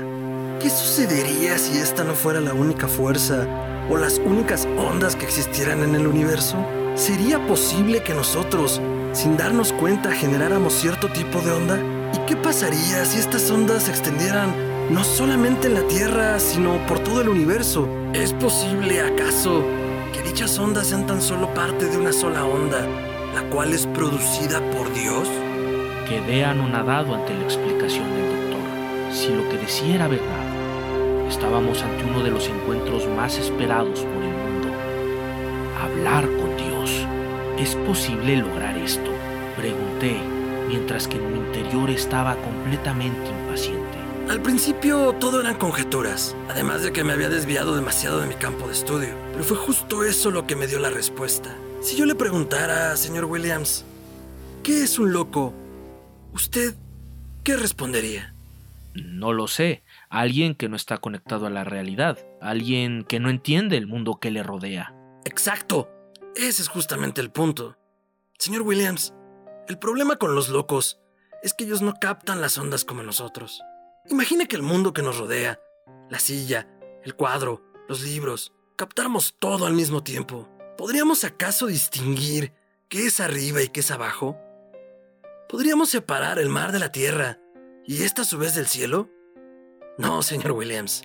[0.60, 3.46] ¿Qué sucedería si esta no fuera la única fuerza
[3.90, 6.56] o las únicas ondas que existieran en el universo?
[6.94, 8.80] ¿Sería posible que nosotros,
[9.12, 11.78] sin darnos cuenta, generáramos cierto tipo de onda?
[12.16, 14.50] ¿Y qué pasaría si estas ondas se extendieran
[14.90, 17.86] no solamente en la Tierra, sino por todo el universo?
[18.14, 19.62] ¿Es posible acaso
[20.14, 22.86] que dichas ondas sean tan solo parte de una sola onda,
[23.34, 25.28] la cual es producida por Dios?
[26.08, 29.12] Quedé anonadado ante la explicación del doctor.
[29.12, 34.22] Si lo que decía era verdad, estábamos ante uno de los encuentros más esperados por
[34.22, 34.68] el mundo.
[35.82, 37.06] Hablar con Dios.
[37.58, 39.10] ¿Es posible lograr esto?
[39.56, 40.35] Pregunté,
[40.68, 43.96] mientras que en mi interior estaba completamente impaciente.
[44.28, 48.66] Al principio todo eran conjeturas, además de que me había desviado demasiado de mi campo
[48.66, 49.14] de estudio.
[49.32, 51.56] Pero fue justo eso lo que me dio la respuesta.
[51.80, 53.84] Si yo le preguntara, señor Williams,
[54.64, 55.54] ¿qué es un loco?
[56.32, 56.74] ¿Usted
[57.44, 58.34] qué respondería?
[58.94, 59.84] No lo sé.
[60.08, 62.18] Alguien que no está conectado a la realidad.
[62.40, 64.92] Alguien que no entiende el mundo que le rodea.
[65.24, 65.88] Exacto.
[66.34, 67.76] Ese es justamente el punto.
[68.38, 69.14] Señor Williams,
[69.68, 71.00] el problema con los locos
[71.42, 73.62] es que ellos no captan las ondas como nosotros.
[74.08, 75.60] Imagine que el mundo que nos rodea,
[76.08, 76.68] la silla,
[77.04, 80.48] el cuadro, los libros, captáramos todo al mismo tiempo.
[80.76, 82.52] ¿Podríamos acaso distinguir
[82.88, 84.38] qué es arriba y qué es abajo?
[85.48, 87.38] ¿Podríamos separar el mar de la tierra
[87.84, 89.08] y esta a su vez del cielo?
[89.98, 91.02] No, señor Williams.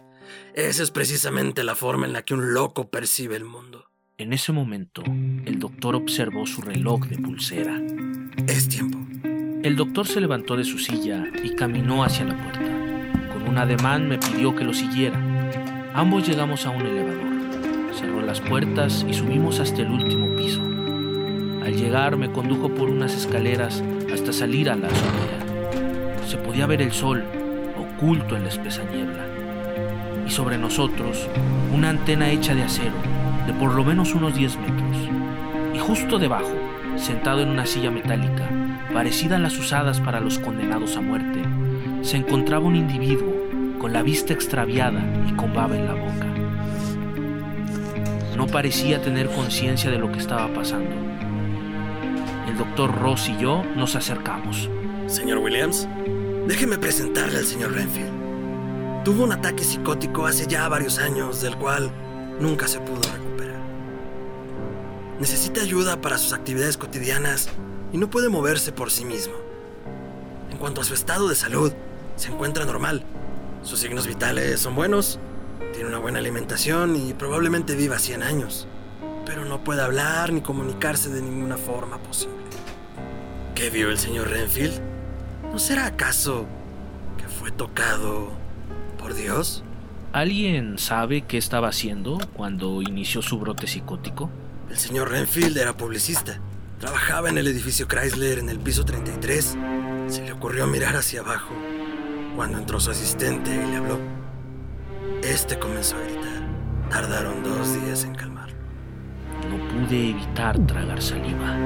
[0.54, 3.92] Esa es precisamente la forma en la que un loco percibe el mundo.
[4.18, 7.80] En ese momento, el doctor observó su reloj de pulsera.
[8.48, 8.98] Es tiempo.
[9.64, 12.62] El doctor se levantó de su silla y caminó hacia la puerta.
[13.34, 15.20] Con un ademán me pidió que lo siguiera.
[15.94, 17.94] Ambos llegamos a un elevador.
[17.94, 20.62] Cerró las puertas y subimos hasta el último piso.
[21.64, 23.84] Al llegar me condujo por unas escaleras
[24.14, 26.26] hasta salir a la azotea.
[26.28, 27.24] Se podía ver el sol
[27.78, 29.26] oculto en la espesa niebla.
[30.26, 31.28] Y sobre nosotros
[31.74, 32.96] una antena hecha de acero
[33.46, 34.98] de por lo menos unos 10 metros.
[35.76, 36.52] Y justo debajo,
[37.02, 38.48] sentado en una silla metálica,
[38.94, 41.42] parecida a las usadas para los condenados a muerte,
[42.04, 43.34] se encontraba un individuo
[43.80, 46.28] con la vista extraviada y con baba en la boca.
[48.38, 50.96] No parecía tener conciencia de lo que estaba pasando.
[52.48, 54.70] El doctor Ross y yo nos acercamos.
[55.08, 55.88] Señor Williams,
[56.48, 59.04] déjeme presentarle al señor Renfield.
[59.04, 61.92] Tuvo un ataque psicótico hace ya varios años, del cual
[62.40, 63.21] nunca se pudo recuperar.
[65.22, 67.48] Necesita ayuda para sus actividades cotidianas
[67.94, 69.36] y no puede moverse por sí mismo.
[70.50, 71.72] En cuanto a su estado de salud,
[72.16, 73.04] se encuentra normal.
[73.62, 75.20] Sus signos vitales son buenos,
[75.74, 78.68] tiene una buena alimentación y probablemente viva 100 años,
[79.24, 82.38] pero no puede hablar ni comunicarse de ninguna forma posible.
[83.54, 84.82] ¿Qué vio el señor Renfield?
[85.52, 86.48] ¿No será acaso
[87.20, 88.32] que fue tocado
[88.98, 89.64] por Dios?
[90.14, 94.32] ¿Alguien sabe qué estaba haciendo cuando inició su brote psicótico?
[94.72, 96.40] El señor Renfield era publicista.
[96.80, 99.58] Trabajaba en el edificio Chrysler en el piso 33.
[100.08, 101.54] Se le ocurrió mirar hacia abajo
[102.38, 104.00] cuando entró su asistente y le habló.
[105.24, 106.48] Este comenzó a gritar.
[106.90, 108.56] Tardaron dos días en calmarlo.
[109.50, 111.58] No pude evitar tragar saliva.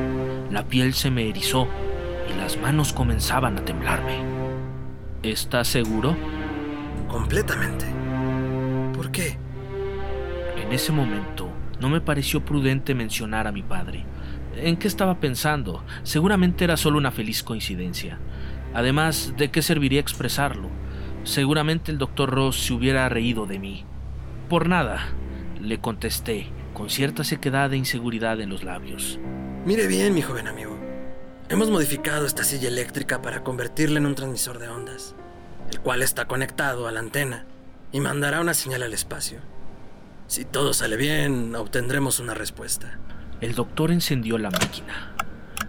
[0.49, 1.67] La piel se me erizó
[2.27, 4.23] y las manos comenzaban a temblarme.
[5.21, 6.17] ¿Estás seguro?
[7.07, 7.85] Completamente.
[8.95, 9.37] ¿Por qué?
[10.57, 11.44] En ese momento
[11.85, 14.05] no me pareció prudente mencionar a mi padre.
[14.55, 15.83] ¿En qué estaba pensando?
[16.01, 18.17] Seguramente era solo una feliz coincidencia.
[18.73, 20.71] Además, ¿de qué serviría expresarlo?
[21.25, 23.85] Seguramente el doctor Ross se hubiera reído de mí.
[24.49, 25.09] Por nada,
[25.61, 29.19] le contesté, con cierta sequedad e inseguridad en los labios.
[29.63, 30.75] Mire bien, mi joven amigo.
[31.49, 35.15] Hemos modificado esta silla eléctrica para convertirla en un transmisor de ondas,
[35.69, 37.45] el cual está conectado a la antena
[37.91, 39.37] y mandará una señal al espacio.
[40.27, 42.97] Si todo sale bien, obtendremos una respuesta.
[43.41, 45.13] El doctor encendió la máquina.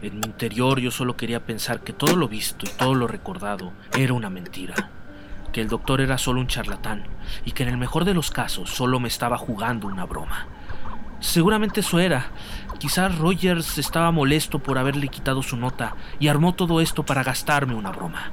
[0.00, 3.72] En mi interior yo solo quería pensar que todo lo visto y todo lo recordado
[3.96, 4.74] era una mentira.
[5.52, 7.04] Que el doctor era solo un charlatán
[7.44, 10.46] y que en el mejor de los casos solo me estaba jugando una broma.
[11.20, 12.30] Seguramente eso era.
[12.78, 17.74] Quizás Rogers estaba molesto por haberle quitado su nota y armó todo esto para gastarme
[17.74, 18.30] una broma.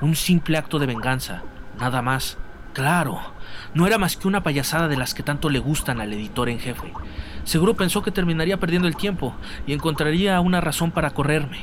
[0.00, 1.42] Un simple acto de venganza,
[1.78, 2.38] nada más.
[2.72, 3.20] Claro,
[3.76, 6.58] no era más que una payasada de las que tanto le gustan al editor en
[6.58, 6.94] jefe.
[7.44, 9.34] Seguro pensó que terminaría perdiendo el tiempo
[9.66, 11.58] y encontraría una razón para correrme.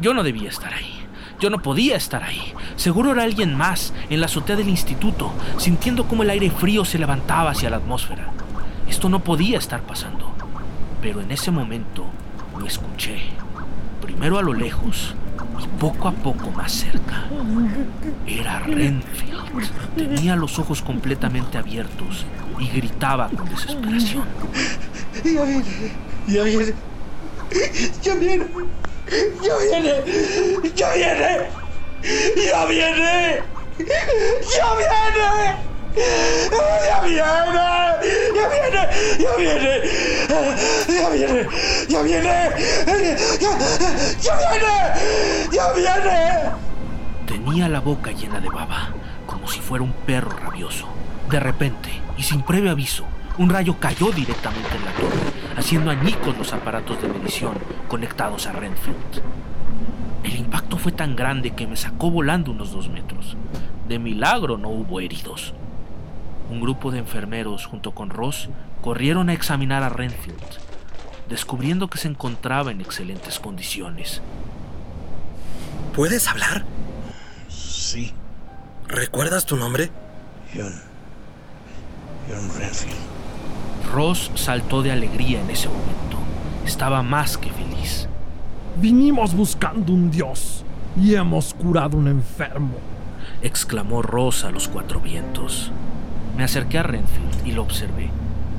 [0.00, 1.06] Yo no debía estar ahí.
[1.38, 2.54] Yo no podía estar ahí.
[2.76, 6.98] Seguro era alguien más en la azotea del instituto, sintiendo cómo el aire frío se
[6.98, 8.30] levantaba hacia la atmósfera.
[8.88, 10.34] Esto no podía estar pasando.
[11.02, 12.06] Pero en ese momento
[12.58, 13.20] lo escuché.
[14.00, 15.14] Primero a lo lejos
[15.62, 17.28] y poco a poco más cerca.
[18.26, 19.36] Era Renfield.
[19.96, 22.26] Tenía los ojos completamente abiertos
[22.58, 24.24] y gritaba con desesperación.
[25.24, 25.64] Ya viene,
[26.28, 26.74] ya viene,
[28.02, 28.46] ya viene,
[29.42, 29.94] ya viene,
[30.74, 31.48] ya viene,
[32.44, 33.42] ya viene,
[33.78, 35.75] ya viene.
[35.96, 37.16] ¡Ya viene!
[37.16, 38.82] ¡Ya viene!
[39.18, 39.80] ¡Ya viene!
[40.88, 41.48] ¡Ya viene!
[41.88, 43.16] ¡Ya viene!
[44.20, 44.74] ¡Ya viene!
[45.50, 46.50] ¡Ya viene!
[47.26, 48.90] Tenía la boca llena de baba,
[49.26, 50.86] como si fuera un perro rabioso.
[51.30, 53.04] De repente, y sin previo aviso,
[53.38, 57.54] un rayo cayó directamente en la torre, haciendo añicos los aparatos de medición
[57.88, 59.22] conectados a Renfield.
[60.24, 63.36] El impacto fue tan grande que me sacó volando unos dos metros.
[63.88, 65.54] De milagro no hubo heridos.
[66.50, 68.48] Un grupo de enfermeros junto con Ross
[68.82, 70.38] corrieron a examinar a Renfield,
[71.28, 74.22] descubriendo que se encontraba en excelentes condiciones.
[75.94, 76.64] ¿Puedes hablar?
[77.48, 78.12] Sí,
[78.88, 79.90] ¿Recuerdas tu nombre?
[80.54, 80.72] John.
[82.28, 82.96] John Renfield.
[83.92, 86.18] Ross saltó de alegría en ese momento.
[86.64, 88.08] Estaba más que feliz.
[88.76, 90.64] Vinimos buscando un dios
[90.96, 92.76] y hemos curado un enfermo.
[93.42, 95.72] exclamó Ross a los cuatro vientos.
[96.36, 98.10] Me acerqué a Renfield y lo observé.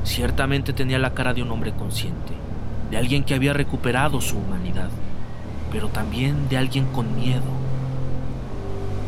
[0.04, 2.34] Ciertamente tenía la cara de un hombre consciente,
[2.90, 4.90] de alguien que había recuperado su humanidad.
[5.72, 7.44] pero también de alguien con miedo.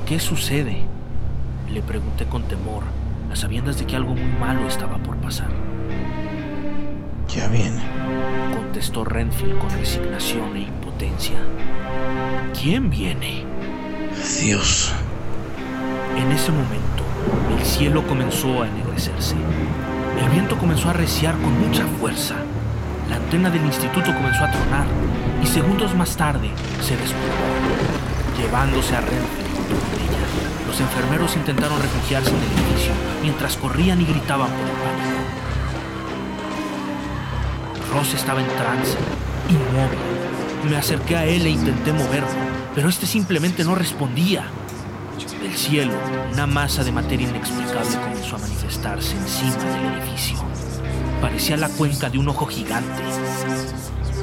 [0.05, 0.83] ¿Qué sucede?
[1.71, 2.83] Le pregunté con temor,
[3.31, 5.49] a sabiendas de que algo muy malo estaba por pasar.
[7.33, 7.81] Ya viene.
[8.55, 11.37] Contestó Renfield con resignación e impotencia.
[12.59, 13.45] ¿Quién viene?
[14.41, 14.93] Dios.
[16.17, 16.88] En ese momento,
[17.57, 19.35] el cielo comenzó a ennegrecerse.
[20.21, 22.35] El viento comenzó a reciar con mucha fuerza.
[23.09, 24.85] La antena del instituto comenzó a tronar
[25.41, 26.49] y segundos más tarde
[26.81, 27.25] se desplomó,
[28.37, 30.25] llevándose a Renfield con ella.
[30.67, 32.91] Los enfermeros intentaron refugiarse en el edificio
[33.21, 35.09] mientras corrían y gritaban por el pánico.
[37.93, 38.97] Ross estaba en trance,
[39.49, 39.99] inmóvil.
[40.69, 42.27] Me acerqué a él e intenté moverlo,
[42.75, 44.43] pero este simplemente no respondía.
[45.27, 45.91] Del cielo,
[46.31, 50.37] una masa de materia inexplicable comenzó a manifestarse encima del edificio.
[51.19, 53.03] Parecía la cuenca de un ojo gigante.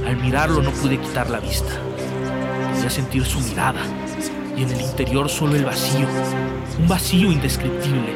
[0.07, 1.71] Al mirarlo no pude quitar la vista.
[2.73, 3.81] Podía sentir su mirada
[4.57, 6.09] y en el interior solo el vacío.
[6.79, 8.15] Un vacío indescriptible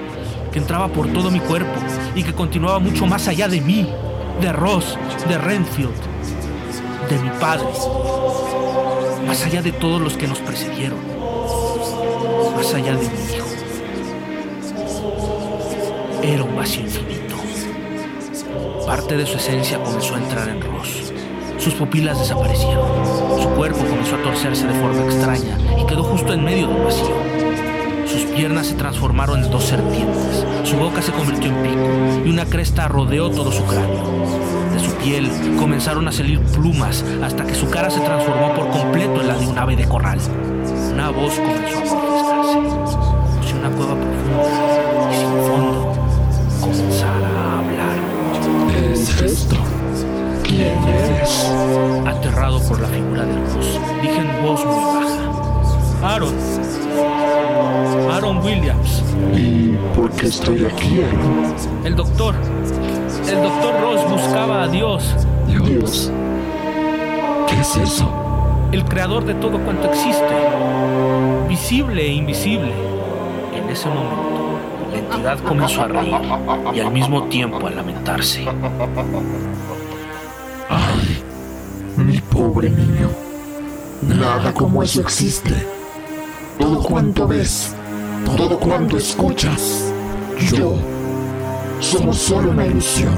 [0.50, 1.78] que entraba por todo mi cuerpo
[2.14, 3.86] y que continuaba mucho más allá de mí,
[4.40, 4.96] de Ross,
[5.28, 5.92] de Renfield,
[7.10, 7.68] de mi padre.
[9.26, 10.98] Más allá de todos los que nos precedieron.
[12.60, 13.46] Más allá de mi hijo.
[16.22, 17.36] Era un vacío infinito.
[18.84, 21.10] Parte de su esencia comenzó a entrar en Ross.
[21.56, 22.84] Sus pupilas desaparecieron.
[23.40, 27.16] Su cuerpo comenzó a torcerse de forma extraña y quedó justo en medio del vacío.
[28.06, 30.44] Sus piernas se transformaron en dos serpientes.
[30.64, 34.04] Su boca se convirtió en pico y una cresta rodeó todo su cráneo.
[34.74, 39.22] De su piel comenzaron a salir plumas hasta que su cara se transformó por completo
[39.22, 40.18] en la de un ave de corral.
[40.92, 42.09] Una voz comenzó a
[52.06, 56.14] Aterrado por la figura de Ross, dije en voz muy baja.
[56.14, 56.34] Aaron.
[58.12, 59.02] Aaron Williams.
[59.34, 61.54] ¿Y por qué estoy aquí, Aaron?
[61.84, 62.34] El doctor.
[63.28, 65.14] El doctor Ross buscaba a Dios,
[65.46, 66.10] Dios.
[67.48, 68.20] ¿Qué es eso?
[68.72, 70.34] el creador de todo cuanto existe,
[71.48, 72.72] visible e invisible.
[73.54, 74.58] En ese momento,
[74.92, 76.14] la entidad comenzó a reír
[76.74, 78.44] y al mismo tiempo a lamentarse.
[82.68, 83.08] Niño.
[84.02, 85.54] Nada como eso existe.
[86.58, 87.74] Todo cuanto ves,
[88.36, 89.90] todo cuanto escuchas,
[90.52, 90.74] yo,
[91.80, 93.16] somos solo una ilusión,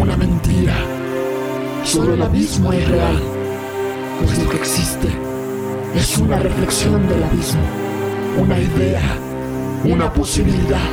[0.00, 0.74] una mentira.
[1.84, 3.20] Solo el abismo es real,
[4.20, 5.08] pues lo que existe
[5.94, 7.62] es una reflexión del abismo,
[8.38, 9.16] una idea,
[9.84, 10.90] una posibilidad.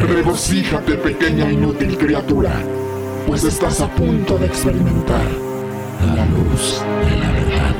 [0.00, 2.52] Regocíjate, pequeña inútil criatura,
[3.26, 5.47] pues estás a punto de experimentar
[6.06, 7.74] la luz de la verdad.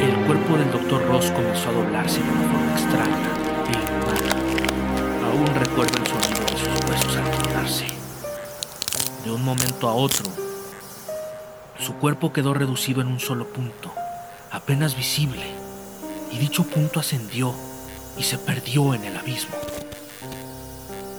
[0.00, 3.28] El cuerpo del doctor Ross comenzó a doblarse de una forma extraña
[3.66, 5.28] e inhumana.
[5.28, 7.86] Aún recuerdo el sonido de sus huesos al doblarse.
[9.24, 10.24] De un momento a otro,
[11.78, 13.92] su cuerpo quedó reducido en un solo punto,
[14.50, 15.44] apenas visible,
[16.30, 17.54] y dicho punto ascendió
[18.16, 19.56] y se perdió en el abismo.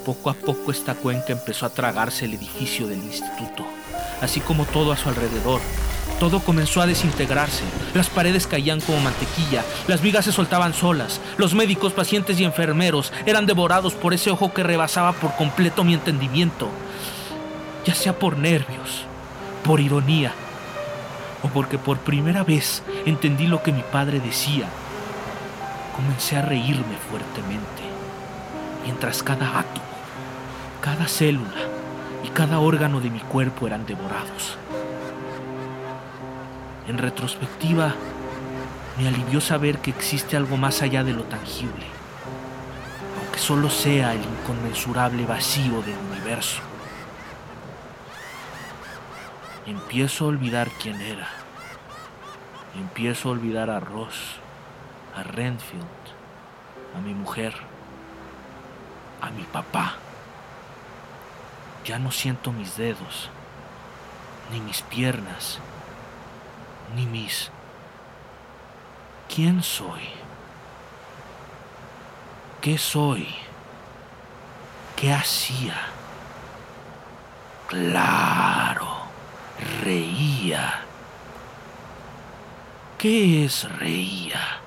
[0.05, 3.65] Poco a poco esta cuenca empezó a tragarse el edificio del instituto,
[4.22, 5.61] así como todo a su alrededor.
[6.19, 7.63] Todo comenzó a desintegrarse,
[7.93, 13.11] las paredes caían como mantequilla, las vigas se soltaban solas, los médicos, pacientes y enfermeros
[13.25, 16.69] eran devorados por ese ojo que rebasaba por completo mi entendimiento,
[17.85, 19.05] ya sea por nervios,
[19.65, 20.31] por ironía,
[21.43, 24.67] o porque por primera vez entendí lo que mi padre decía.
[25.95, 27.83] Comencé a reírme fuertemente,
[28.83, 29.85] mientras cada átomo,
[30.81, 31.69] cada célula
[32.23, 34.57] y cada órgano de mi cuerpo eran devorados.
[36.87, 37.95] En retrospectiva,
[38.97, 41.85] me alivió saber que existe algo más allá de lo tangible,
[43.19, 46.61] aunque solo sea el inconmensurable vacío del universo.
[49.65, 51.27] Empiezo a olvidar quién era.
[52.75, 54.35] Empiezo a olvidar a Ross,
[55.15, 55.85] a Renfield,
[56.95, 57.55] a mi mujer,
[59.21, 59.95] a mi papá.
[61.83, 63.29] Ya no siento mis dedos,
[64.51, 65.59] ni mis piernas,
[66.95, 67.51] ni mis...
[69.33, 70.01] ¿Quién soy?
[72.61, 73.27] ¿Qué soy?
[74.95, 75.75] ¿Qué hacía?
[77.67, 78.87] Claro,
[79.83, 80.81] reía.
[82.97, 84.64] ¿Qué es reía?